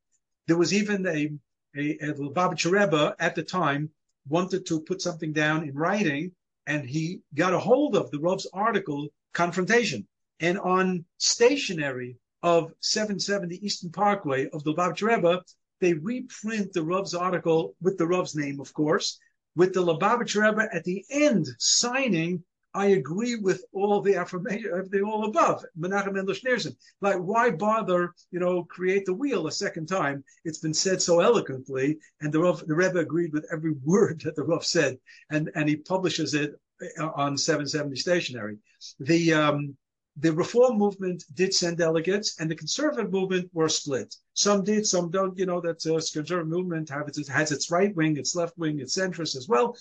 There 0.47 0.57
was 0.57 0.73
even 0.73 1.05
a, 1.07 1.31
a, 1.75 1.97
a 1.99 2.13
Lubavitcher 2.13 2.71
Rebbe 2.71 3.15
at 3.19 3.35
the 3.35 3.43
time 3.43 3.89
wanted 4.27 4.65
to 4.65 4.81
put 4.81 5.01
something 5.01 5.33
down 5.33 5.67
in 5.67 5.73
writing, 5.75 6.33
and 6.67 6.87
he 6.87 7.21
got 7.33 7.53
a 7.53 7.59
hold 7.59 7.95
of 7.95 8.11
the 8.11 8.19
Rav's 8.19 8.47
article, 8.53 9.09
Confrontation. 9.33 10.07
And 10.39 10.59
on 10.59 11.05
stationery 11.17 12.17
of 12.41 12.73
770 12.81 13.65
Eastern 13.65 13.91
Parkway 13.91 14.49
of 14.49 14.63
the 14.63 14.73
Lubavitcher 14.73 15.07
Rebbe, 15.15 15.43
they 15.79 15.93
reprint 15.93 16.73
the 16.73 16.83
Rav's 16.83 17.13
article 17.13 17.75
with 17.81 17.97
the 17.97 18.07
Rav's 18.07 18.35
name, 18.35 18.59
of 18.59 18.73
course, 18.73 19.19
with 19.55 19.73
the 19.73 19.81
Lubavitcher 19.81 20.43
Rebbe 20.43 20.67
at 20.73 20.83
the 20.83 21.05
end 21.09 21.47
signing, 21.57 22.43
I 22.73 22.87
agree 22.87 23.35
with 23.35 23.63
all 23.71 24.01
the 24.01 24.15
affirmation, 24.15 24.87
the 24.89 25.01
all 25.01 25.25
above, 25.25 25.63
Menachem 25.77 26.13
Mendel 26.13 26.33
Schneerson. 26.33 26.75
Like, 27.01 27.17
why 27.17 27.51
bother, 27.51 28.13
you 28.31 28.39
know, 28.39 28.63
create 28.63 29.05
the 29.05 29.13
wheel 29.13 29.45
a 29.47 29.51
second 29.51 29.87
time? 29.87 30.23
It's 30.43 30.57
been 30.57 30.73
said 30.73 31.01
so 31.01 31.19
eloquently, 31.19 31.99
and 32.21 32.33
the 32.33 32.39
Rav, 32.39 32.65
the 32.65 32.75
Rebbe 32.75 32.99
agreed 32.99 33.31
with 33.31 33.45
every 33.51 33.71
word 33.83 34.21
that 34.21 34.35
the 34.35 34.43
Rav 34.43 34.65
said, 34.65 34.97
and, 35.29 35.51
and 35.55 35.69
he 35.69 35.75
publishes 35.75 36.33
it 36.33 36.59
on 36.99 37.37
770 37.37 37.95
stationery. 37.95 38.57
The, 38.99 39.33
um, 39.33 39.77
the 40.17 40.33
reform 40.33 40.77
movement 40.77 41.23
did 41.33 41.53
send 41.53 41.77
delegates, 41.77 42.39
and 42.39 42.49
the 42.49 42.55
conservative 42.55 43.11
movement 43.11 43.49
were 43.53 43.69
split. 43.69 44.15
Some 44.33 44.63
did, 44.63 44.85
some 44.85 45.09
don't. 45.09 45.37
You 45.37 45.45
know 45.47 45.59
that 45.61 45.79
the 45.79 45.95
uh, 45.95 46.01
conservative 46.13 46.47
movement 46.47 46.91
its, 46.91 47.27
has 47.27 47.51
its 47.51 47.71
right 47.71 47.95
wing, 47.95 48.17
its 48.17 48.35
left 48.35 48.57
wing, 48.57 48.79
its 48.79 48.95
centrist 48.95 49.35
as 49.35 49.47
well, 49.47 49.75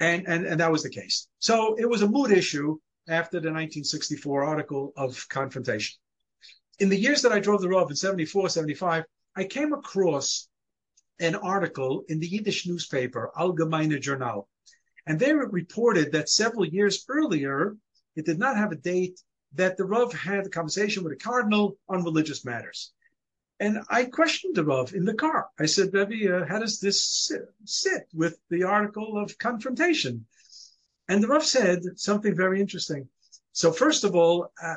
and 0.00 0.26
and 0.26 0.46
and 0.46 0.60
that 0.60 0.72
was 0.72 0.82
the 0.82 0.90
case. 0.90 1.28
So 1.38 1.74
it 1.76 1.88
was 1.88 2.02
a 2.02 2.08
mood 2.08 2.30
issue 2.30 2.78
after 3.08 3.38
the 3.38 3.52
1964 3.52 4.44
article 4.44 4.92
of 4.96 5.28
confrontation. 5.28 5.96
In 6.78 6.88
the 6.88 6.98
years 6.98 7.22
that 7.22 7.32
I 7.32 7.40
drove 7.40 7.62
the 7.62 7.68
Rav 7.68 7.88
in 7.88 7.96
74, 7.96 8.48
75, 8.48 9.04
I 9.36 9.44
came 9.44 9.72
across 9.72 10.48
an 11.20 11.34
article 11.34 12.04
in 12.08 12.20
the 12.20 12.26
Yiddish 12.26 12.66
newspaper 12.66 13.30
Algemeiner 13.36 14.00
Journal, 14.00 14.48
and 15.06 15.18
they 15.18 15.32
reported 15.32 16.12
that 16.12 16.28
several 16.28 16.66
years 16.66 17.04
earlier, 17.08 17.76
it 18.16 18.26
did 18.26 18.38
not 18.38 18.56
have 18.56 18.72
a 18.72 18.76
date 18.76 19.20
that 19.54 19.76
the 19.76 19.84
Rav 19.84 20.12
had 20.12 20.46
a 20.46 20.50
conversation 20.50 21.02
with 21.02 21.14
a 21.14 21.16
cardinal 21.16 21.78
on 21.88 22.04
religious 22.04 22.44
matters. 22.44 22.92
And 23.58 23.80
I 23.88 24.04
questioned 24.04 24.54
the 24.54 24.64
Rav 24.64 24.94
in 24.94 25.04
the 25.04 25.14
car. 25.14 25.48
I 25.58 25.66
said, 25.66 25.94
Rebbe, 25.94 26.36
uh, 26.36 26.46
how 26.46 26.58
does 26.58 26.78
this 26.78 27.02
sit, 27.02 27.42
sit, 27.64 28.06
with 28.12 28.38
the 28.50 28.64
article 28.64 29.18
of 29.18 29.38
confrontation? 29.38 30.26
And 31.08 31.22
the 31.22 31.28
Rav 31.28 31.44
said 31.44 31.82
something 31.96 32.34
very 32.34 32.60
interesting. 32.60 33.08
So 33.52 33.72
first 33.72 34.04
of 34.04 34.14
all, 34.14 34.52
uh, 34.62 34.74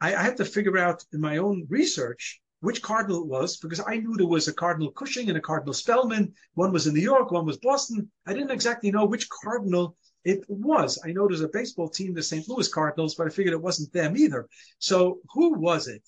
I, 0.00 0.14
I 0.14 0.22
had 0.22 0.38
to 0.38 0.44
figure 0.44 0.78
out 0.78 1.04
in 1.12 1.20
my 1.20 1.36
own 1.36 1.66
research 1.68 2.40
which 2.60 2.80
cardinal 2.80 3.22
it 3.22 3.26
was 3.26 3.56
because 3.56 3.82
I 3.86 3.96
knew 3.96 4.16
there 4.16 4.26
was 4.26 4.46
a 4.46 4.54
Cardinal 4.54 4.92
Cushing 4.92 5.28
and 5.28 5.36
a 5.36 5.40
Cardinal 5.40 5.74
Spellman. 5.74 6.32
One 6.54 6.72
was 6.72 6.86
in 6.86 6.94
New 6.94 7.00
York, 7.00 7.32
one 7.32 7.44
was 7.44 7.58
Boston. 7.58 8.10
I 8.24 8.32
didn't 8.32 8.52
exactly 8.52 8.92
know 8.92 9.04
which 9.04 9.28
cardinal 9.28 9.96
it 10.24 10.44
was. 10.48 10.98
I 11.04 11.10
know 11.10 11.26
there's 11.26 11.40
a 11.40 11.48
baseball 11.48 11.88
team, 11.88 12.14
the 12.14 12.22
St. 12.22 12.48
Louis 12.48 12.68
Cardinals, 12.68 13.16
but 13.16 13.26
I 13.26 13.30
figured 13.30 13.52
it 13.52 13.60
wasn't 13.60 13.92
them 13.92 14.16
either. 14.16 14.48
So 14.78 15.18
who 15.34 15.58
was 15.58 15.88
it? 15.88 16.02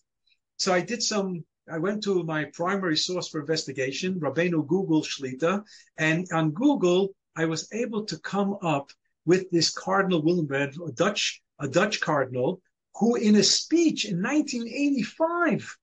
So 0.57 0.73
I 0.73 0.81
did 0.81 1.03
some. 1.03 1.45
I 1.69 1.79
went 1.79 2.03
to 2.05 2.23
my 2.25 2.45
primary 2.53 2.97
source 2.97 3.29
for 3.29 3.41
investigation, 3.41 4.21
Rabbeinu 4.21 4.67
Google 4.67 5.03
Shlita, 5.03 5.65
and 5.97 6.27
on 6.33 6.51
Google 6.51 7.15
I 7.37 7.47
was 7.47 7.73
able 7.73 8.05
to 8.05 8.19
come 8.19 8.59
up 8.63 8.91
with 9.25 9.51
this 9.51 9.71
Cardinal 9.71 10.23
Willebrands, 10.23 10.77
a 10.87 10.93
Dutch, 10.93 11.43
a 11.59 11.67
Dutch 11.67 12.01
cardinal, 12.01 12.61
who 12.97 13.17
in 13.17 13.37
a 13.37 13.43
speech 13.43 14.05
in 14.05 14.23
1985 14.23 15.77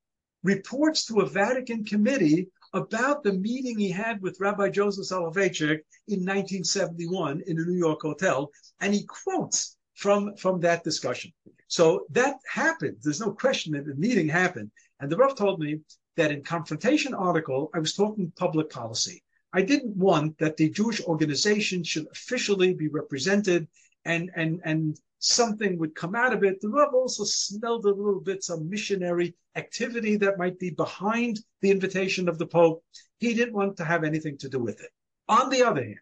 reports 0.44 1.06
to 1.06 1.22
a 1.22 1.30
Vatican 1.30 1.84
committee 1.84 2.50
about 2.74 3.24
the 3.24 3.34
meeting 3.34 3.78
he 3.78 3.90
had 3.90 4.22
with 4.22 4.40
Rabbi 4.40 4.70
Joseph 4.70 5.08
Soloveitchik 5.08 5.82
in 6.08 6.20
1971 6.20 7.42
in 7.48 7.60
a 7.60 7.66
New 7.66 7.78
York 7.78 8.02
hotel, 8.02 8.52
and 8.80 8.94
he 8.94 9.06
quotes 9.06 9.76
from, 9.96 10.36
from 10.38 10.60
that 10.62 10.84
discussion. 10.84 11.34
So 11.68 12.06
that 12.12 12.36
happened. 12.48 12.98
There's 13.02 13.20
no 13.20 13.32
question 13.32 13.74
that 13.74 13.86
the 13.86 13.96
meeting 13.96 14.30
happened. 14.30 14.72
And 15.02 15.12
the 15.12 15.18
Rav 15.18 15.36
told 15.36 15.60
me 15.60 15.80
that 16.16 16.32
in 16.32 16.44
confrontation 16.44 17.16
article, 17.16 17.72
I 17.74 17.80
was 17.80 17.96
talking 17.96 18.32
public 18.36 18.70
policy. 18.70 19.24
I 19.52 19.64
didn't 19.64 19.98
want 19.98 20.38
that 20.38 20.58
the 20.58 20.70
Jewish 20.70 21.02
organization 21.02 21.84
should 21.84 22.06
officially 22.12 22.76
be 22.76 22.88
represented 22.88 23.68
and 24.06 24.30
and 24.36 24.62
and 24.64 25.00
something 25.18 25.80
would 25.80 25.96
come 25.96 26.14
out 26.14 26.34
of 26.34 26.44
it. 26.44 26.62
The 26.62 26.70
Rav 26.70 26.94
also 26.94 27.24
smelled 27.24 27.86
a 27.86 27.90
little 27.90 28.22
bit 28.22 28.44
some 28.44 28.70
missionary 28.70 29.36
activity 29.56 30.18
that 30.18 30.38
might 30.38 30.60
be 30.60 30.70
behind 30.70 31.40
the 31.62 31.72
invitation 31.72 32.30
of 32.30 32.38
the 32.38 32.48
Pope. 32.48 32.84
He 33.18 33.34
didn't 33.34 33.56
want 33.56 33.78
to 33.78 33.86
have 33.86 34.04
anything 34.04 34.38
to 34.38 34.50
do 34.50 34.60
with 34.60 34.82
it. 34.82 34.92
On 35.28 35.50
the 35.50 35.64
other 35.64 35.84
hand, 35.84 36.00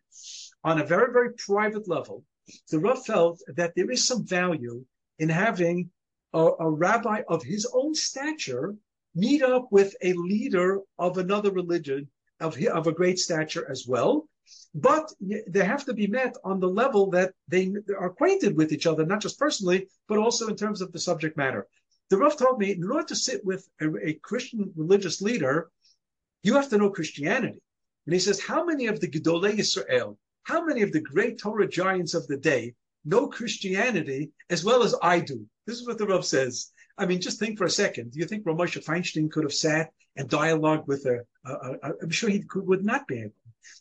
on 0.64 0.82
a 0.82 0.86
very, 0.86 1.12
very 1.14 1.34
private 1.34 1.88
level, 1.88 2.26
the 2.70 2.80
Rav 2.80 3.06
felt 3.06 3.42
that 3.56 3.76
there 3.76 3.92
is 3.92 4.06
some 4.06 4.26
value 4.26 4.86
in 5.20 5.30
having 5.30 5.90
a, 6.34 6.52
a 6.60 6.70
rabbi 6.70 7.22
of 7.28 7.44
his 7.44 7.66
own 7.74 7.96
stature 7.96 8.76
meet 9.16 9.42
up 9.42 9.68
with 9.72 9.96
a 10.02 10.14
leader 10.14 10.80
of 10.98 11.18
another 11.18 11.52
religion 11.52 12.08
of, 12.40 12.58
of 12.68 12.88
a 12.88 12.92
great 12.92 13.20
stature 13.20 13.70
as 13.70 13.86
well, 13.88 14.28
but 14.74 15.12
they 15.48 15.64
have 15.64 15.86
to 15.86 15.94
be 15.94 16.08
met 16.08 16.36
on 16.44 16.60
the 16.60 16.68
level 16.68 17.10
that 17.12 17.34
they 17.48 17.74
are 17.98 18.08
acquainted 18.08 18.56
with 18.56 18.72
each 18.72 18.88
other, 18.88 19.06
not 19.06 19.22
just 19.22 19.40
personally, 19.40 19.88
but 20.08 20.18
also 20.18 20.48
in 20.48 20.56
terms 20.56 20.82
of 20.82 20.92
the 20.92 21.00
subject 21.00 21.38
matter. 21.38 21.68
The 22.10 22.18
Rav 22.18 22.38
told 22.38 22.60
me, 22.60 22.72
in 22.72 22.90
order 22.90 23.08
to 23.08 23.16
sit 23.16 23.46
with 23.46 23.68
a, 23.82 23.88
a 24.10 24.14
Christian 24.14 24.72
religious 24.76 25.22
leader, 25.22 25.70
you 26.44 26.56
have 26.56 26.70
to 26.70 26.78
know 26.78 26.90
Christianity. 26.90 27.62
And 28.06 28.14
he 28.14 28.20
says, 28.20 28.40
how 28.40 28.66
many 28.66 28.88
of 28.88 29.00
the 29.00 29.08
Gedolei 29.08 29.60
Israel, 29.60 30.18
how 30.44 30.66
many 30.66 30.82
of 30.82 30.92
the 30.92 31.02
great 31.02 31.38
Torah 31.38 31.68
giants 31.68 32.16
of 32.16 32.26
the 32.28 32.38
day 32.38 32.74
know 33.06 33.28
Christianity 33.28 34.32
as 34.50 34.64
well 34.64 34.82
as 34.82 34.96
I 35.04 35.20
do? 35.20 35.46
This 35.68 35.80
is 35.80 35.86
what 35.86 36.00
the 36.00 36.08
Rav 36.08 36.26
says. 36.26 36.72
I 37.00 37.06
mean, 37.06 37.22
just 37.22 37.40
think 37.40 37.58
for 37.58 37.66
a 37.66 37.70
second. 37.70 38.12
Do 38.12 38.20
you 38.20 38.26
think 38.26 38.46
Ramosha 38.46 38.84
Feinstein 38.84 39.32
could 39.32 39.44
have 39.44 39.54
sat 39.54 39.92
and 40.18 40.30
dialogued 40.30 40.88
with 40.88 41.06
a? 41.06 41.26
a, 41.46 41.52
a 41.52 41.94
I'm 42.04 42.10
sure 42.10 42.30
he 42.30 42.42
could, 42.42 42.68
would 42.68 42.84
not 42.84 43.08
be 43.08 43.20
able. 43.22 43.34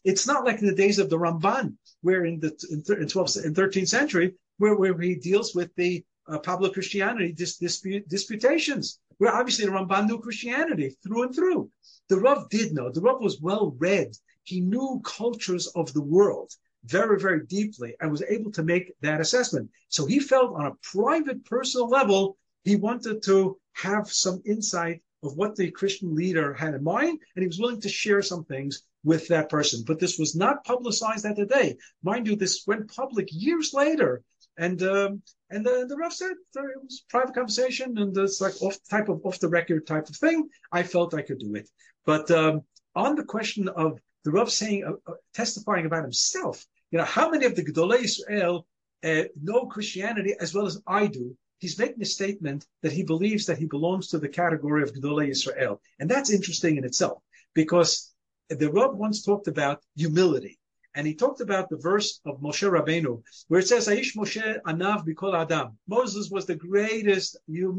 It's 0.04 0.26
not 0.26 0.44
like 0.44 0.60
in 0.60 0.66
the 0.66 0.74
days 0.74 0.98
of 0.98 1.10
the 1.10 1.18
Ramban, 1.18 1.74
where 2.02 2.24
in 2.24 2.38
the 2.40 2.50
in, 2.70 2.82
12th 2.82 3.44
and 3.44 3.56
13th 3.56 3.88
century, 3.88 4.34
where, 4.58 4.76
where 4.76 4.98
he 5.00 5.16
deals 5.16 5.54
with 5.54 5.74
the 5.74 6.04
uh, 6.28 6.38
Pablo 6.38 6.70
Christiani 6.70 7.34
dis, 7.34 7.56
dispute, 7.56 8.08
disputations, 8.08 9.00
where 9.18 9.34
obviously 9.34 9.66
the 9.66 9.72
Ramban 9.72 10.06
knew 10.06 10.20
Christianity 10.20 10.96
through 11.02 11.24
and 11.24 11.34
through. 11.34 11.70
The 12.08 12.20
Rav 12.20 12.48
did 12.50 12.72
know. 12.72 12.90
The 12.90 13.00
Rav 13.00 13.20
was 13.20 13.40
well 13.40 13.74
read. 13.78 14.16
He 14.44 14.60
knew 14.60 15.00
cultures 15.04 15.66
of 15.68 15.92
the 15.92 16.02
world 16.02 16.52
very, 16.84 17.20
very 17.20 17.44
deeply 17.46 17.94
and 18.00 18.10
was 18.10 18.22
able 18.22 18.50
to 18.52 18.62
make 18.62 18.92
that 19.00 19.20
assessment. 19.20 19.70
So 19.88 20.06
he 20.06 20.20
felt 20.20 20.54
on 20.54 20.66
a 20.66 20.76
private, 20.82 21.44
personal 21.44 21.88
level, 21.88 22.38
he 22.64 22.76
wanted 22.76 23.22
to 23.24 23.58
have 23.74 24.10
some 24.10 24.42
insight 24.44 25.02
of 25.22 25.36
what 25.36 25.56
the 25.56 25.70
Christian 25.70 26.14
leader 26.14 26.54
had 26.54 26.74
in 26.74 26.84
mind, 26.84 27.18
and 27.34 27.42
he 27.42 27.46
was 27.46 27.58
willing 27.58 27.80
to 27.80 27.88
share 27.88 28.22
some 28.22 28.44
things 28.44 28.82
with 29.04 29.28
that 29.28 29.48
person. 29.48 29.84
But 29.86 29.98
this 29.98 30.18
was 30.18 30.36
not 30.36 30.64
publicized 30.64 31.24
at 31.26 31.36
the 31.36 31.46
day. 31.46 31.76
Mind 32.02 32.26
you, 32.26 32.36
this 32.36 32.64
went 32.66 32.94
public 32.94 33.28
years 33.30 33.72
later. 33.72 34.22
And 34.56 34.82
um, 34.82 35.22
and 35.50 35.64
the, 35.64 35.86
the 35.88 35.96
Rav 35.96 36.12
said 36.12 36.32
uh, 36.56 36.64
it 36.64 36.82
was 36.82 37.04
private 37.08 37.34
conversation 37.34 37.96
and 37.96 38.16
it's 38.18 38.40
like 38.40 38.60
off 38.60 38.76
type 38.90 39.08
of 39.08 39.24
off 39.24 39.38
the 39.38 39.48
record 39.48 39.86
type 39.86 40.08
of 40.08 40.16
thing. 40.16 40.48
I 40.72 40.82
felt 40.82 41.14
I 41.14 41.22
could 41.22 41.38
do 41.38 41.54
it. 41.54 41.68
But 42.04 42.30
um, 42.30 42.62
on 42.94 43.14
the 43.14 43.24
question 43.24 43.68
of 43.68 44.00
the 44.24 44.32
Rav 44.32 44.50
saying 44.50 44.84
uh, 44.84 45.10
uh, 45.10 45.14
testifying 45.32 45.86
about 45.86 46.02
himself, 46.02 46.66
you 46.90 46.98
know, 46.98 47.04
how 47.04 47.30
many 47.30 47.46
of 47.46 47.54
the 47.54 47.64
Gedolei 47.64 48.02
Israel 48.02 48.66
uh, 49.04 49.22
know 49.40 49.66
Christianity 49.66 50.34
as 50.40 50.54
well 50.54 50.66
as 50.66 50.82
I 50.86 51.06
do? 51.06 51.36
He's 51.58 51.78
making 51.78 52.02
a 52.02 52.06
statement 52.06 52.66
that 52.82 52.92
he 52.92 53.02
believes 53.02 53.46
that 53.46 53.58
he 53.58 53.66
belongs 53.66 54.08
to 54.08 54.18
the 54.18 54.28
category 54.28 54.82
of 54.82 54.92
Gedolei 54.92 55.28
Israel, 55.28 55.80
and 55.98 56.08
that's 56.08 56.30
interesting 56.30 56.76
in 56.76 56.84
itself 56.84 57.22
because 57.54 58.12
the 58.48 58.70
Rav 58.70 58.96
once 58.96 59.22
talked 59.22 59.48
about 59.48 59.82
humility. 59.96 60.58
And 60.94 61.06
he 61.06 61.14
talked 61.14 61.40
about 61.40 61.68
the 61.68 61.76
verse 61.76 62.20
of 62.24 62.40
Moshe 62.40 62.68
Rabbeinu, 62.68 63.22
where 63.48 63.60
it 63.60 63.68
says, 63.68 63.86
Aish 63.86 64.16
Moshe 64.16 64.58
Anav 64.62 65.06
Bikol 65.06 65.38
Adam. 65.38 65.78
Moses 65.86 66.30
was 66.30 66.46
the 66.46 66.56
greatest 66.56 67.36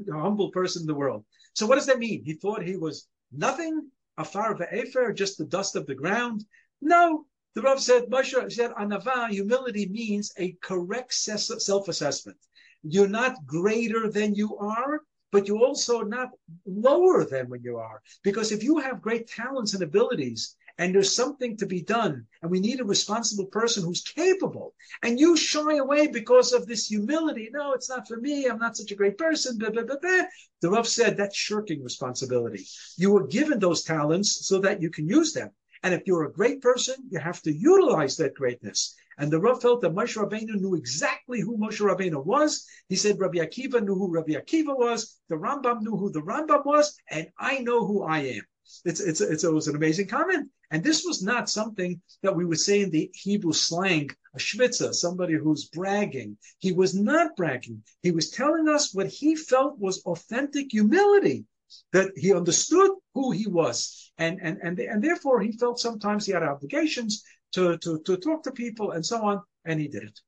humble 0.10 0.52
person 0.52 0.84
in 0.84 0.88
the 0.88 0.94
world. 0.94 1.26
So 1.54 1.66
what 1.66 1.76
does 1.76 1.88
that 1.88 2.00
mean? 2.00 2.24
He 2.24 2.34
thought 2.34 2.62
he 2.64 2.78
was 2.78 3.08
nothing, 3.32 3.90
afar 4.18 4.56
ve'efer, 4.56 5.14
just 5.14 5.38
the 5.38 5.46
dust 5.46 5.76
of 5.76 5.86
the 5.88 5.96
ground? 5.96 6.46
No. 6.82 7.26
The 7.56 7.62
Rav 7.62 7.82
said, 7.82 8.04
Moshe 8.06 8.52
said, 8.54 8.72
Anava, 8.72 9.30
humility 9.30 9.90
means 9.90 10.32
a 10.38 10.56
correct 10.62 11.14
self-assessment. 11.14 12.38
You're 12.84 13.08
not 13.08 13.46
greater 13.46 14.10
than 14.10 14.36
you 14.36 14.58
are, 14.58 15.02
but 15.32 15.48
you're 15.48 15.66
also 15.66 16.02
not 16.02 16.30
lower 16.66 17.26
than 17.26 17.50
when 17.50 17.62
you 17.62 17.78
are. 17.78 18.02
Because 18.24 18.52
if 18.52 18.64
you 18.64 18.78
have 18.80 19.02
great 19.02 19.28
talents 19.28 19.74
and 19.74 19.84
abilities, 19.84 20.56
and 20.80 20.96
there's 20.96 21.14
something 21.14 21.58
to 21.58 21.66
be 21.66 21.82
done, 21.82 22.26
and 22.42 22.50
we 22.50 22.62
need 22.62 22.80
a 22.80 22.86
responsible 22.86 23.48
person 23.48 23.84
who's 23.84 24.02
capable, 24.02 24.74
and 25.04 25.20
you 25.20 25.36
shy 25.36 25.76
away 25.76 26.08
because 26.08 26.54
of 26.54 26.66
this 26.68 26.88
humility. 26.88 27.50
No, 27.52 27.74
it's 27.74 27.90
not 27.90 28.08
for 28.08 28.16
me. 28.16 28.46
I'm 28.46 28.60
not 28.60 28.78
such 28.78 28.92
a 28.92 28.96
great 28.96 29.18
person. 29.18 29.58
Blah, 29.58 29.72
blah, 29.72 29.84
blah, 29.84 29.98
blah. 30.02 30.24
The 30.62 30.70
Rav 30.70 30.88
said 30.88 31.18
that's 31.18 31.36
shirking 31.36 31.84
responsibility. 31.84 32.66
You 32.96 33.12
were 33.12 33.28
given 33.28 33.60
those 33.60 33.84
talents 33.84 34.48
so 34.48 34.60
that 34.60 34.82
you 34.82 34.90
can 34.90 35.06
use 35.06 35.34
them. 35.34 35.50
And 35.84 35.94
if 35.94 36.04
you're 36.06 36.26
a 36.26 36.32
great 36.32 36.62
person, 36.62 36.96
you 37.10 37.20
have 37.20 37.42
to 37.42 37.54
utilize 37.54 38.16
that 38.18 38.36
greatness. 38.36 38.96
And 39.20 39.30
the 39.30 39.40
Rav 39.40 39.62
felt 39.62 39.82
that 39.82 39.94
Moshe 39.94 40.16
Rabbeinu 40.16 40.56
knew 40.62 40.76
exactly 40.76 41.42
who 41.42 41.58
Moshe 41.58 41.82
Rabbeinu 41.82 42.26
was. 42.26 42.66
He 42.88 42.96
said 42.96 43.20
Rabbi 43.20 43.40
Akiva 43.40 43.84
knew 43.84 43.96
who 43.96 44.10
Rabbi 44.10 44.32
Akiva 44.32 44.78
was. 44.78 45.20
The 45.28 45.36
Rambam 45.36 45.82
knew 45.82 45.98
who 45.98 46.10
the 46.10 46.22
Rambam 46.22 46.66
was, 46.66 46.98
and 47.12 47.28
I 47.38 47.60
know 47.60 47.86
who 47.86 48.04
I 48.04 48.20
am. 48.20 48.42
It's, 48.86 49.02
it's, 49.02 49.20
it's, 49.20 49.44
it 49.44 49.54
was 49.54 49.68
an 49.68 49.76
amazing 49.76 50.08
comment. 50.08 50.50
And 50.72 50.82
this 50.82 51.04
was 51.04 51.22
not 51.22 51.50
something 51.50 52.02
that 52.24 52.34
we 52.34 52.46
would 52.46 52.60
say 52.60 52.82
in 52.82 52.92
the 52.92 53.12
Hebrew 53.14 53.52
slang, 53.52 54.10
a 54.36 54.38
shvitza, 54.38 54.94
somebody 54.94 55.34
who's 55.34 55.66
bragging. 55.66 56.38
He 56.60 56.72
was 56.72 56.96
not 56.96 57.36
bragging. 57.36 57.84
He 58.02 58.12
was 58.12 58.30
telling 58.30 58.70
us 58.70 58.94
what 58.94 59.08
he 59.08 59.36
felt 59.36 59.80
was 59.80 60.02
authentic 60.06 60.72
humility, 60.72 61.46
that 61.92 62.12
he 62.16 62.34
understood 62.34 62.92
who 63.16 63.32
he 63.32 63.48
was. 63.48 64.12
And, 64.18 64.40
and, 64.42 64.60
and, 64.62 64.80
and 64.80 65.04
therefore 65.04 65.42
he 65.42 65.52
felt 65.52 65.80
sometimes 65.80 66.26
he 66.26 66.32
had 66.32 66.44
obligations 66.44 67.24
to, 67.54 67.78
to, 67.78 68.00
to 68.06 68.18
talk 68.18 68.44
to 68.44 68.52
people 68.52 68.92
and 68.92 69.06
so 69.06 69.24
on, 69.24 69.42
and 69.66 69.80
he 69.80 69.88
did 69.88 70.04
it. 70.04 70.20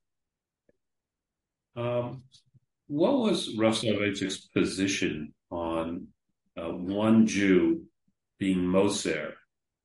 Um, 1.75 2.23
what 2.87 3.19
was 3.19 3.55
Rav 3.57 3.75
Soloveitchik's 3.75 4.47
position 4.47 5.33
on 5.49 6.07
uh, 6.57 6.69
one 6.69 7.27
Jew 7.27 7.83
being 8.39 8.65
Moser, 8.65 9.35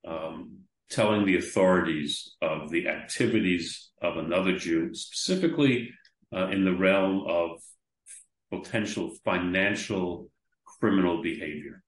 um, 0.07 0.59
telling 0.91 1.27
the 1.27 1.37
authorities 1.37 2.35
of 2.43 2.71
the 2.71 2.89
activities 2.89 3.91
of 4.03 4.17
another 4.17 4.57
Jew, 4.57 4.95
specifically 4.95 5.91
uh, 6.35 6.49
in 6.49 6.65
the 6.65 6.75
realm 6.75 7.25
of 7.29 7.61
potential 8.51 9.13
financial 9.25 10.29
criminal 10.65 11.23
behavior? 11.23 11.83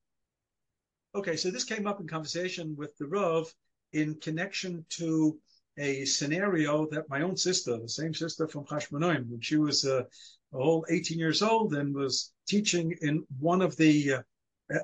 Okay, 1.15 1.37
so 1.37 1.51
this 1.51 1.65
came 1.65 1.87
up 1.87 2.01
in 2.01 2.07
conversation 2.07 2.77
with 2.77 2.97
the 2.99 3.07
Rav 3.07 3.53
in 3.93 4.15
connection 4.17 4.85
to 4.91 5.39
a 5.79 6.05
scenario 6.05 6.87
that 6.91 7.09
my 7.09 7.23
own 7.23 7.37
sister, 7.37 7.79
the 7.79 7.89
same 7.89 8.13
sister 8.13 8.49
from 8.49 8.65
Hashmonaim, 8.65 9.29
when 9.29 9.41
she 9.41 9.57
was 9.57 9.85
uh, 9.85 10.03
a 10.53 10.57
whole 10.57 10.85
18 10.91 11.19
years 11.19 11.43
old 11.43 11.75
and 11.75 11.95
was 11.95 12.33
teaching 12.49 12.95
in 13.01 13.25
one 13.39 13.63
of 13.63 13.77
the 13.77 14.15
uh, 14.15 14.23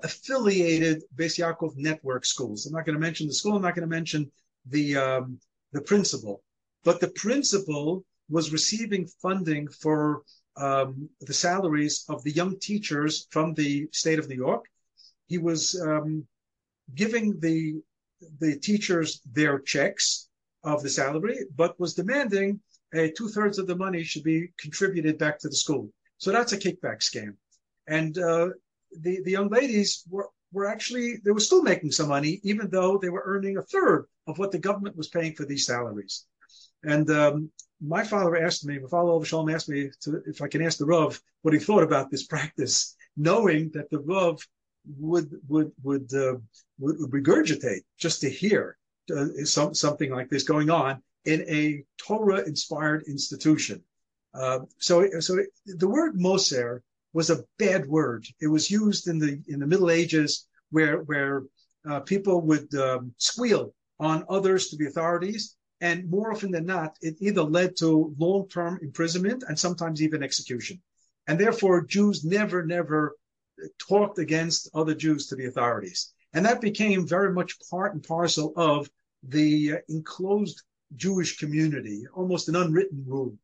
affiliated 0.02 1.02
Beis 1.16 1.38
Yaakov 1.38 1.76
network 1.76 2.24
schools. 2.24 2.66
I'm 2.66 2.72
not 2.72 2.86
going 2.86 2.94
to 2.94 3.00
mention 3.00 3.26
the 3.26 3.34
school. 3.34 3.56
I'm 3.56 3.62
not 3.62 3.74
going 3.74 3.88
to 3.88 3.94
mention 3.94 4.30
the 4.66 4.96
um, 4.96 5.38
the 5.72 5.82
principal, 5.82 6.42
but 6.84 7.00
the 7.00 7.08
principal 7.08 8.04
was 8.30 8.52
receiving 8.52 9.06
funding 9.20 9.68
for 9.68 10.22
um, 10.56 11.08
the 11.20 11.34
salaries 11.34 12.04
of 12.08 12.22
the 12.22 12.30
young 12.30 12.58
teachers 12.58 13.26
from 13.30 13.54
the 13.54 13.88
state 13.92 14.18
of 14.18 14.28
New 14.28 14.36
York. 14.36 14.64
He 15.26 15.38
was 15.38 15.80
um, 15.80 16.26
giving 16.94 17.40
the 17.40 17.82
the 18.40 18.58
teachers 18.58 19.20
their 19.32 19.58
checks 19.58 20.28
of 20.62 20.82
the 20.82 20.90
salary, 20.90 21.40
but 21.56 21.78
was 21.78 21.94
demanding 21.94 22.60
uh, 22.96 23.08
two 23.16 23.28
thirds 23.28 23.58
of 23.58 23.66
the 23.66 23.76
money 23.76 24.02
should 24.02 24.22
be 24.22 24.48
contributed 24.58 25.18
back 25.18 25.38
to 25.38 25.48
the 25.48 25.56
school. 25.56 25.90
So 26.18 26.30
that's 26.32 26.52
a 26.52 26.58
kickback 26.58 27.00
scam. 27.00 27.36
And 27.86 28.16
uh, 28.18 28.48
the 29.00 29.20
the 29.24 29.30
young 29.30 29.48
ladies 29.48 30.04
were 30.08 30.28
were 30.52 30.66
actually 30.66 31.16
they 31.24 31.32
were 31.32 31.40
still 31.40 31.62
making 31.62 31.92
some 31.92 32.08
money, 32.08 32.40
even 32.44 32.70
though 32.70 32.96
they 32.98 33.10
were 33.10 33.24
earning 33.26 33.56
a 33.56 33.62
third 33.62 34.06
of 34.26 34.38
what 34.38 34.52
the 34.52 34.58
government 34.58 34.96
was 34.96 35.08
paying 35.08 35.34
for 35.34 35.44
these 35.44 35.66
salaries. 35.66 36.26
And 36.84 37.10
um, 37.10 37.50
my 37.80 38.04
father 38.04 38.36
asked 38.36 38.64
me, 38.64 38.78
my 38.78 38.88
father 38.88 39.24
Shalom 39.24 39.50
asked 39.50 39.68
me 39.68 39.90
to, 40.02 40.22
if 40.26 40.40
I 40.40 40.48
can 40.48 40.62
ask 40.62 40.78
the 40.78 40.86
Rav 40.86 41.20
what 41.42 41.54
he 41.54 41.60
thought 41.60 41.82
about 41.82 42.10
this 42.10 42.26
practice, 42.26 42.94
knowing 43.16 43.70
that 43.74 43.90
the 43.90 44.00
Rav 44.00 44.40
would 44.98 45.30
would 45.48 45.72
would 45.82 46.12
uh, 46.14 46.36
would, 46.78 46.98
regurgitate 47.10 47.82
just 47.98 48.20
to 48.20 48.30
hear 48.30 48.76
uh, 49.14 49.26
some, 49.44 49.74
something 49.74 50.10
like 50.10 50.28
this 50.30 50.42
going 50.42 50.70
on 50.70 51.02
in 51.24 51.42
a 51.48 51.84
Torah 51.98 52.42
inspired 52.46 53.04
institution. 53.06 53.82
Uh, 54.34 54.60
so, 54.78 55.08
so 55.20 55.38
the 55.66 55.88
word 55.88 56.20
Moser 56.20 56.82
was 57.12 57.30
a 57.30 57.44
bad 57.58 57.86
word. 57.86 58.26
It 58.40 58.48
was 58.48 58.70
used 58.70 59.08
in 59.08 59.18
the 59.18 59.40
in 59.48 59.60
the 59.60 59.66
Middle 59.66 59.90
Ages 59.90 60.46
where 60.70 61.02
where 61.02 61.44
uh, 61.88 62.00
people 62.00 62.40
would 62.42 62.74
um, 62.74 63.14
squeal 63.18 63.74
on 64.00 64.24
others 64.28 64.68
to 64.68 64.76
be 64.76 64.86
authorities, 64.86 65.56
and 65.80 66.10
more 66.10 66.32
often 66.32 66.50
than 66.50 66.66
not, 66.66 66.96
it 67.00 67.16
either 67.20 67.42
led 67.42 67.76
to 67.76 68.14
long 68.18 68.48
term 68.48 68.78
imprisonment 68.82 69.44
and 69.46 69.58
sometimes 69.58 70.02
even 70.02 70.22
execution. 70.22 70.82
And 71.28 71.38
therefore, 71.38 71.84
Jews 71.84 72.24
never 72.24 72.66
never 72.66 73.16
talked 73.88 74.18
against 74.18 74.70
other 74.74 74.94
Jews 74.94 75.26
to 75.28 75.36
the 75.36 75.46
authorities. 75.46 76.12
And 76.32 76.44
that 76.46 76.60
became 76.60 77.06
very 77.06 77.32
much 77.32 77.58
part 77.70 77.94
and 77.94 78.02
parcel 78.02 78.52
of 78.56 78.90
the 79.22 79.74
uh, 79.74 79.76
enclosed 79.88 80.62
Jewish 80.96 81.38
community, 81.38 82.04
almost 82.14 82.48
an 82.48 82.56
unwritten 82.56 83.04
rule. 83.06 83.36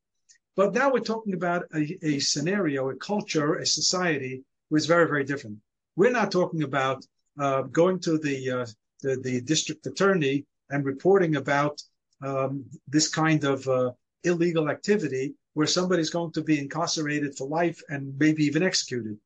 But 0.57 0.75
now 0.75 0.93
we're 0.93 1.01
talking 1.01 1.35
about 1.35 1.65
a, 1.75 1.99
a 2.03 2.19
scenario, 2.19 2.91
a 2.91 2.97
culture, 2.97 3.55
a 3.55 3.67
society 3.67 4.45
was 4.71 4.87
very, 4.87 5.07
very 5.07 5.25
different. 5.25 5.59
We're 5.97 6.11
not 6.11 6.33
talking 6.33 6.65
about 6.65 7.05
uh, 7.39 7.63
going 7.63 8.01
to 8.01 8.19
the, 8.19 8.51
uh, 8.51 8.67
the, 9.03 9.17
the 9.17 9.41
district 9.41 9.87
attorney 9.87 10.47
and 10.71 10.85
reporting 10.85 11.37
about 11.37 11.81
um, 12.23 12.65
this 12.89 13.09
kind 13.09 13.45
of 13.45 13.67
uh, 13.69 13.93
illegal 14.25 14.69
activity 14.69 15.35
where 15.55 15.67
somebody's 15.67 16.11
going 16.11 16.33
to 16.33 16.43
be 16.43 16.59
incarcerated 16.59 17.37
for 17.37 17.49
life 17.49 17.81
and 17.89 18.17
maybe 18.19 18.45
even 18.45 18.63
executed. 18.63 19.17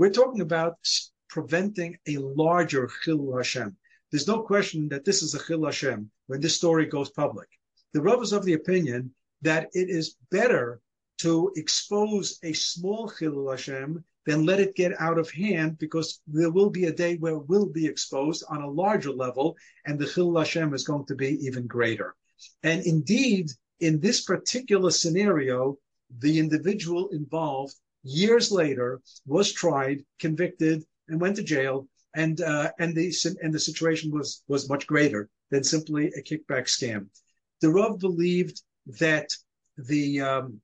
We're 0.00 0.08
talking 0.08 0.40
about 0.40 0.78
preventing 1.28 1.98
a 2.08 2.16
larger 2.16 2.88
Chil 3.04 3.36
Hashem. 3.36 3.76
There's 4.10 4.26
no 4.26 4.40
question 4.40 4.88
that 4.88 5.04
this 5.04 5.22
is 5.22 5.34
a 5.34 5.44
Chil 5.46 5.66
Hashem 5.66 6.10
when 6.26 6.40
this 6.40 6.56
story 6.56 6.86
goes 6.86 7.10
public. 7.10 7.48
The 7.92 8.00
Rav 8.00 8.22
is 8.22 8.32
of 8.32 8.46
the 8.46 8.54
opinion 8.54 9.14
that 9.42 9.68
it 9.74 9.90
is 9.90 10.16
better 10.30 10.80
to 11.18 11.52
expose 11.54 12.38
a 12.42 12.54
small 12.54 13.10
Chil 13.10 13.50
Hashem 13.50 14.02
than 14.24 14.46
let 14.46 14.58
it 14.58 14.74
get 14.74 14.98
out 14.98 15.18
of 15.18 15.30
hand 15.30 15.76
because 15.78 16.22
there 16.26 16.50
will 16.50 16.70
be 16.70 16.86
a 16.86 16.94
day 16.94 17.16
where 17.16 17.34
it 17.34 17.46
will 17.50 17.66
be 17.66 17.84
exposed 17.84 18.42
on 18.48 18.62
a 18.62 18.70
larger 18.70 19.12
level 19.12 19.54
and 19.84 19.98
the 19.98 20.06
Chil 20.06 20.34
Hashem 20.34 20.72
is 20.72 20.86
going 20.86 21.04
to 21.08 21.14
be 21.14 21.32
even 21.44 21.66
greater. 21.66 22.14
And 22.62 22.86
indeed, 22.86 23.50
in 23.80 24.00
this 24.00 24.22
particular 24.22 24.92
scenario, 24.92 25.76
the 26.20 26.38
individual 26.38 27.10
involved 27.10 27.74
years 28.02 28.50
later 28.50 29.00
was 29.26 29.52
tried, 29.52 30.04
convicted, 30.18 30.84
and 31.08 31.20
went 31.20 31.36
to 31.36 31.42
jail. 31.42 31.88
And 32.14 32.40
uh, 32.40 32.72
and 32.80 32.94
the 32.94 33.14
and 33.42 33.54
the 33.54 33.58
situation 33.58 34.10
was 34.10 34.42
was 34.48 34.68
much 34.68 34.86
greater 34.86 35.28
than 35.50 35.62
simply 35.62 36.06
a 36.08 36.22
kickback 36.22 36.66
scam. 36.66 37.06
The 37.60 37.70
Rav 37.70 37.98
believed 38.00 38.62
that 38.98 39.28
the 39.76 40.20
um, 40.20 40.60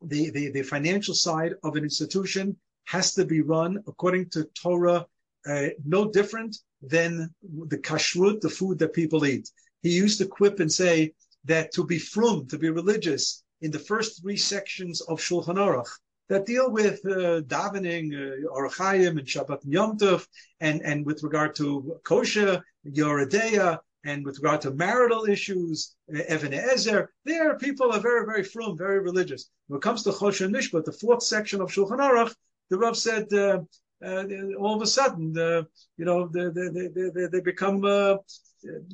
the, 0.00 0.30
the 0.30 0.50
the 0.52 0.62
financial 0.62 1.14
side 1.14 1.52
of 1.62 1.76
an 1.76 1.84
institution 1.84 2.56
has 2.86 3.14
to 3.14 3.24
be 3.24 3.40
run 3.42 3.82
according 3.86 4.30
to 4.30 4.48
Torah, 4.60 5.06
uh, 5.46 5.66
no 5.84 6.10
different 6.10 6.56
than 6.82 7.32
the 7.68 7.78
kashrut, 7.78 8.40
the 8.40 8.48
food 8.48 8.78
that 8.78 8.94
people 8.94 9.26
eat. 9.26 9.50
He 9.82 9.90
used 9.90 10.18
to 10.18 10.26
quip 10.26 10.60
and 10.60 10.72
say 10.72 11.12
that 11.44 11.72
to 11.72 11.84
be 11.84 11.98
frum, 11.98 12.46
to 12.48 12.58
be 12.58 12.70
religious, 12.70 13.42
in 13.60 13.70
the 13.70 13.78
first 13.78 14.20
three 14.20 14.36
sections 14.36 15.00
of 15.02 15.20
Shulchan 15.20 15.56
Aruch, 15.56 15.90
that 16.30 16.46
deal 16.46 16.70
with 16.70 17.04
uh, 17.04 17.42
davening, 17.54 18.06
uh, 18.14 18.56
Orachayim, 18.56 19.18
and 19.18 19.26
Shabbat 19.26 19.64
and 19.64 19.72
Yom 19.72 19.98
Tov, 19.98 20.26
and, 20.60 20.80
and 20.82 21.04
with 21.04 21.22
regard 21.24 21.54
to 21.56 21.96
kosher, 22.04 22.62
Yoreh 22.86 23.28
De'ah, 23.28 23.78
and 24.04 24.24
with 24.24 24.38
regard 24.38 24.60
to 24.62 24.70
marital 24.70 25.24
issues, 25.26 25.96
uh, 26.14 26.22
Even 26.34 26.52
HaEzer, 26.52 27.08
there 27.24 27.58
people 27.58 27.92
are 27.92 28.00
very, 28.00 28.24
very 28.24 28.44
frum, 28.44 28.78
very 28.78 29.00
religious. 29.00 29.50
When 29.66 29.78
it 29.78 29.82
comes 29.82 30.04
to 30.04 30.10
Choshen 30.10 30.54
Mishpat, 30.54 30.84
the 30.84 30.92
fourth 30.92 31.22
section 31.22 31.60
of 31.60 31.70
Shulchan 31.70 31.98
Aruch, 31.98 32.32
the 32.70 32.78
Rav 32.78 32.96
said, 32.96 33.26
uh, 33.32 33.58
uh, 34.02 34.24
all 34.58 34.76
of 34.76 34.82
a 34.82 34.86
sudden, 34.86 35.36
uh, 35.36 35.62
you 35.98 36.04
know, 36.04 36.28
they, 36.28 36.48
they, 36.48 36.88
they, 36.94 37.26
they 37.26 37.40
become, 37.40 37.84
uh, 37.84 38.16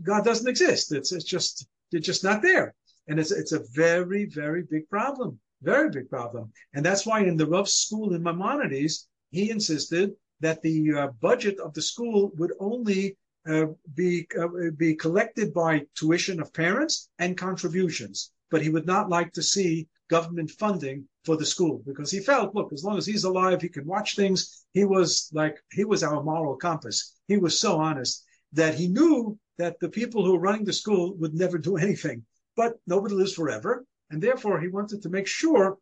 God 0.02 0.24
doesn't 0.24 0.48
exist. 0.48 0.92
It's, 0.92 1.12
it's 1.12 1.24
just, 1.24 1.68
they're 1.92 2.00
just 2.00 2.24
not 2.24 2.40
there. 2.40 2.74
And 3.08 3.20
it's, 3.20 3.30
it's 3.30 3.52
a 3.52 3.62
very, 3.72 4.24
very 4.24 4.62
big 4.68 4.88
problem. 4.88 5.38
Very 5.62 5.90
big 5.90 6.08
problem. 6.10 6.52
And 6.74 6.84
that's 6.84 7.06
why 7.06 7.20
in 7.20 7.36
the 7.36 7.46
Rav 7.46 7.68
school 7.68 8.14
in 8.14 8.22
Maimonides, 8.22 9.08
he 9.30 9.50
insisted 9.50 10.14
that 10.40 10.62
the 10.62 10.92
uh, 10.92 11.06
budget 11.20 11.58
of 11.60 11.72
the 11.72 11.82
school 11.82 12.30
would 12.36 12.52
only 12.60 13.16
uh, 13.48 13.66
be 13.94 14.26
uh, 14.38 14.48
be 14.76 14.94
collected 14.94 15.54
by 15.54 15.86
tuition 15.94 16.40
of 16.40 16.52
parents 16.52 17.08
and 17.18 17.38
contributions, 17.38 18.32
but 18.50 18.60
he 18.60 18.68
would 18.68 18.86
not 18.86 19.08
like 19.08 19.32
to 19.32 19.42
see 19.42 19.88
government 20.08 20.50
funding 20.50 21.08
for 21.24 21.36
the 21.36 21.46
school 21.46 21.82
because 21.86 22.10
he 22.10 22.20
felt, 22.20 22.54
look, 22.54 22.72
as 22.72 22.84
long 22.84 22.98
as 22.98 23.06
he's 23.06 23.24
alive, 23.24 23.62
he 23.62 23.68
can 23.68 23.86
watch 23.86 24.14
things. 24.16 24.64
He 24.72 24.84
was 24.84 25.30
like 25.32 25.56
he 25.72 25.84
was 25.84 26.02
our 26.02 26.22
moral 26.22 26.56
compass. 26.56 27.14
He 27.28 27.36
was 27.36 27.58
so 27.58 27.78
honest 27.78 28.24
that 28.52 28.74
he 28.74 28.88
knew 28.88 29.38
that 29.58 29.78
the 29.80 29.88
people 29.88 30.24
who 30.24 30.32
were 30.32 30.40
running 30.40 30.64
the 30.64 30.72
school 30.72 31.14
would 31.16 31.34
never 31.34 31.58
do 31.58 31.76
anything. 31.86 32.24
But 32.56 32.74
nobody 32.86 33.14
lives 33.14 33.34
forever, 33.34 33.84
and 34.10 34.22
therefore, 34.22 34.60
he 34.60 34.68
wanted 34.68 35.02
to 35.02 35.08
make 35.08 35.26
sure 35.26 35.78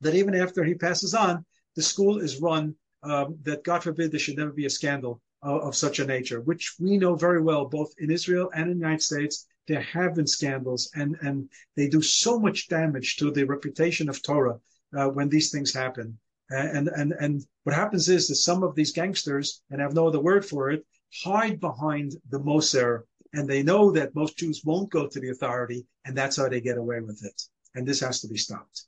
that 0.00 0.14
even 0.14 0.34
after 0.34 0.62
he 0.62 0.74
passes 0.74 1.12
on, 1.12 1.44
the 1.74 1.82
school 1.82 2.18
is 2.20 2.40
run, 2.40 2.76
um, 3.02 3.36
that 3.42 3.64
God 3.64 3.82
forbid 3.82 4.12
there 4.12 4.20
should 4.20 4.36
never 4.36 4.52
be 4.52 4.66
a 4.66 4.70
scandal 4.70 5.20
of, 5.42 5.60
of 5.62 5.76
such 5.76 5.98
a 5.98 6.06
nature, 6.06 6.40
which 6.40 6.76
we 6.78 6.96
know 6.98 7.16
very 7.16 7.42
well, 7.42 7.64
both 7.66 7.92
in 7.98 8.10
Israel 8.10 8.50
and 8.54 8.70
in 8.70 8.78
the 8.78 8.84
United 8.84 9.02
States. 9.02 9.46
There 9.66 9.80
have 9.80 10.14
been 10.14 10.26
scandals, 10.26 10.90
and, 10.94 11.16
and 11.22 11.48
they 11.74 11.88
do 11.88 12.00
so 12.00 12.38
much 12.38 12.68
damage 12.68 13.16
to 13.16 13.30
the 13.30 13.44
reputation 13.44 14.08
of 14.08 14.22
Torah 14.22 14.60
uh, 14.96 15.08
when 15.08 15.28
these 15.28 15.50
things 15.50 15.72
happen. 15.72 16.18
And, 16.50 16.88
and, 16.88 17.12
and 17.18 17.44
what 17.64 17.74
happens 17.74 18.08
is 18.08 18.28
that 18.28 18.36
some 18.36 18.62
of 18.62 18.74
these 18.74 18.92
gangsters, 18.92 19.62
and 19.70 19.80
I 19.80 19.84
have 19.84 19.94
no 19.94 20.06
other 20.06 20.20
word 20.20 20.44
for 20.44 20.70
it, 20.70 20.86
hide 21.24 21.58
behind 21.58 22.12
the 22.28 22.38
Moser, 22.38 23.06
and 23.32 23.48
they 23.48 23.62
know 23.62 23.90
that 23.92 24.14
most 24.14 24.38
Jews 24.38 24.62
won't 24.64 24.92
go 24.92 25.08
to 25.08 25.20
the 25.20 25.30
authority, 25.30 25.86
and 26.04 26.16
that's 26.16 26.36
how 26.36 26.48
they 26.48 26.60
get 26.60 26.78
away 26.78 27.00
with 27.00 27.24
it 27.24 27.42
and 27.74 27.86
this 27.86 28.00
has 28.00 28.20
to 28.20 28.28
be 28.28 28.36
stopped. 28.36 28.84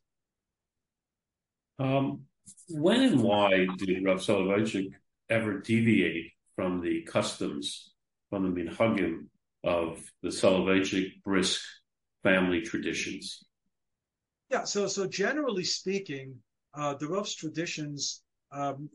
Um, 1.78 2.22
when 2.68 3.02
and 3.02 3.22
why 3.22 3.66
did 3.78 4.04
Rav 4.04 4.18
Soloveitchik 4.18 4.92
ever 5.28 5.60
deviate 5.60 6.32
from 6.54 6.80
the 6.80 7.02
customs, 7.02 7.92
from 8.30 8.42
the 8.42 8.60
minhagim 8.60 9.26
of 9.64 10.02
the 10.22 10.30
Soloveitchik 10.30 11.22
brisk 11.22 11.60
family 12.22 12.62
traditions? 12.62 13.44
Yeah, 14.50 14.64
so 14.64 14.86
so 14.86 15.06
generally 15.06 15.64
speaking, 15.64 16.36
uh, 16.74 16.94
the 16.94 17.08
Rav's 17.08 17.34
traditions, 17.34 18.22
um, 18.52 18.88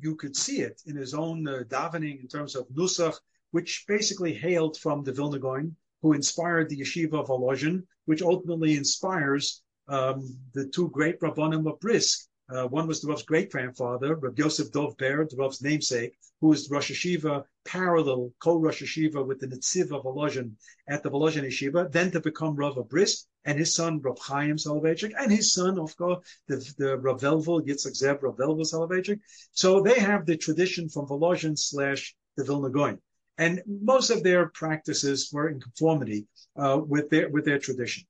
you 0.00 0.16
could 0.16 0.36
see 0.36 0.60
it 0.60 0.82
in 0.86 0.96
his 0.96 1.14
own 1.14 1.46
uh, 1.46 1.62
davening 1.68 2.20
in 2.20 2.28
terms 2.28 2.56
of 2.56 2.68
Nusach, 2.68 3.14
which 3.52 3.84
basically 3.86 4.34
hailed 4.34 4.76
from 4.76 5.04
the 5.04 5.12
Vilna 5.12 5.38
Gaon, 5.38 5.76
who 6.02 6.12
inspired 6.12 6.68
the 6.68 6.80
yeshiva 6.80 7.14
of 7.14 7.28
Volozhin, 7.28 7.84
which 8.06 8.22
ultimately 8.22 8.76
inspires 8.76 9.62
um, 9.88 10.36
the 10.54 10.66
two 10.68 10.88
great 10.90 11.20
Rabbanim 11.20 11.70
of 11.70 11.78
Brisk. 11.80 12.26
Uh, 12.48 12.64
one 12.66 12.86
was 12.86 13.00
the 13.00 13.08
Rav's 13.08 13.24
great 13.24 13.50
grandfather, 13.50 14.14
Rav 14.14 14.38
Yosef 14.38 14.70
Dov 14.70 14.96
Ber, 14.96 15.26
the 15.26 15.36
Rav's 15.36 15.62
namesake, 15.62 16.16
who 16.40 16.48
was 16.48 16.70
Rosh 16.70 16.92
Yeshiva, 16.92 17.42
parallel, 17.64 18.32
co-Rosh 18.38 18.82
Yeshiva 18.82 19.26
with 19.26 19.40
the 19.40 19.48
Netziv 19.48 19.90
of 19.90 20.04
Volozhin 20.04 20.52
at 20.88 21.02
the 21.02 21.10
Volozhin 21.10 21.44
Yeshiva, 21.44 21.90
then 21.90 22.10
to 22.12 22.20
become 22.20 22.54
Rav 22.54 22.76
of 22.76 22.88
Brisk, 22.88 23.26
and 23.44 23.58
his 23.58 23.74
son 23.74 24.00
Rav 24.00 24.18
Chaim 24.18 24.56
Soloveitchik, 24.56 25.12
and 25.18 25.32
his 25.32 25.52
son, 25.52 25.78
of 25.78 25.96
course, 25.96 26.24
the, 26.46 26.56
the 26.78 26.98
Rav 26.98 27.20
Velvel, 27.20 27.66
Yitzhak 27.66 28.00
Zev, 28.00 28.22
Rav 28.22 28.36
Velvel 28.36 28.64
Soloveitchik. 28.64 29.20
So 29.52 29.80
they 29.80 29.98
have 29.98 30.24
the 30.24 30.36
tradition 30.36 30.88
from 30.88 31.06
Volozhin 31.06 31.58
slash 31.58 32.14
the 32.36 32.44
Vilna 32.44 32.70
Gaon. 32.70 33.00
And 33.38 33.62
most 33.66 34.10
of 34.10 34.22
their 34.22 34.48
practices 34.48 35.30
were 35.32 35.48
in 35.48 35.60
conformity 35.60 36.26
uh, 36.56 36.80
with 36.86 37.10
their 37.10 37.28
with 37.28 37.44
their 37.44 37.58
tradition. 37.58 38.04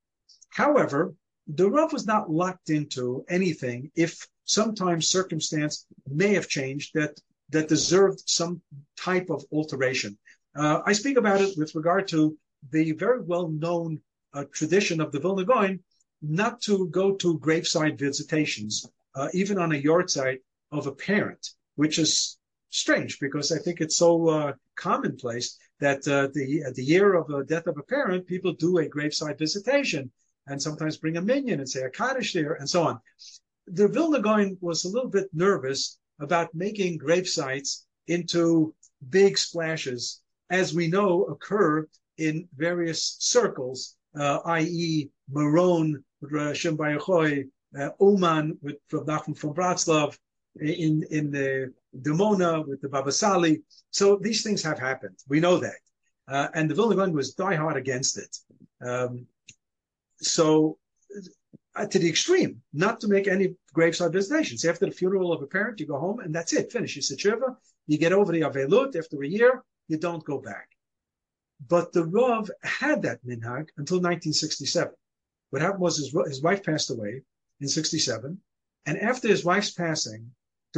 However, 0.51 1.15
the 1.47 1.71
Rav 1.71 1.93
was 1.93 2.07
not 2.07 2.31
locked 2.31 2.71
into 2.71 3.25
anything 3.29 3.91
if 3.95 4.27
sometimes 4.45 5.09
circumstance 5.09 5.87
may 6.09 6.35
have 6.35 6.49
changed 6.49 6.93
that 6.95 7.21
that 7.51 7.69
deserved 7.69 8.23
some 8.27 8.61
type 8.97 9.31
of 9.31 9.45
alteration. 9.53 10.19
Uh, 10.55 10.81
I 10.85 10.93
speak 10.93 11.17
about 11.17 11.41
it 11.41 11.57
with 11.57 11.75
regard 11.75 12.09
to 12.09 12.37
the 12.71 12.93
very 12.93 13.21
well 13.21 13.49
known 13.49 14.01
uh, 14.33 14.45
tradition 14.53 15.01
of 15.01 15.13
the 15.13 15.21
Vilna 15.21 15.45
Gaon 15.45 15.81
not 16.23 16.61
to 16.63 16.89
go 16.89 17.15
to 17.17 17.39
graveside 17.39 17.99
visitations, 17.99 18.87
uh, 19.15 19.29
even 19.33 19.59
on 19.59 19.73
a 19.73 19.83
yahrzeit 19.83 20.39
of 20.73 20.87
a 20.87 20.93
parent, 20.93 21.51
which 21.77 21.99
is 21.99 22.39
strange 22.71 23.19
because 23.21 23.53
I 23.53 23.59
think 23.59 23.81
it's 23.81 23.97
so 23.97 24.29
uh, 24.29 24.53
commonplace 24.77 25.59
that 25.81 26.07
uh, 26.09 26.29
the 26.33 26.65
the 26.75 26.85
year 26.85 27.15
of 27.15 27.29
the 27.29 27.45
death 27.45 27.67
of 27.67 27.79
a 27.79 27.83
parent, 27.83 28.27
people 28.27 28.53
do 28.53 28.79
a 28.79 28.89
graveside 28.89 29.39
visitation 29.39 30.11
and 30.47 30.61
sometimes 30.61 30.97
bring 30.97 31.17
a 31.17 31.23
minyan 31.23 31.61
and 31.61 31.69
say 31.69 31.83
a 31.83 31.91
kaddish 31.91 32.33
there 32.33 32.55
and 32.55 32.69
so 32.69 32.85
on. 32.85 33.01
The 33.67 33.89
Vilna 33.89 34.21
Gaon 34.21 34.57
was 34.61 34.85
a 34.85 34.89
little 34.89 35.11
bit 35.11 35.29
nervous 35.33 35.99
about 36.21 36.55
making 36.55 36.99
gravesites 36.99 37.85
into 38.07 38.75
big 39.11 39.37
splashes, 39.37 40.23
as 40.51 40.75
we 40.75 40.87
know 40.89 41.25
occur 41.25 41.87
in 42.19 42.49
various 42.57 43.17
circles, 43.19 43.97
uh, 44.19 44.39
i.e., 44.47 45.11
Shem 45.29 46.77
Bayachoy, 46.77 47.49
uh, 47.79 47.91
Uman 48.01 48.57
with 48.63 48.77
from 48.89 49.07
Nachman 49.07 49.37
from 49.37 49.55
Bratslav, 49.55 50.17
in 50.61 51.05
in 51.11 51.31
the 51.31 51.73
Dimona 52.03 52.67
with 52.67 52.81
the 52.81 52.89
Baba 52.89 53.13
Sali. 53.13 53.63
So 53.91 54.17
these 54.17 54.43
things 54.43 54.63
have 54.63 54.79
happened. 54.79 55.17
We 55.29 55.41
know 55.41 55.59
that, 55.59 55.81
uh, 56.29 56.49
and 56.55 56.71
the 56.71 56.75
Vilna 56.75 56.97
Gaon 56.97 57.13
was 57.13 57.35
diehard 57.35 57.77
against 57.77 58.19
it. 58.19 58.37
Um, 58.87 59.27
so 60.21 60.79
uh, 61.77 61.87
to 61.87 61.99
the 61.99 62.09
extreme, 62.09 62.63
not 62.73 63.01
to 63.01 63.09
make 63.09 63.29
any 63.29 63.55
graveside 63.73 64.13
visitations. 64.13 64.65
After 64.65 64.87
the 64.87 64.93
funeral 64.93 65.33
of 65.33 65.43
a 65.43 65.47
parent, 65.47 65.79
you 65.79 65.87
go 65.87 65.99
home 65.99 66.21
and 66.21 66.35
that's 66.35 66.53
it. 66.53 66.73
Finish. 66.73 66.97
You 66.97 67.03
sit 67.03 67.21
shiva, 67.21 67.57
you 67.87 67.99
get 67.99 68.13
over 68.13 68.33
the 68.33 68.41
avelut. 68.41 68.97
After 68.97 69.23
a 69.23 69.29
year, 69.29 69.63
you 69.89 69.99
don't 69.99 70.25
go 70.25 70.39
back. 70.39 70.69
But 71.69 71.93
the 71.93 72.05
Rav 72.05 72.51
had 72.63 73.03
that 73.03 73.25
minhag 73.25 73.69
until 73.77 73.99
1967. 73.99 74.93
What 75.51 75.63
happened 75.63 75.81
was 75.81 75.97
his, 75.99 76.15
his 76.27 76.43
wife 76.43 76.65
passed 76.65 76.91
away 76.91 77.23
in 77.61 77.69
67. 77.69 78.39
And 78.87 78.99
after 78.99 79.29
his 79.29 79.45
wife's 79.45 79.71
passing, 79.71 80.31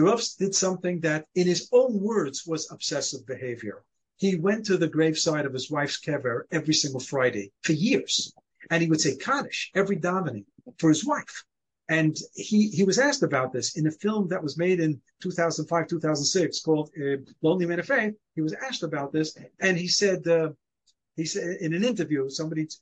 Rav 0.04 0.22
did 0.38 0.54
something 0.54 1.00
that, 1.00 1.26
in 1.34 1.46
his 1.46 1.68
own 1.72 2.00
words, 2.00 2.46
was 2.46 2.70
obsessive 2.70 3.26
behavior. 3.26 3.82
He 4.16 4.36
went 4.36 4.66
to 4.66 4.76
the 4.76 4.88
graveside 4.88 5.46
of 5.46 5.52
his 5.52 5.70
wife's 5.70 6.00
kever 6.00 6.42
every 6.50 6.74
single 6.74 7.00
Friday 7.00 7.52
for 7.62 7.72
years 7.72 8.32
and 8.70 8.82
he 8.82 8.88
would 8.88 9.00
say 9.00 9.16
Kaddish 9.16 9.70
every 9.74 9.96
davening 9.96 10.44
for 10.78 10.88
his 10.88 11.04
wife. 11.04 11.44
And 11.88 12.16
he, 12.34 12.68
he 12.68 12.84
was 12.84 12.98
asked 12.98 13.22
about 13.22 13.52
this 13.52 13.78
in 13.78 13.86
a 13.86 13.90
film 13.90 14.28
that 14.28 14.42
was 14.42 14.58
made 14.58 14.78
in 14.78 15.00
2005, 15.22 15.86
2006 15.86 16.60
called 16.60 16.90
uh, 17.00 17.16
Lonely 17.40 17.64
Man 17.64 17.80
of 17.80 17.86
Faith. 17.86 18.14
He 18.34 18.42
was 18.42 18.52
asked 18.52 18.82
about 18.82 19.12
this 19.12 19.36
and 19.60 19.76
he 19.76 19.88
said, 19.88 20.26
uh, 20.28 20.50
he 21.16 21.24
said 21.24 21.56
in 21.60 21.72
an 21.72 21.84
interview, 21.84 22.28
somebody 22.28 22.66
t- 22.66 22.76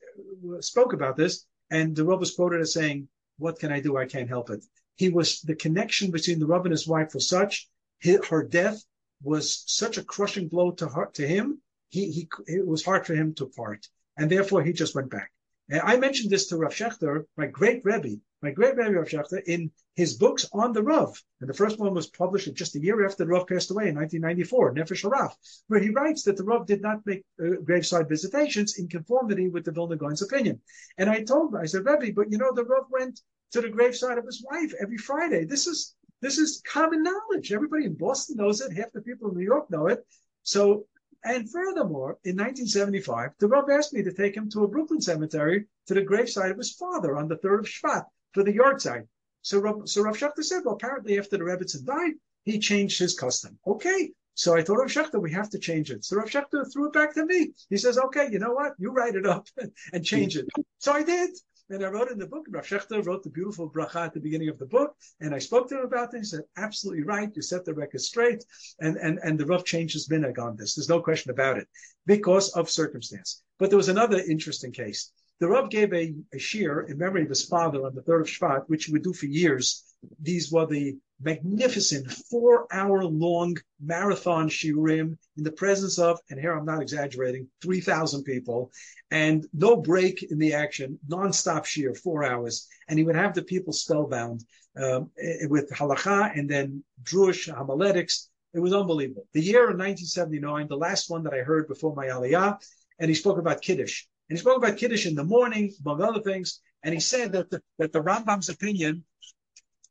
uh, 0.53 0.61
spoke 0.61 0.93
about 0.93 1.17
this 1.17 1.47
and 1.71 1.95
the 1.95 2.05
Rav 2.05 2.19
was 2.19 2.35
quoted 2.35 2.61
as 2.61 2.73
saying, 2.73 3.09
what 3.39 3.59
can 3.59 3.71
I 3.71 3.81
do? 3.81 3.97
I 3.97 4.07
can't 4.07 4.29
help 4.29 4.51
it. 4.51 4.64
He 4.97 5.11
was, 5.11 5.41
the 5.43 5.55
connection 5.55 6.11
between 6.11 6.41
the 6.41 6.47
Rav 6.47 6.65
and 6.65 6.73
his 6.73 6.89
wife 6.89 7.15
was 7.15 7.29
such, 7.29 7.69
her 8.03 8.43
death 8.43 8.83
was 9.23 9.63
such 9.67 9.99
a 9.99 10.05
crushing 10.05 10.49
blow 10.49 10.73
to 10.73 10.89
her, 10.89 11.07
to 11.15 11.27
him. 11.27 11.61
He, 11.89 12.11
he, 12.11 12.29
it 12.47 12.67
was 12.67 12.85
hard 12.85 13.07
for 13.07 13.15
him 13.15 13.35
to 13.35 13.47
part. 13.47 13.89
And 14.17 14.31
therefore 14.31 14.63
he 14.63 14.73
just 14.73 14.95
went 14.95 15.11
back. 15.11 15.31
And 15.69 15.81
I 15.81 15.97
mentioned 15.97 16.31
this 16.31 16.47
to 16.49 16.57
Rav 16.57 16.73
Schachter, 16.73 17.25
my 17.37 17.47
great 17.47 17.85
Rebbe, 17.85 18.21
my 18.41 18.53
great 18.53 18.77
Rebbe 18.77 18.93
Rav 18.93 19.09
Schachter, 19.09 19.43
in 19.47 19.73
his 19.95 20.15
books 20.15 20.49
on 20.53 20.73
the 20.73 20.83
Rav. 20.83 21.21
And 21.41 21.51
the 21.51 21.55
first 21.55 21.79
one 21.79 21.93
was 21.93 22.07
published 22.07 22.53
just 22.55 22.77
a 22.77 22.81
year 22.81 23.05
after 23.05 23.25
the 23.25 23.31
Rav 23.31 23.49
passed 23.49 23.71
away 23.71 23.89
in 23.89 23.97
1994, 23.97 24.75
Nefesh 24.75 25.05
HaRav, 25.05 25.35
where 25.67 25.81
he 25.81 25.91
writes 25.91 26.23
that 26.23 26.37
the 26.37 26.45
Rav 26.45 26.67
did 26.67 26.83
not 26.83 27.05
make 27.05 27.25
uh, 27.41 27.57
graveside 27.65 28.09
visitations 28.09 28.79
in 28.79 28.89
conformity 28.89 29.49
with 29.49 29.65
the 29.65 29.73
Vilna 29.73 29.97
Gaon's 29.97 30.23
opinion. 30.23 30.61
And 30.99 31.11
I 31.11 31.25
told 31.25 31.53
him, 31.53 31.61
I 31.61 31.67
said, 31.67 31.85
Rebbe, 31.85 32.13
but 32.15 32.31
you 32.31 32.39
know, 32.39 32.53
the 32.55 32.65
Rav 32.65 32.85
went 32.91 33.21
to 33.53 33.61
the 33.61 33.69
graveside 33.69 34.19
of 34.19 34.25
his 34.25 34.45
wife 34.51 34.73
every 34.81 34.99
Friday. 34.99 35.45
This 35.45 35.67
is 35.67 35.95
this 36.23 36.39
is 36.39 36.63
common 36.67 37.03
knowledge. 37.03 37.53
Everybody 37.53 37.85
in 37.85 37.95
Boston 37.95 38.37
knows 38.37 38.61
it. 38.61 38.77
Half 38.77 38.93
the 38.93 39.03
people 39.03 39.29
in 39.29 39.37
New 39.37 39.45
York 39.45 39.71
know 39.71 39.87
it. 39.87 40.05
So 40.43 40.87
and 41.25 41.51
furthermore, 41.51 42.19
in 42.25 42.37
1975, 42.37 43.31
the 43.39 43.49
Rav 43.49 43.69
asked 43.69 43.93
me 43.93 44.03
to 44.05 44.13
take 44.13 44.37
him 44.37 44.49
to 44.51 44.63
a 44.63 44.69
Brooklyn 44.69 45.01
cemetery 45.01 45.67
to 45.87 45.95
the 45.95 46.03
graveside 46.03 46.53
of 46.53 46.59
his 46.59 46.73
father 46.73 47.17
on 47.17 47.27
the 47.27 47.37
3rd 47.39 47.61
of 47.61 47.67
Shvat 47.67 48.05
for 48.33 48.45
the 48.45 48.53
yahrzeit. 48.53 49.09
So 49.43 49.59
Rav, 49.59 49.89
so 49.89 50.03
Rav 50.03 50.17
Schachter 50.17 50.45
said, 50.45 50.63
well, 50.65 50.75
apparently 50.75 51.19
after 51.19 51.37
the 51.37 51.45
Rebbitzin 51.45 51.85
died, 51.85 52.15
he 52.45 52.59
changed 52.59 52.99
his 52.99 53.19
custom. 53.19 53.59
Okay. 53.67 54.13
So 54.35 54.55
I 54.55 54.63
told 54.63 54.79
Rav 54.79 54.89
Schachter, 54.89 55.21
we 55.21 55.33
have 55.33 55.51
to 55.51 55.59
change 55.59 55.91
it. 55.91 56.05
So 56.05 56.17
Rav 56.17 56.29
Schachter 56.29 56.71
threw 56.73 56.87
it 56.87 56.93
back 56.93 57.15
to 57.15 57.27
me. 57.27 57.53
He 57.71 57.77
says, 57.77 57.99
okay, 57.99 58.29
you 58.31 58.39
know 58.39 58.53
what? 58.53 58.75
You 58.79 58.93
write 58.93 59.17
it 59.17 59.27
up 59.27 59.49
and 59.93 60.05
change 60.05 60.37
it. 60.37 60.47
So 60.79 60.93
I 60.93 61.03
did. 61.03 61.31
And 61.69 61.85
I 61.85 61.89
wrote 61.89 62.12
in 62.12 62.19
the 62.19 62.29
book, 62.29 62.47
Rav 62.49 62.64
Schachter 62.64 63.05
wrote 63.05 63.25
the 63.25 63.31
beautiful 63.31 63.69
bracha 63.69 64.07
at 64.07 64.14
the 64.14 64.21
beginning 64.21 64.49
of 64.49 64.59
the 64.59 64.67
book, 64.67 64.95
and 65.21 65.35
I 65.35 65.41
spoke 65.41 65.69
to 65.69 65.79
him 65.79 65.85
about 65.85 66.14
it. 66.14 66.19
He 66.19 66.25
said, 66.25 66.43
absolutely 66.57 67.03
right, 67.03 67.35
you 67.35 67.43
set 67.43 67.64
the 67.64 67.75
record 67.75 68.01
straight, 68.01 68.45
and, 68.79 68.97
and, 68.97 69.19
and 69.25 69.37
the 69.39 69.47
Rav 69.47 69.64
changed 69.64 69.95
his 69.95 70.09
minhag 70.09 70.39
on 70.39 70.57
this. 70.57 70.75
There's 70.75 70.89
no 70.89 71.03
question 71.03 71.33
about 71.33 71.59
it, 71.59 71.67
because 72.07 72.51
of 72.51 72.71
circumstance. 72.71 73.43
But 73.59 73.71
there 73.71 73.77
was 73.77 73.89
another 73.89 74.19
interesting 74.19 74.71
case. 74.71 75.11
The 75.41 75.49
Rav 75.49 75.69
gave 75.69 75.93
a, 75.93 76.14
a 76.33 76.37
shiur 76.37 76.89
in 76.89 76.99
memory 76.99 77.25
of 77.25 77.31
his 77.31 77.45
father 77.45 77.85
on 77.85 77.95
the 77.95 78.03
3rd 78.03 78.21
of 78.21 78.27
Shvat, 78.29 78.69
which 78.69 78.85
he 78.85 78.93
would 78.93 79.03
do 79.03 79.12
for 79.12 79.27
years. 79.27 79.85
These 80.21 80.53
were 80.53 80.67
the 80.67 80.97
magnificent 81.21 82.11
four 82.11 82.67
hour 82.73 83.05
long 83.05 83.57
marathon 83.81 84.49
shiurim 84.49 85.17
in 85.37 85.45
the 85.45 85.53
presence 85.53 85.99
of, 85.99 86.19
and 86.31 86.39
here 86.39 86.57
I'm 86.57 86.67
not 86.67 86.83
exaggerating, 86.83 87.49
3,000 87.62 88.23
people 88.25 88.71
and 89.11 89.47
no 89.53 89.77
break 89.77 90.23
in 90.25 90.39
the 90.39 90.55
action, 90.55 90.99
nonstop 91.09 91.64
shiur, 91.64 91.97
four 91.97 92.25
hours. 92.25 92.69
And 92.89 92.99
he 92.99 93.05
would 93.05 93.17
have 93.17 93.35
the 93.35 93.43
people 93.43 93.73
spellbound 93.73 94.45
um, 94.77 95.11
eh, 95.21 95.47
with 95.49 95.71
halacha 95.71 96.37
and 96.37 96.49
then 96.49 96.85
drush, 97.03 97.53
homiletics. 97.53 98.29
It 98.53 98.61
was 98.61 98.73
unbelievable. 98.73 99.27
The 99.33 99.43
year 99.43 99.64
of 99.64 99.79
1979, 99.79 100.67
the 100.69 100.77
last 100.77 101.11
one 101.11 101.23
that 101.25 101.35
I 101.35 101.39
heard 101.39 101.69
before 101.69 101.95
my 101.95 102.07
aliyah, 102.07 102.59
and 102.99 103.09
he 103.09 103.14
spoke 103.14 103.39
about 103.39 103.62
Kiddush. 103.62 104.05
And 104.29 104.37
he 104.37 104.41
spoke 104.41 104.57
about 104.57 104.77
Kiddush 104.77 105.07
in 105.07 105.14
the 105.14 105.25
morning, 105.25 105.73
among 105.85 106.03
other 106.03 106.21
things. 106.21 106.61
And 106.83 106.95
he 106.95 107.01
said 107.01 107.33
that 107.33 107.51
the, 107.51 107.61
that 107.79 107.93
the 107.93 108.03
Rambam's 108.03 108.49
opinion 108.49 109.05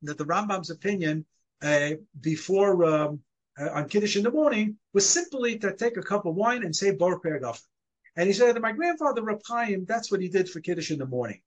that 0.06 0.18
the 0.18 0.26
Rambam's 0.26 0.70
opinion 0.70 1.26
uh, 1.62 1.91
before 2.22 2.86
um, 2.86 3.20
uh, 3.60 3.70
on 3.72 3.89
Kiddush 3.89 4.18
in 4.18 4.24
the 4.24 4.32
morning 4.32 4.78
was 4.93 5.08
simply 5.08 5.58
to 5.60 5.76
take 5.76 5.97
a 5.97 6.01
cup 6.01 6.26
of 6.26 6.36
wine 6.36 6.64
and 6.64 6.76
say 6.76 6.91
Bor 6.91 7.20
Pergaf. 7.20 7.62
And 8.18 8.28
he 8.28 8.34
said 8.34 8.56
that 8.56 8.62
my 8.62 8.72
grandfather 8.72 9.24
Reb 9.24 9.41
Chaim, 9.45 9.86
that's 9.86 10.12
what 10.12 10.22
he 10.22 10.30
did 10.30 10.49
for 10.49 10.60
Kiddush 10.62 10.91
in 10.91 10.99
the 10.99 11.06
morning. 11.06 11.41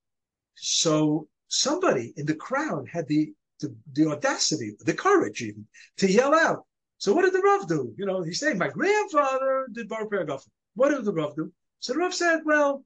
So 0.54 1.28
somebody 1.48 2.12
in 2.16 2.26
the 2.26 2.34
crowd 2.34 2.88
had 2.88 3.06
the, 3.08 3.32
the, 3.60 3.74
the 3.92 4.10
audacity, 4.10 4.76
the 4.80 4.94
courage 4.94 5.42
even, 5.42 5.66
to 5.98 6.10
yell 6.10 6.34
out. 6.34 6.64
So 6.98 7.12
what 7.12 7.22
did 7.22 7.32
the 7.32 7.40
Rav 7.40 7.68
do? 7.68 7.94
You 7.96 8.06
know, 8.06 8.22
he's 8.22 8.40
saying, 8.40 8.58
my 8.58 8.68
grandfather 8.68 9.68
did 9.72 9.88
Bar 9.88 10.06
Pergaf. 10.06 10.42
What 10.74 10.90
did 10.90 11.04
the 11.04 11.12
Rav 11.12 11.36
do? 11.36 11.52
So 11.80 11.92
the 11.92 12.00
Rav 12.00 12.12
said, 12.12 12.40
well, 12.44 12.84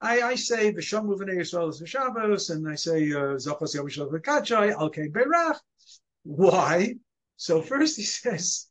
I, 0.00 0.20
I 0.20 0.34
say 0.34 0.72
V'sham 0.72 1.06
Ruvnei 1.06 1.38
Yisrael 1.38 1.70
is 1.70 1.88
Shabbos, 1.88 2.50
and 2.50 2.68
I 2.68 2.74
say 2.74 3.10
uh, 3.12 3.36
Zachos 3.36 3.74
Yom 3.74 3.86
Yisrael 3.86 4.12
V'kachai 4.12 4.72
Al 4.72 4.90
Berach. 4.90 5.58
Why? 6.24 6.96
So 7.36 7.62
first 7.62 7.96
he 7.96 8.02
says, 8.22 8.68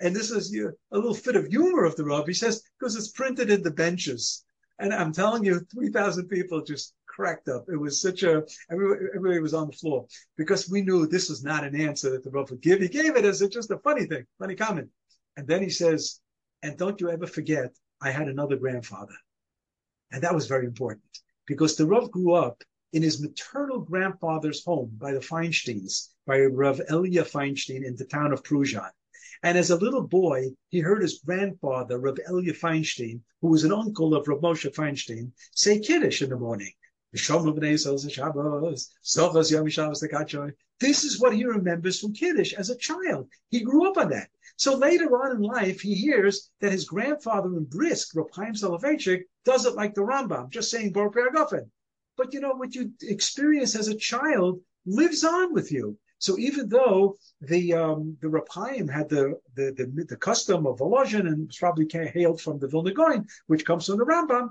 and 0.00 0.16
this 0.16 0.30
is 0.30 0.54
a 0.56 0.72
little 0.90 1.14
fit 1.14 1.36
of 1.36 1.46
humor 1.46 1.84
of 1.84 1.96
the 1.96 2.04
Rav. 2.04 2.26
He 2.26 2.34
says 2.34 2.62
because 2.78 2.96
it's 2.96 3.10
printed 3.10 3.50
in 3.50 3.62
the 3.62 3.70
benches, 3.70 4.44
and 4.78 4.92
I'm 4.92 5.12
telling 5.12 5.44
you, 5.44 5.60
three 5.72 5.90
thousand 5.90 6.28
people 6.28 6.62
just 6.62 6.94
cracked 7.06 7.48
up. 7.48 7.66
It 7.68 7.76
was 7.76 8.00
such 8.00 8.22
a 8.22 8.42
everybody, 8.70 9.06
everybody 9.14 9.40
was 9.40 9.54
on 9.54 9.68
the 9.68 9.76
floor 9.76 10.06
because 10.36 10.68
we 10.68 10.82
knew 10.82 11.06
this 11.06 11.28
was 11.28 11.44
not 11.44 11.64
an 11.64 11.78
answer 11.78 12.10
that 12.10 12.24
the 12.24 12.30
Rav 12.30 12.50
would 12.50 12.62
give. 12.62 12.80
He 12.80 12.88
gave 12.88 13.16
it 13.16 13.24
as 13.24 13.42
a, 13.42 13.48
just 13.48 13.70
a 13.70 13.78
funny 13.78 14.06
thing, 14.06 14.26
funny 14.38 14.56
comment, 14.56 14.90
and 15.36 15.46
then 15.46 15.62
he 15.62 15.70
says, 15.70 16.20
"And 16.62 16.76
don't 16.76 17.00
you 17.00 17.10
ever 17.10 17.26
forget, 17.26 17.76
I 18.00 18.10
had 18.10 18.28
another 18.28 18.56
grandfather," 18.56 19.14
and 20.12 20.22
that 20.22 20.34
was 20.34 20.46
very 20.46 20.66
important 20.66 21.20
because 21.46 21.74
the 21.74 21.86
Rav 21.86 22.10
grew 22.10 22.34
up 22.34 22.62
in 22.92 23.02
his 23.02 23.22
maternal 23.22 23.80
grandfather's 23.80 24.62
home 24.64 24.92
by 24.98 25.12
the 25.12 25.20
Feinsteins, 25.20 26.10
by 26.26 26.40
Rav 26.40 26.80
Elia 26.88 27.24
Feinstein 27.24 27.84
in 27.84 27.96
the 27.96 28.04
town 28.04 28.32
of 28.32 28.42
Pruzhan. 28.42 28.90
And 29.42 29.58
as 29.58 29.70
a 29.70 29.76
little 29.76 30.06
boy, 30.06 30.50
he 30.68 30.78
heard 30.80 31.02
his 31.02 31.20
grandfather, 31.24 31.98
Rav 31.98 32.18
Elia 32.28 32.52
Feinstein, 32.52 33.22
who 33.40 33.48
was 33.48 33.64
an 33.64 33.72
uncle 33.72 34.14
of 34.14 34.28
Rav 34.28 34.40
Moshe 34.40 34.72
Feinstein, 34.72 35.32
say 35.54 35.80
Kiddush 35.80 36.22
in 36.22 36.30
the 36.30 36.36
morning. 36.36 36.72
This 37.12 37.28
is 41.04 41.20
what 41.20 41.34
he 41.34 41.44
remembers 41.44 42.00
from 42.00 42.12
Kiddush 42.12 42.52
as 42.54 42.70
a 42.70 42.76
child. 42.76 43.28
He 43.50 43.60
grew 43.60 43.90
up 43.90 43.96
on 43.96 44.10
that. 44.10 44.28
So 44.56 44.76
later 44.76 45.06
on 45.22 45.36
in 45.36 45.42
life, 45.42 45.80
he 45.80 45.94
hears 45.94 46.50
that 46.60 46.72
his 46.72 46.84
grandfather 46.84 47.48
in 47.56 47.64
Brisk, 47.64 48.14
Rav 48.14 48.28
Chaim 48.32 48.54
Soloveitchik, 48.54 49.24
does 49.44 49.66
it 49.66 49.74
like 49.74 49.94
the 49.94 50.02
Rambam, 50.02 50.50
just 50.50 50.70
saying 50.70 50.92
Bar 50.92 51.10
But 51.10 52.32
you 52.32 52.40
know, 52.40 52.54
what 52.54 52.74
you 52.74 52.92
experience 53.02 53.74
as 53.74 53.88
a 53.88 53.94
child 53.94 54.60
lives 54.86 55.24
on 55.24 55.52
with 55.52 55.72
you. 55.72 55.98
So 56.18 56.38
even 56.38 56.68
though 56.68 57.16
the 57.40 57.74
um, 57.74 58.16
the 58.20 58.28
Raphaim 58.28 58.88
had 58.88 59.08
the, 59.08 59.40
the, 59.56 59.72
the 59.76 60.04
the 60.08 60.16
custom 60.16 60.66
of 60.66 60.78
Volozhin 60.78 61.26
and 61.26 61.48
was 61.48 61.58
probably 61.58 61.88
hailed 61.90 62.40
from 62.40 62.60
the 62.60 62.68
Vilna 62.68 62.92
Gaon, 62.92 63.26
which 63.48 63.64
comes 63.64 63.86
from 63.86 63.98
the 63.98 64.04
Rambam, 64.04 64.50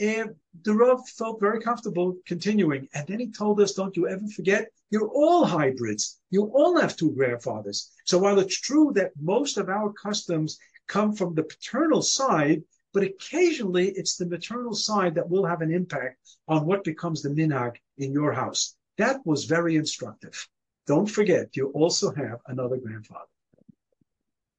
and 0.00 0.34
the 0.64 0.74
Rav 0.74 1.08
felt 1.10 1.38
very 1.38 1.60
comfortable 1.60 2.16
continuing. 2.26 2.88
And 2.92 3.06
then 3.06 3.20
he 3.20 3.30
told 3.30 3.60
us, 3.60 3.74
"Don't 3.74 3.96
you 3.96 4.08
ever 4.08 4.26
forget, 4.34 4.72
you're 4.90 5.08
all 5.08 5.44
hybrids. 5.44 6.18
You 6.30 6.46
all 6.46 6.80
have 6.80 6.96
two 6.96 7.12
grandfathers. 7.12 7.90
So 8.04 8.18
while 8.18 8.40
it's 8.40 8.60
true 8.60 8.92
that 8.96 9.12
most 9.20 9.58
of 9.58 9.68
our 9.68 9.92
customs 9.92 10.58
come 10.88 11.14
from 11.14 11.34
the 11.34 11.44
paternal 11.44 12.02
side, 12.02 12.64
but 12.92 13.02
occasionally 13.02 13.88
it's 13.90 14.16
the 14.16 14.26
maternal 14.26 14.74
side 14.74 15.14
that 15.14 15.28
will 15.28 15.44
have 15.44 15.62
an 15.62 15.72
impact 15.72 16.18
on 16.48 16.66
what 16.66 16.84
becomes 16.84 17.22
the 17.22 17.30
minhag 17.30 17.76
in 17.98 18.12
your 18.12 18.32
house." 18.32 18.76
That 18.98 19.24
was 19.24 19.44
very 19.44 19.76
instructive. 19.76 20.48
Don't 20.86 21.10
forget, 21.10 21.56
you 21.56 21.68
also 21.68 22.12
have 22.12 22.40
another 22.46 22.76
grandfather. 22.76 23.26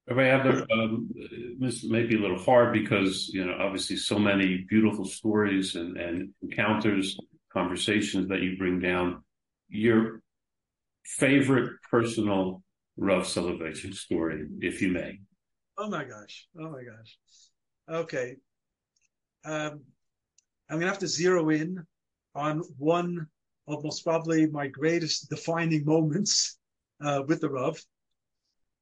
Rabbi 0.08 0.28
Adler, 0.28 0.66
um, 0.72 1.10
this 1.60 1.84
may 1.86 2.04
be 2.04 2.16
a 2.16 2.20
little 2.20 2.40
hard 2.40 2.74
because, 2.74 3.30
you 3.34 3.46
know, 3.46 3.56
obviously 3.60 3.96
so 3.96 4.20
many 4.20 4.66
beautiful 4.70 5.06
stories 5.06 5.76
and, 5.76 5.98
and 5.98 6.34
encounters, 6.42 7.18
conversations 7.52 8.28
that 8.28 8.42
you 8.42 8.58
bring 8.58 8.80
down. 8.80 9.24
Your 9.70 10.22
favorite 11.06 11.72
personal 11.90 12.64
Rav 12.98 13.24
Soloveitchik 13.24 13.96
story, 13.96 14.46
if 14.60 14.82
you 14.82 14.92
may. 14.92 15.20
Oh 15.78 15.90
my 15.90 16.04
gosh. 16.04 16.48
Oh 16.60 16.70
my 16.70 16.84
gosh. 16.84 17.18
Okay. 17.90 18.38
Um, 19.46 19.82
I'm 20.70 20.80
going 20.80 20.82
to 20.82 20.88
have 20.88 21.00
to 21.00 21.08
zero 21.08 21.50
in 21.50 21.86
on 22.34 22.60
one 22.78 23.28
of 23.68 23.84
most 23.84 24.04
probably 24.04 24.48
my 24.48 24.68
greatest 24.68 25.30
defining 25.30 25.86
moments 25.86 26.58
uh, 27.04 27.24
with 27.28 27.42
the 27.42 27.50
Rav. 27.50 27.82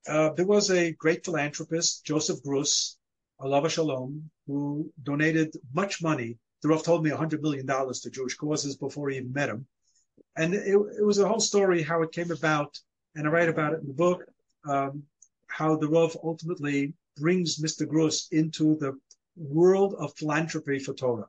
Uh, 0.07 0.29
there 0.33 0.45
was 0.45 0.71
a 0.71 0.93
great 0.93 1.25
philanthropist, 1.25 2.05
Joseph 2.05 2.41
Gruss, 2.43 2.97
Alava 3.39 3.69
Shalom, 3.69 4.29
who 4.47 4.91
donated 5.03 5.55
much 5.73 6.01
money. 6.01 6.37
The 6.61 6.69
Rav 6.69 6.83
told 6.83 7.03
me 7.03 7.09
$100 7.09 7.41
million 7.41 7.65
to 7.67 8.09
Jewish 8.11 8.35
causes 8.35 8.75
before 8.75 9.09
he 9.09 9.17
even 9.17 9.33
met 9.33 9.49
him. 9.49 9.65
And 10.35 10.53
it, 10.53 10.67
it, 10.67 11.03
was 11.03 11.19
a 11.19 11.27
whole 11.27 11.39
story 11.39 11.81
how 11.81 12.01
it 12.03 12.11
came 12.11 12.31
about, 12.31 12.79
and 13.15 13.27
I 13.27 13.31
write 13.31 13.49
about 13.49 13.73
it 13.73 13.81
in 13.81 13.87
the 13.87 13.93
book, 13.93 14.23
um, 14.65 15.03
how 15.47 15.75
the 15.75 15.87
Rav 15.87 16.15
ultimately 16.23 16.93
brings 17.17 17.61
Mr. 17.61 17.87
Gruss 17.87 18.27
into 18.31 18.77
the 18.77 18.99
world 19.35 19.95
of 19.95 20.15
philanthropy 20.15 20.79
for 20.79 20.93
Torah. 20.93 21.27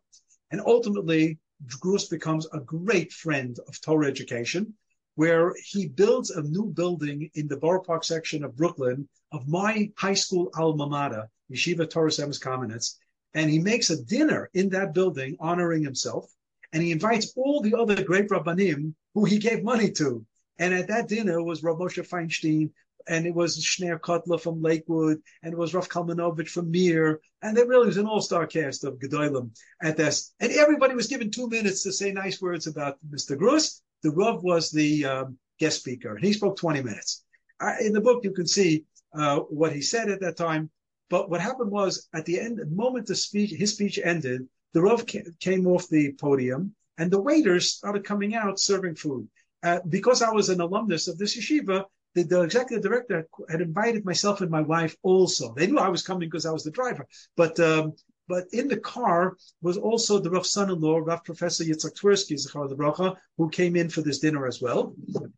And 0.50 0.60
ultimately, 0.60 1.38
Gruss 1.80 2.08
becomes 2.08 2.46
a 2.52 2.60
great 2.60 3.12
friend 3.12 3.58
of 3.68 3.80
Torah 3.80 4.08
education, 4.08 4.74
where 5.14 5.54
he 5.64 5.88
builds 5.88 6.30
a 6.30 6.42
new 6.42 6.66
building 6.66 7.30
in 7.34 7.46
the 7.48 7.56
Borough 7.56 7.82
Park 7.82 8.04
section 8.04 8.42
of 8.44 8.56
Brooklyn 8.56 9.08
of 9.30 9.46
my 9.48 9.90
high 9.96 10.14
school 10.14 10.50
alma 10.54 10.88
mater, 10.88 11.28
Yeshiva 11.50 11.88
Torah 11.88 12.10
Emes 12.10 12.40
Kamenetz, 12.40 12.96
and 13.34 13.50
he 13.50 13.58
makes 13.58 13.90
a 13.90 14.02
dinner 14.04 14.50
in 14.54 14.68
that 14.70 14.94
building 14.94 15.36
honoring 15.40 15.82
himself, 15.82 16.30
and 16.72 16.82
he 16.82 16.92
invites 16.92 17.32
all 17.36 17.60
the 17.60 17.74
other 17.74 18.02
great 18.02 18.28
rabbanim 18.28 18.94
who 19.14 19.24
he 19.24 19.38
gave 19.38 19.62
money 19.62 19.90
to. 19.92 20.24
And 20.58 20.74
at 20.74 20.88
that 20.88 21.08
dinner 21.08 21.42
was 21.42 21.62
Rav 21.62 21.78
Moshe 21.78 22.06
Feinstein, 22.06 22.70
and 23.08 23.26
it 23.26 23.34
was 23.34 23.58
Shneur 23.58 23.98
Kotler 23.98 24.40
from 24.40 24.62
Lakewood, 24.62 25.22
and 25.42 25.52
it 25.52 25.58
was 25.58 25.74
Rav 25.74 25.88
Kalmanovich 25.88 26.48
from 26.48 26.70
Mir, 26.70 27.20
and 27.42 27.56
it 27.58 27.68
really 27.68 27.86
was 27.86 27.96
an 27.96 28.06
all-star 28.06 28.46
cast 28.46 28.84
of 28.84 28.98
Gedolim 28.98 29.50
at 29.82 29.96
this. 29.96 30.34
And 30.40 30.52
everybody 30.52 30.94
was 30.94 31.06
given 31.06 31.30
two 31.30 31.48
minutes 31.48 31.82
to 31.82 31.92
say 31.92 32.12
nice 32.12 32.40
words 32.40 32.66
about 32.66 32.98
Mr. 33.10 33.36
Gruss. 33.36 33.80
The 34.02 34.10
Rav 34.10 34.42
was 34.42 34.70
the 34.70 35.04
um, 35.04 35.38
guest 35.58 35.80
speaker, 35.80 36.14
and 36.14 36.24
he 36.24 36.32
spoke 36.32 36.56
20 36.56 36.82
minutes. 36.82 37.24
I, 37.60 37.80
in 37.80 37.92
the 37.92 38.00
book, 38.00 38.24
you 38.24 38.32
can 38.32 38.46
see 38.46 38.84
uh, 39.14 39.40
what 39.40 39.72
he 39.72 39.82
said 39.82 40.08
at 40.10 40.20
that 40.20 40.36
time. 40.36 40.70
But 41.10 41.28
what 41.28 41.40
happened 41.40 41.70
was, 41.70 42.08
at 42.14 42.24
the 42.24 42.40
end, 42.40 42.58
the 42.58 42.66
moment 42.66 43.06
the 43.06 43.14
speech, 43.14 43.50
his 43.50 43.74
speech 43.74 43.98
ended, 44.02 44.48
the 44.72 44.80
Rav 44.80 45.04
came 45.06 45.66
off 45.66 45.88
the 45.88 46.14
podium, 46.14 46.74
and 46.98 47.10
the 47.10 47.20
waiters 47.20 47.72
started 47.72 48.04
coming 48.04 48.34
out 48.34 48.58
serving 48.58 48.94
food. 48.94 49.28
Uh, 49.62 49.80
because 49.88 50.22
I 50.22 50.30
was 50.30 50.48
an 50.48 50.60
alumnus 50.60 51.06
of 51.06 51.18
this 51.18 51.36
yeshiva, 51.38 51.84
the, 52.14 52.22
the, 52.24 52.42
executive 52.42 52.82
director 52.82 53.26
had 53.50 53.60
invited 53.60 54.04
myself 54.04 54.40
and 54.40 54.50
my 54.50 54.60
wife 54.60 54.96
also. 55.02 55.54
They 55.54 55.66
knew 55.66 55.78
I 55.78 55.88
was 55.88 56.02
coming 56.02 56.28
because 56.28 56.46
I 56.46 56.52
was 56.52 56.64
the 56.64 56.70
driver, 56.70 57.06
but 57.36 57.58
um, 57.60 57.94
but 58.28 58.44
in 58.52 58.68
the 58.68 58.78
car 58.78 59.36
was 59.60 59.76
also 59.76 60.18
the 60.18 60.30
rough 60.30 60.46
son-in-law, 60.46 60.98
rough 60.98 61.24
Professor 61.24 61.64
Yitzhak 61.64 61.94
Twersky, 61.94 62.36
Bracha, 62.76 63.16
who 63.36 63.48
came 63.50 63.76
in 63.76 63.88
for 63.88 64.00
this 64.00 64.20
dinner 64.20 64.46
as 64.46 64.60
well. 64.60 64.94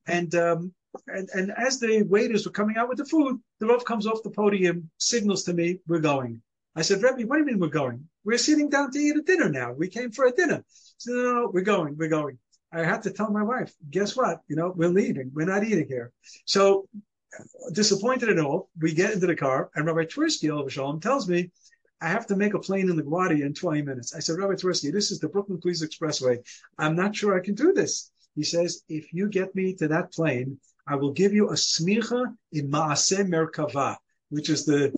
And 0.07 0.35
um, 0.35 0.73
and 1.09 1.29
and 1.35 1.53
as 1.57 1.81
the 1.81 2.03
waiters 2.03 2.45
were 2.45 2.53
coming 2.53 2.77
out 2.77 2.89
with 2.89 2.99
the 2.99 3.07
food, 3.07 3.41
the 3.61 3.67
Rav 3.67 3.85
comes 3.85 4.07
off 4.07 4.23
the 4.23 4.31
podium, 4.31 4.91
signals 4.99 5.45
to 5.45 5.53
me, 5.53 5.81
"We're 5.87 6.01
going." 6.01 6.43
I 6.77 6.83
said, 6.83 7.03
Rebbe, 7.03 7.27
what 7.29 7.37
do 7.37 7.43
you 7.43 7.47
mean 7.47 7.61
we're 7.61 7.69
going? 7.69 8.09
We're 8.25 8.39
sitting 8.39 8.69
down 8.69 8.91
to 8.91 8.99
eat 8.99 9.17
a 9.17 9.23
dinner 9.23 9.49
now. 9.49 9.73
We 9.73 9.89
came 9.89 10.11
for 10.11 10.27
a 10.27 10.33
dinner. 10.33 10.65
So 10.99 11.13
no, 11.13 11.23
no, 11.23 11.33
no, 11.35 11.51
we're 11.53 11.63
going, 11.63 11.97
we're 11.97 12.09
going. 12.09 12.39
I 12.75 12.85
had 12.85 13.03
to 13.05 13.11
tell 13.11 13.31
my 13.31 13.43
wife, 13.43 13.73
guess 13.91 14.17
what? 14.17 14.41
You 14.49 14.57
know, 14.57 14.73
we're 14.75 14.89
leaving. 14.89 15.31
We're 15.33 15.47
not 15.47 15.65
eating 15.65 15.87
here. 15.89 16.13
So 16.45 16.89
disappointed 17.73 18.29
at 18.29 18.39
all, 18.39 18.69
we 18.81 18.93
get 18.93 19.13
into 19.13 19.27
the 19.27 19.37
car, 19.37 19.71
and 19.75 19.87
Rabbi 19.87 20.05
Twersky, 20.05 20.71
Shalom, 20.71 21.01
tells 21.01 21.29
me, 21.29 21.51
I 22.01 22.09
have 22.09 22.27
to 22.27 22.37
make 22.37 22.55
a 22.55 22.59
plane 22.59 22.91
in 22.91 23.01
LaGuardia 23.01 23.47
in 23.47 23.55
20 23.55 23.83
minutes. 23.83 24.15
I 24.15 24.19
said, 24.19 24.37
Rabbi 24.39 24.55
Twersky, 24.55 24.93
this 24.93 25.11
is 25.11 25.21
the 25.21 25.29
Brooklyn 25.29 25.61
Queens 25.61 25.83
Expressway. 25.83 26.39
I'm 26.79 26.97
not 26.97 27.15
sure 27.15 27.35
I 27.35 27.41
can 27.41 27.55
do 27.55 27.73
this. 27.73 28.11
He 28.35 28.43
says, 28.43 28.83
if 28.89 29.13
you 29.13 29.29
get 29.29 29.55
me 29.55 29.75
to 29.77 29.89
that 29.89 30.13
plane, 30.13 30.59
I 30.87 30.97
will 30.97 31.13
give 31.13 31.33
you 31.33 31.49
a 31.49 31.55
smicha 31.55 32.35
in 32.53 32.71
Maaseh 32.71 33.27
Merkava, 33.27 33.97
which 34.29 34.51
is 34.51 34.67
the 34.67 34.93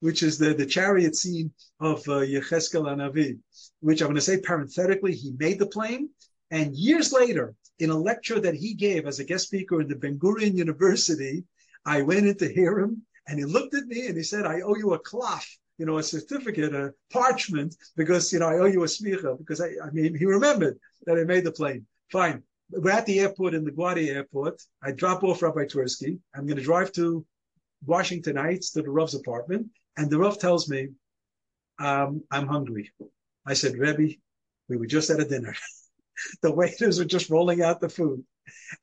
which 0.00 0.24
is 0.24 0.36
the, 0.36 0.52
the 0.52 0.66
chariot 0.66 1.14
scene 1.14 1.52
of 1.78 2.00
uh, 2.08 2.24
Yecheskel 2.26 2.86
Anavi, 2.86 3.38
which 3.78 4.00
I'm 4.00 4.08
going 4.08 4.16
to 4.16 4.20
say 4.20 4.40
parenthetically, 4.40 5.14
he 5.14 5.32
made 5.38 5.60
the 5.60 5.66
plane, 5.66 6.08
and 6.52 6.76
years 6.76 7.12
later, 7.12 7.54
in 7.78 7.88
a 7.88 7.98
lecture 7.98 8.38
that 8.38 8.54
he 8.54 8.74
gave 8.74 9.06
as 9.06 9.18
a 9.18 9.24
guest 9.24 9.46
speaker 9.46 9.80
in 9.80 9.88
the 9.88 9.96
Ben 9.96 10.18
Gurion 10.18 10.54
University, 10.54 11.44
I 11.86 12.02
went 12.02 12.26
in 12.26 12.36
to 12.36 12.52
hear 12.52 12.78
him 12.78 13.02
and 13.26 13.38
he 13.38 13.46
looked 13.46 13.74
at 13.74 13.86
me 13.86 14.06
and 14.06 14.16
he 14.16 14.22
said, 14.22 14.44
I 14.44 14.60
owe 14.60 14.76
you 14.76 14.92
a 14.92 14.98
cloth, 14.98 15.48
you 15.78 15.86
know, 15.86 15.96
a 15.96 16.02
certificate, 16.02 16.74
a 16.74 16.92
parchment, 17.10 17.74
because, 17.96 18.30
you 18.32 18.38
know, 18.38 18.48
I 18.48 18.58
owe 18.58 18.66
you 18.66 18.82
a 18.82 18.86
smicha, 18.86 19.38
because 19.38 19.62
I, 19.62 19.70
I 19.82 19.90
mean, 19.92 20.14
he 20.14 20.26
remembered 20.26 20.78
that 21.06 21.18
I 21.18 21.24
made 21.24 21.44
the 21.44 21.52
plane. 21.52 21.86
Fine. 22.10 22.42
We're 22.70 22.90
at 22.90 23.06
the 23.06 23.20
airport 23.20 23.54
in 23.54 23.64
the 23.64 23.70
LaGuardia 23.70 24.14
airport. 24.14 24.62
I 24.82 24.92
drop 24.92 25.24
off 25.24 25.40
Rabbi 25.40 25.64
Twersky. 25.64 26.18
I'm 26.34 26.46
going 26.46 26.58
to 26.58 26.62
drive 26.62 26.92
to 26.92 27.24
Washington 27.86 28.36
Heights 28.36 28.72
to 28.72 28.82
the 28.82 28.90
Rav's 28.90 29.14
apartment. 29.14 29.68
And 29.96 30.10
the 30.10 30.18
Rav 30.18 30.38
tells 30.38 30.68
me, 30.68 30.88
um, 31.78 32.22
I'm 32.30 32.46
hungry. 32.46 32.92
I 33.46 33.54
said, 33.54 33.78
Rebbe, 33.78 34.14
we 34.68 34.76
were 34.76 34.86
just 34.86 35.08
at 35.08 35.20
a 35.20 35.24
dinner. 35.24 35.54
the 36.42 36.52
waiters 36.52 36.98
were 36.98 37.04
just 37.04 37.30
rolling 37.30 37.62
out 37.62 37.80
the 37.80 37.88
food. 37.88 38.24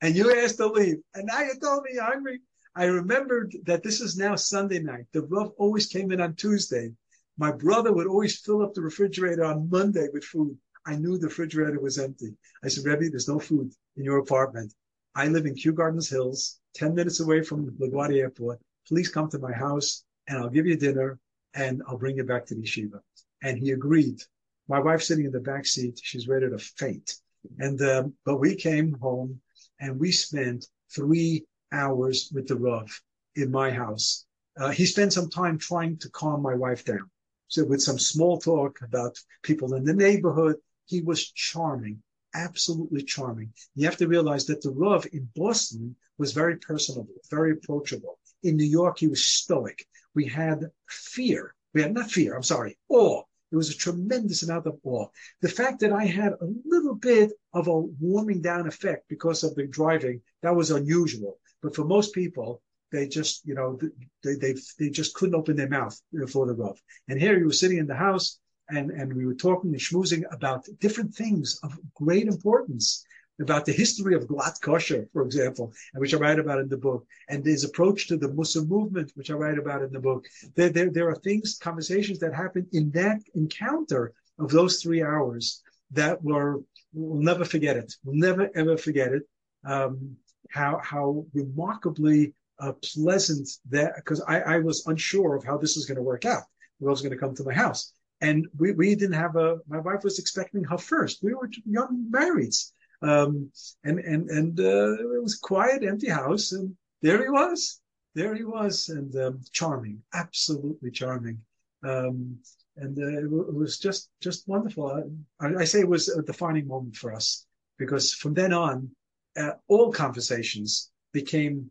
And 0.02 0.16
you 0.16 0.34
asked 0.34 0.56
to 0.58 0.66
leave. 0.66 0.98
And 1.14 1.26
now 1.26 1.40
you 1.40 1.54
told 1.60 1.84
me 1.84 1.90
you're 1.94 2.04
hungry. 2.04 2.40
I 2.74 2.84
remembered 2.84 3.54
that 3.64 3.82
this 3.82 4.00
is 4.00 4.16
now 4.16 4.36
Sunday 4.36 4.80
night. 4.80 5.06
The 5.12 5.22
Rav 5.22 5.50
always 5.58 5.86
came 5.86 6.12
in 6.12 6.20
on 6.20 6.34
Tuesday. 6.34 6.92
My 7.36 7.52
brother 7.52 7.92
would 7.92 8.06
always 8.06 8.40
fill 8.40 8.62
up 8.62 8.74
the 8.74 8.82
refrigerator 8.82 9.44
on 9.44 9.68
Monday 9.68 10.08
with 10.12 10.24
food. 10.24 10.56
I 10.86 10.96
knew 10.96 11.18
the 11.18 11.26
refrigerator 11.26 11.80
was 11.80 11.98
empty. 11.98 12.36
I 12.64 12.68
said, 12.68 12.84
Rebbe, 12.84 13.10
there's 13.10 13.28
no 13.28 13.38
food 13.38 13.72
in 13.96 14.04
your 14.04 14.18
apartment. 14.18 14.72
I 15.14 15.26
live 15.26 15.46
in 15.46 15.54
Kew 15.54 15.72
Gardens 15.72 16.08
Hills, 16.08 16.60
10 16.74 16.94
minutes 16.94 17.20
away 17.20 17.42
from 17.42 17.70
LaGuardia 17.72 18.20
Airport. 18.20 18.60
Please 18.86 19.08
come 19.08 19.28
to 19.30 19.38
my 19.38 19.52
house 19.52 20.04
and 20.28 20.38
I'll 20.38 20.48
give 20.48 20.66
you 20.66 20.76
dinner 20.76 21.18
and 21.54 21.82
I'll 21.88 21.98
bring 21.98 22.16
you 22.16 22.24
back 22.24 22.46
to 22.46 22.54
the 22.54 22.62
yeshiva. 22.62 23.00
And 23.42 23.58
he 23.58 23.72
agreed. 23.72 24.22
My 24.68 24.78
wife's 24.78 25.08
sitting 25.08 25.24
in 25.24 25.32
the 25.32 25.40
back 25.40 25.66
seat. 25.66 26.00
She's 26.02 26.28
ready 26.28 26.48
to 26.48 26.58
faint. 26.58 27.16
And 27.58 27.80
um, 27.82 28.14
but 28.24 28.36
we 28.36 28.54
came 28.54 28.92
home 29.00 29.40
and 29.80 29.98
we 29.98 30.12
spent 30.12 30.66
three 30.94 31.46
hours 31.72 32.30
with 32.34 32.48
the 32.48 32.56
Rav 32.56 32.88
in 33.36 33.50
my 33.50 33.70
house. 33.70 34.26
Uh, 34.56 34.70
he 34.70 34.84
spent 34.84 35.12
some 35.12 35.30
time 35.30 35.58
trying 35.58 35.96
to 35.98 36.10
calm 36.10 36.42
my 36.42 36.54
wife 36.54 36.84
down. 36.84 37.10
So 37.48 37.64
with 37.64 37.82
some 37.82 37.98
small 37.98 38.38
talk 38.38 38.80
about 38.82 39.18
people 39.42 39.74
in 39.74 39.84
the 39.84 39.94
neighborhood, 39.94 40.56
he 40.86 41.00
was 41.00 41.30
charming, 41.32 42.02
absolutely 42.34 43.02
charming. 43.02 43.52
You 43.74 43.86
have 43.86 43.96
to 43.98 44.08
realize 44.08 44.46
that 44.46 44.62
the 44.62 44.70
Rav 44.70 45.06
in 45.12 45.28
Boston 45.34 45.96
was 46.18 46.32
very 46.32 46.56
personable, 46.56 47.14
very 47.30 47.52
approachable. 47.52 48.18
In 48.42 48.56
New 48.56 48.64
York, 48.64 48.98
he 48.98 49.08
was 49.08 49.24
stoic. 49.24 49.86
We 50.14 50.26
had 50.26 50.70
fear. 50.88 51.54
We 51.74 51.82
had 51.82 51.94
not 51.94 52.10
fear, 52.10 52.36
I'm 52.36 52.42
sorry, 52.42 52.78
awe. 52.88 53.22
There 53.50 53.58
was 53.58 53.70
a 53.70 53.76
tremendous 53.76 54.42
amount 54.42 54.66
of 54.66 54.78
awe. 54.84 55.08
The 55.40 55.48
fact 55.48 55.80
that 55.80 55.92
I 55.92 56.04
had 56.04 56.32
a 56.32 56.52
little 56.64 56.94
bit 56.94 57.32
of 57.52 57.66
a 57.66 57.78
warming 57.78 58.42
down 58.42 58.66
effect 58.66 59.08
because 59.08 59.42
of 59.42 59.54
the 59.54 59.66
driving, 59.66 60.22
that 60.42 60.54
was 60.54 60.70
unusual. 60.70 61.38
But 61.60 61.74
for 61.74 61.84
most 61.84 62.14
people, 62.14 62.62
they 62.92 63.08
just, 63.08 63.44
you 63.44 63.54
know, 63.54 63.78
they, 64.22 64.34
they, 64.34 64.54
they 64.78 64.90
just 64.90 65.14
couldn't 65.14 65.34
open 65.34 65.56
their 65.56 65.68
mouth 65.68 66.00
for 66.28 66.46
the 66.46 66.54
Rav. 66.54 66.80
And 67.08 67.20
here 67.20 67.36
he 67.38 67.44
was 67.44 67.60
sitting 67.60 67.78
in 67.78 67.86
the 67.86 67.94
house 67.94 68.38
and, 68.68 68.90
and 68.90 69.12
we 69.12 69.26
were 69.26 69.34
talking 69.34 69.70
and 69.70 69.80
schmoozing 69.80 70.22
about 70.30 70.66
different 70.78 71.14
things 71.14 71.58
of 71.62 71.78
great 71.94 72.26
importance 72.26 73.04
about 73.40 73.64
the 73.64 73.72
history 73.72 74.14
of 74.14 74.26
Glatt 74.26 74.60
Kosher, 74.60 75.08
for 75.12 75.22
example, 75.22 75.72
and 75.92 76.00
which 76.00 76.14
I 76.14 76.18
write 76.18 76.38
about 76.38 76.60
in 76.60 76.68
the 76.68 76.76
book, 76.76 77.06
and 77.28 77.44
his 77.44 77.64
approach 77.64 78.08
to 78.08 78.16
the 78.16 78.32
Muslim 78.32 78.68
movement, 78.68 79.12
which 79.14 79.30
I 79.30 79.34
write 79.34 79.58
about 79.58 79.82
in 79.82 79.92
the 79.92 80.00
book. 80.00 80.26
There, 80.56 80.68
there, 80.68 80.90
there 80.90 81.08
are 81.08 81.16
things, 81.16 81.58
conversations 81.58 82.18
that 82.20 82.34
happen 82.34 82.66
in 82.72 82.90
that 82.92 83.20
encounter 83.34 84.12
of 84.38 84.50
those 84.50 84.82
three 84.82 85.02
hours 85.02 85.62
that 85.92 86.22
were, 86.22 86.60
we'll 86.92 87.22
never 87.22 87.44
forget 87.44 87.76
it. 87.76 87.92
We'll 88.04 88.16
never 88.16 88.50
ever 88.54 88.76
forget 88.76 89.12
it. 89.12 89.22
Um, 89.64 90.16
how, 90.50 90.80
how 90.82 91.24
remarkably 91.32 92.34
uh, 92.58 92.72
pleasant 92.82 93.48
that, 93.70 93.96
because 93.96 94.20
I, 94.22 94.40
I 94.40 94.58
was 94.58 94.86
unsure 94.86 95.36
of 95.36 95.44
how 95.44 95.56
this 95.56 95.76
was 95.76 95.86
going 95.86 95.96
to 95.96 96.02
work 96.02 96.24
out. 96.24 96.42
Who 96.78 96.86
was 96.86 97.02
going 97.02 97.12
to 97.12 97.18
come 97.18 97.34
to 97.34 97.44
my 97.44 97.54
house? 97.54 97.92
And 98.20 98.46
we, 98.58 98.72
we 98.72 98.94
didn't 98.94 99.14
have 99.14 99.36
a, 99.36 99.58
my 99.68 99.78
wife 99.78 100.02
was 100.04 100.18
expecting 100.18 100.64
her 100.64 100.78
first. 100.78 101.22
We 101.22 101.34
were 101.34 101.50
young 101.64 102.06
marrieds. 102.10 102.72
Um, 103.02 103.50
and, 103.84 103.98
and, 103.98 104.30
and, 104.30 104.60
uh, 104.60 104.92
it 104.92 105.22
was 105.22 105.36
a 105.36 105.46
quiet, 105.46 105.82
empty 105.82 106.08
house. 106.08 106.52
And 106.52 106.76
there 107.02 107.22
he 107.22 107.30
was. 107.30 107.80
There 108.14 108.34
he 108.34 108.44
was. 108.44 108.88
And, 108.88 109.14
um, 109.16 109.40
charming, 109.52 110.02
absolutely 110.12 110.90
charming. 110.90 111.38
Um, 111.82 112.38
and 112.76 112.98
uh, 112.98 113.06
it, 113.06 113.24
it, 113.24 113.54
was 113.54 113.78
just, 113.78 114.10
just 114.20 114.46
wonderful. 114.48 115.02
I, 115.40 115.46
I, 115.46 115.64
say 115.64 115.80
it 115.80 115.88
was 115.88 116.08
a 116.08 116.22
defining 116.22 116.66
moment 116.66 116.96
for 116.96 117.12
us 117.12 117.46
because 117.78 118.12
from 118.12 118.34
then 118.34 118.52
on, 118.52 118.90
uh, 119.36 119.52
all 119.68 119.92
conversations 119.92 120.90
became, 121.12 121.70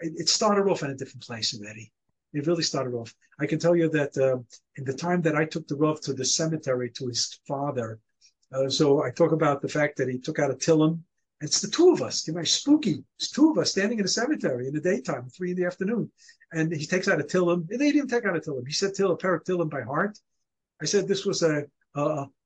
it 0.00 0.28
started 0.28 0.70
off 0.70 0.82
in 0.82 0.90
a 0.90 0.96
different 0.96 1.22
place 1.22 1.58
already. 1.58 1.92
It 2.32 2.46
really 2.46 2.62
started 2.62 2.94
off. 2.94 3.14
I 3.40 3.46
can 3.46 3.58
tell 3.58 3.74
you 3.74 3.88
that 3.90 4.16
uh, 4.16 4.38
in 4.76 4.84
the 4.84 4.92
time 4.92 5.22
that 5.22 5.34
I 5.34 5.44
took 5.44 5.66
the 5.66 5.76
Rav 5.76 6.00
to 6.02 6.12
the 6.12 6.24
cemetery 6.24 6.90
to 6.90 7.08
his 7.08 7.40
father, 7.48 7.98
uh, 8.52 8.68
so 8.68 9.02
I 9.02 9.10
talk 9.10 9.32
about 9.32 9.62
the 9.62 9.68
fact 9.68 9.96
that 9.98 10.08
he 10.08 10.18
took 10.18 10.38
out 10.38 10.50
a 10.50 10.54
Tillim. 10.54 11.00
It's 11.40 11.60
the 11.60 11.70
two 11.70 11.90
of 11.90 12.02
us, 12.02 12.26
you 12.26 12.34
know, 12.34 12.42
spooky. 12.42 13.02
It's 13.18 13.30
two 13.30 13.50
of 13.50 13.58
us 13.58 13.70
standing 13.70 13.98
in 13.98 14.04
a 14.04 14.08
cemetery 14.08 14.66
in 14.66 14.74
the 14.74 14.80
daytime, 14.80 15.28
three 15.28 15.52
in 15.52 15.56
the 15.56 15.64
afternoon. 15.64 16.10
And 16.52 16.74
he 16.74 16.84
takes 16.84 17.08
out 17.08 17.20
a 17.20 17.24
Tillim. 17.24 17.66
They 17.68 17.92
didn't 17.92 18.08
take 18.08 18.26
out 18.26 18.36
a 18.36 18.40
Tillim. 18.40 18.66
He 18.66 18.74
said 18.74 18.94
Till, 18.94 19.12
a 19.12 19.16
pair 19.16 19.34
of 19.34 19.44
Tillim 19.44 19.70
by 19.70 19.82
heart. 19.82 20.18
I 20.82 20.84
said 20.84 21.06
this 21.06 21.24
was 21.24 21.42
a, 21.42 21.64
a, 21.94 22.00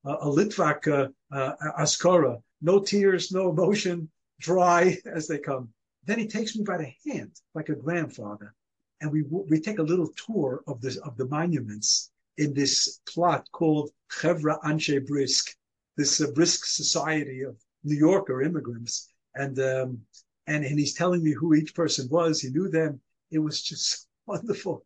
a, 0.05 0.11
a 0.11 0.27
Litvak 0.27 0.87
uh, 0.87 1.09
uh, 1.35 1.55
Askara. 1.81 2.41
No 2.61 2.81
tears, 2.81 3.33
no 3.33 3.51
emotion, 3.51 4.11
dry 4.41 4.97
as 5.07 5.27
they 5.27 5.39
come. 5.39 5.71
Then 6.05 6.19
he 6.19 6.27
takes 6.27 6.55
me 6.55 6.65
by 6.65 6.77
the 6.77 6.93
hand 7.11 7.33
like 7.55 7.71
a 7.71 7.75
grandfather. 7.75 8.55
And 9.01 9.11
we, 9.11 9.23
we 9.23 9.59
take 9.59 9.79
a 9.79 9.83
little 9.83 10.09
tour 10.09 10.63
of 10.67 10.81
this, 10.81 10.97
of 10.99 11.17
the 11.17 11.27
monuments 11.27 12.11
in 12.37 12.55
this 12.55 13.01
plot 13.09 13.49
called 13.53 13.91
Chevra 14.11 14.61
Anshe 14.63 15.05
Brisk 15.07 15.55
this 15.97 16.21
uh, 16.21 16.31
brisk 16.33 16.65
society 16.67 17.43
of 17.43 17.57
New 17.85 17.97
Yorker 17.97 18.43
immigrants, 18.43 19.09
and 19.35 19.59
um, 19.59 20.01
and 20.47 20.65
and 20.65 20.79
he's 20.79 20.95
telling 20.95 21.23
me 21.23 21.33
who 21.33 21.55
each 21.55 21.75
person 21.75 22.09
was. 22.11 22.41
He 22.41 22.51
knew 22.51 22.69
them. 22.69 23.01
It 23.31 23.39
was 23.39 23.63
just 23.63 24.09
wonderful. 24.27 24.85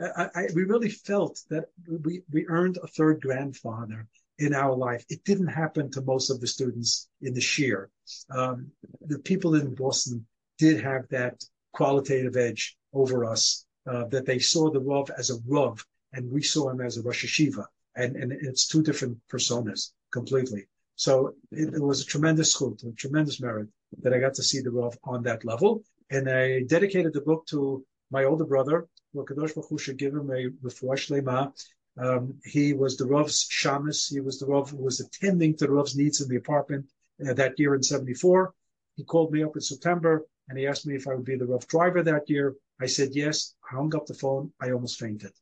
I, 0.00 0.28
I, 0.34 0.46
we 0.54 0.64
really 0.64 0.90
felt 0.90 1.40
that 1.50 1.66
we 1.88 2.22
we 2.32 2.46
earned 2.48 2.78
a 2.82 2.86
third 2.86 3.20
grandfather 3.20 4.06
in 4.38 4.54
our 4.54 4.74
life. 4.74 5.04
It 5.08 5.24
didn't 5.24 5.48
happen 5.48 5.90
to 5.92 6.02
most 6.02 6.30
of 6.30 6.40
the 6.40 6.46
students 6.46 7.08
in 7.20 7.34
the 7.34 7.40
shiur. 7.40 7.86
Um, 8.30 8.68
the 9.02 9.18
people 9.18 9.54
in 9.54 9.74
Boston 9.74 10.26
did 10.58 10.80
have 10.82 11.08
that 11.08 11.42
qualitative 11.72 12.36
edge 12.36 12.76
over 12.92 13.24
us, 13.24 13.64
uh, 13.86 14.06
that 14.06 14.26
they 14.26 14.38
saw 14.38 14.70
the 14.70 14.80
Rav 14.80 15.10
as 15.16 15.30
a 15.30 15.36
Rav, 15.46 15.84
and 16.12 16.30
we 16.30 16.42
saw 16.42 16.70
him 16.70 16.80
as 16.80 16.96
a 16.96 17.02
Rosh 17.02 17.24
Yeshiva. 17.24 17.64
And, 17.96 18.16
and 18.16 18.32
it's 18.32 18.66
two 18.66 18.82
different 18.82 19.18
personas 19.30 19.90
completely. 20.12 20.66
So 20.96 21.34
it, 21.50 21.74
it 21.74 21.82
was 21.82 22.02
a 22.02 22.06
tremendous 22.06 22.52
school, 22.52 22.76
a 22.86 22.92
tremendous 22.92 23.40
merit 23.40 23.68
that 24.02 24.12
I 24.12 24.18
got 24.18 24.34
to 24.34 24.42
see 24.42 24.60
the 24.60 24.70
Rav 24.70 24.96
on 25.04 25.22
that 25.22 25.44
level. 25.44 25.82
And 26.10 26.28
I 26.28 26.62
dedicated 26.62 27.12
the 27.12 27.20
book 27.20 27.46
to 27.46 27.84
my 28.10 28.24
older 28.24 28.44
brother, 28.44 28.86
who 29.12 29.24
Kadosh 29.24 29.54
Baruch 29.54 29.68
Hu 29.70 29.78
should 29.78 29.98
give 29.98 30.14
him 30.14 30.30
a 30.30 30.50
refuash 30.64 31.10
lema. 31.10 31.52
Um, 31.98 32.34
he 32.44 32.72
was 32.72 32.96
the 32.96 33.06
Rav's 33.06 33.48
shamus. 33.48 34.10
He 34.10 34.20
was 34.20 34.38
the 34.38 34.46
Rav 34.46 34.70
who 34.70 34.82
was 34.82 35.00
attending 35.00 35.56
to 35.56 35.66
the 35.66 35.72
Rav's 35.72 35.96
needs 35.96 36.20
in 36.20 36.28
the 36.28 36.36
apartment 36.36 36.86
uh, 37.26 37.34
that 37.34 37.58
year 37.58 37.74
in 37.74 37.82
74. 37.82 38.52
He 38.96 39.04
called 39.04 39.32
me 39.32 39.42
up 39.42 39.56
in 39.56 39.62
September 39.62 40.26
and 40.48 40.58
he 40.58 40.66
asked 40.66 40.86
me 40.86 40.96
if 40.96 41.06
I 41.06 41.14
would 41.14 41.24
be 41.24 41.36
the 41.36 41.46
Rav 41.46 41.66
driver 41.68 42.02
that 42.02 42.28
year. 42.28 42.56
I 42.80 42.86
said 42.86 43.10
yes. 43.12 43.54
I 43.70 43.76
hung 43.76 43.94
up 43.94 44.06
the 44.06 44.14
phone. 44.14 44.52
I 44.60 44.72
almost 44.72 44.98
fainted. 44.98 45.32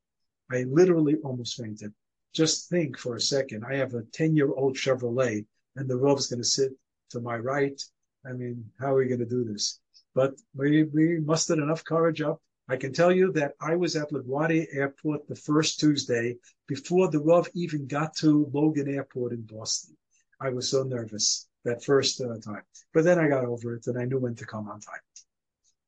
I 0.51 0.65
literally 0.65 1.17
almost 1.25 1.57
fainted. 1.57 1.93
Just 2.35 2.69
think 2.69 2.99
for 2.99 3.17
a 3.17 3.21
second. 3.21 3.65
I 3.65 3.77
have 3.77 3.95
a 3.95 4.03
10 4.03 4.37
year 4.37 4.53
old 4.53 4.77
Chevrolet 4.77 5.45
and 5.77 5.89
the 5.89 5.97
Rav's 5.97 6.27
going 6.27 6.43
to 6.43 6.49
sit 6.49 6.73
to 7.11 7.21
my 7.21 7.37
right. 7.37 7.81
I 8.27 8.33
mean, 8.33 8.65
how 8.79 8.95
are 8.95 8.99
we 8.99 9.09
going 9.09 9.21
to 9.21 9.27
do 9.27 9.45
this? 9.45 9.81
But 10.15 10.35
we, 10.55 10.85
we 10.85 11.21
mustered 11.21 11.59
enough 11.59 11.85
courage 11.85 12.21
up. 12.21 12.41
I 12.69 12.77
can 12.77 12.93
tell 12.93 13.11
you 13.11 13.33
that 13.33 13.53
I 13.61 13.77
was 13.77 13.97
at 13.97 14.11
LaGuardia 14.11 14.67
Airport 14.73 15.27
the 15.27 15.35
first 15.35 15.81
Tuesday 15.81 16.37
before 16.67 17.11
the 17.11 17.21
Rav 17.21 17.49
even 17.55 17.87
got 17.87 18.15
to 18.17 18.51
Logan 18.53 18.95
Airport 18.95 19.33
in 19.33 19.43
Boston. 19.43 19.97
I 20.41 20.51
was 20.51 20.71
so 20.71 20.83
nervous 20.83 21.49
that 21.65 21.83
first 21.83 22.21
uh, 22.21 22.39
time. 22.45 22.63
But 22.93 23.05
then 23.05 23.19
I 23.19 23.29
got 23.29 23.45
over 23.45 23.75
it 23.75 23.87
and 23.87 23.99
I 23.99 24.05
knew 24.05 24.19
when 24.19 24.35
to 24.37 24.47
come 24.47 24.69
on 24.69 24.81
time. 24.81 25.01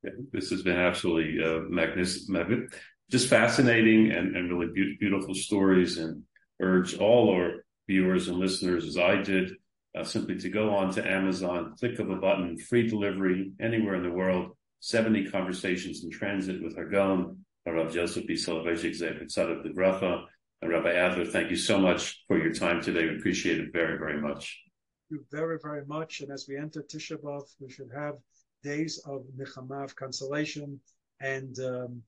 Yeah, 0.03 0.11
this 0.32 0.51
has 0.51 0.62
been 0.62 0.78
absolutely 0.78 1.45
uh, 1.45 1.61
magnificent, 1.68 2.74
just 3.11 3.28
fascinating 3.28 4.12
and, 4.12 4.34
and 4.34 4.49
really 4.51 4.72
be- 4.72 4.97
beautiful 4.99 5.34
stories. 5.34 5.99
And 5.99 6.22
urge 6.61 6.97
all 6.97 7.31
our 7.31 7.65
viewers 7.89 8.29
and 8.29 8.39
listeners, 8.39 8.87
as 8.87 8.97
I 8.97 9.17
did, 9.17 9.53
uh, 9.99 10.05
simply 10.05 10.39
to 10.39 10.49
go 10.49 10.75
on 10.75 10.93
to 10.95 11.09
Amazon, 11.09 11.75
click 11.79 11.99
of 11.99 12.11
a 12.11 12.17
button, 12.17 12.57
free 12.57 12.89
delivery 12.89 13.53
anywhere 13.61 13.97
in 13.97 14.03
the 14.03 14.11
world, 14.11 14.57
70 14.81 15.31
conversations 15.31 16.05
in 16.05 16.11
transit 16.11 16.63
with 16.63 16.77
HaGaon, 16.77 17.37
Rav 17.67 17.93
Joseph 17.93 18.27
B. 18.27 18.35
Soloveitchik, 18.35 18.99
Tzadok 18.99 19.63
the 19.63 19.71
Bracha, 19.71 20.25
and 20.63 20.71
Rabbi 20.71 20.93
Adler. 20.93 21.25
Thank 21.25 21.51
you 21.51 21.57
so 21.57 21.79
much 21.79 22.25
for 22.27 22.39
your 22.39 22.53
time 22.53 22.83
today. 22.83 23.07
We 23.07 23.17
appreciate 23.17 23.59
it 23.59 23.73
very, 23.73 23.99
very 23.99 24.21
much. 24.21 24.61
Thank 25.09 25.21
you 25.21 25.27
very, 25.31 25.59
very 25.63 25.85
much. 25.87 26.21
And 26.21 26.31
as 26.31 26.47
we 26.49 26.57
enter 26.57 26.83
Tisha 26.83 27.17
B'Av, 27.17 27.45
we 27.61 27.71
should 27.71 27.91
have 27.95 28.15
days 28.63 29.03
of 29.07 29.25
Nechama, 29.37 29.85
of 29.85 29.97
consolation, 29.97 30.81
and 31.21 31.59
um, 31.61 32.03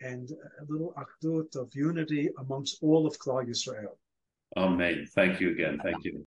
and 0.00 0.30
a 0.30 0.64
little 0.70 0.94
achdut 0.96 1.56
of 1.56 1.74
unity 1.74 2.30
amongst 2.38 2.78
all 2.82 3.06
of 3.06 3.18
Klal 3.18 3.46
Yisrael. 3.48 3.96
Amen. 4.56 5.06
Thank 5.14 5.40
you 5.40 5.50
again. 5.50 5.78
Thank 5.82 6.04
you. 6.04 6.24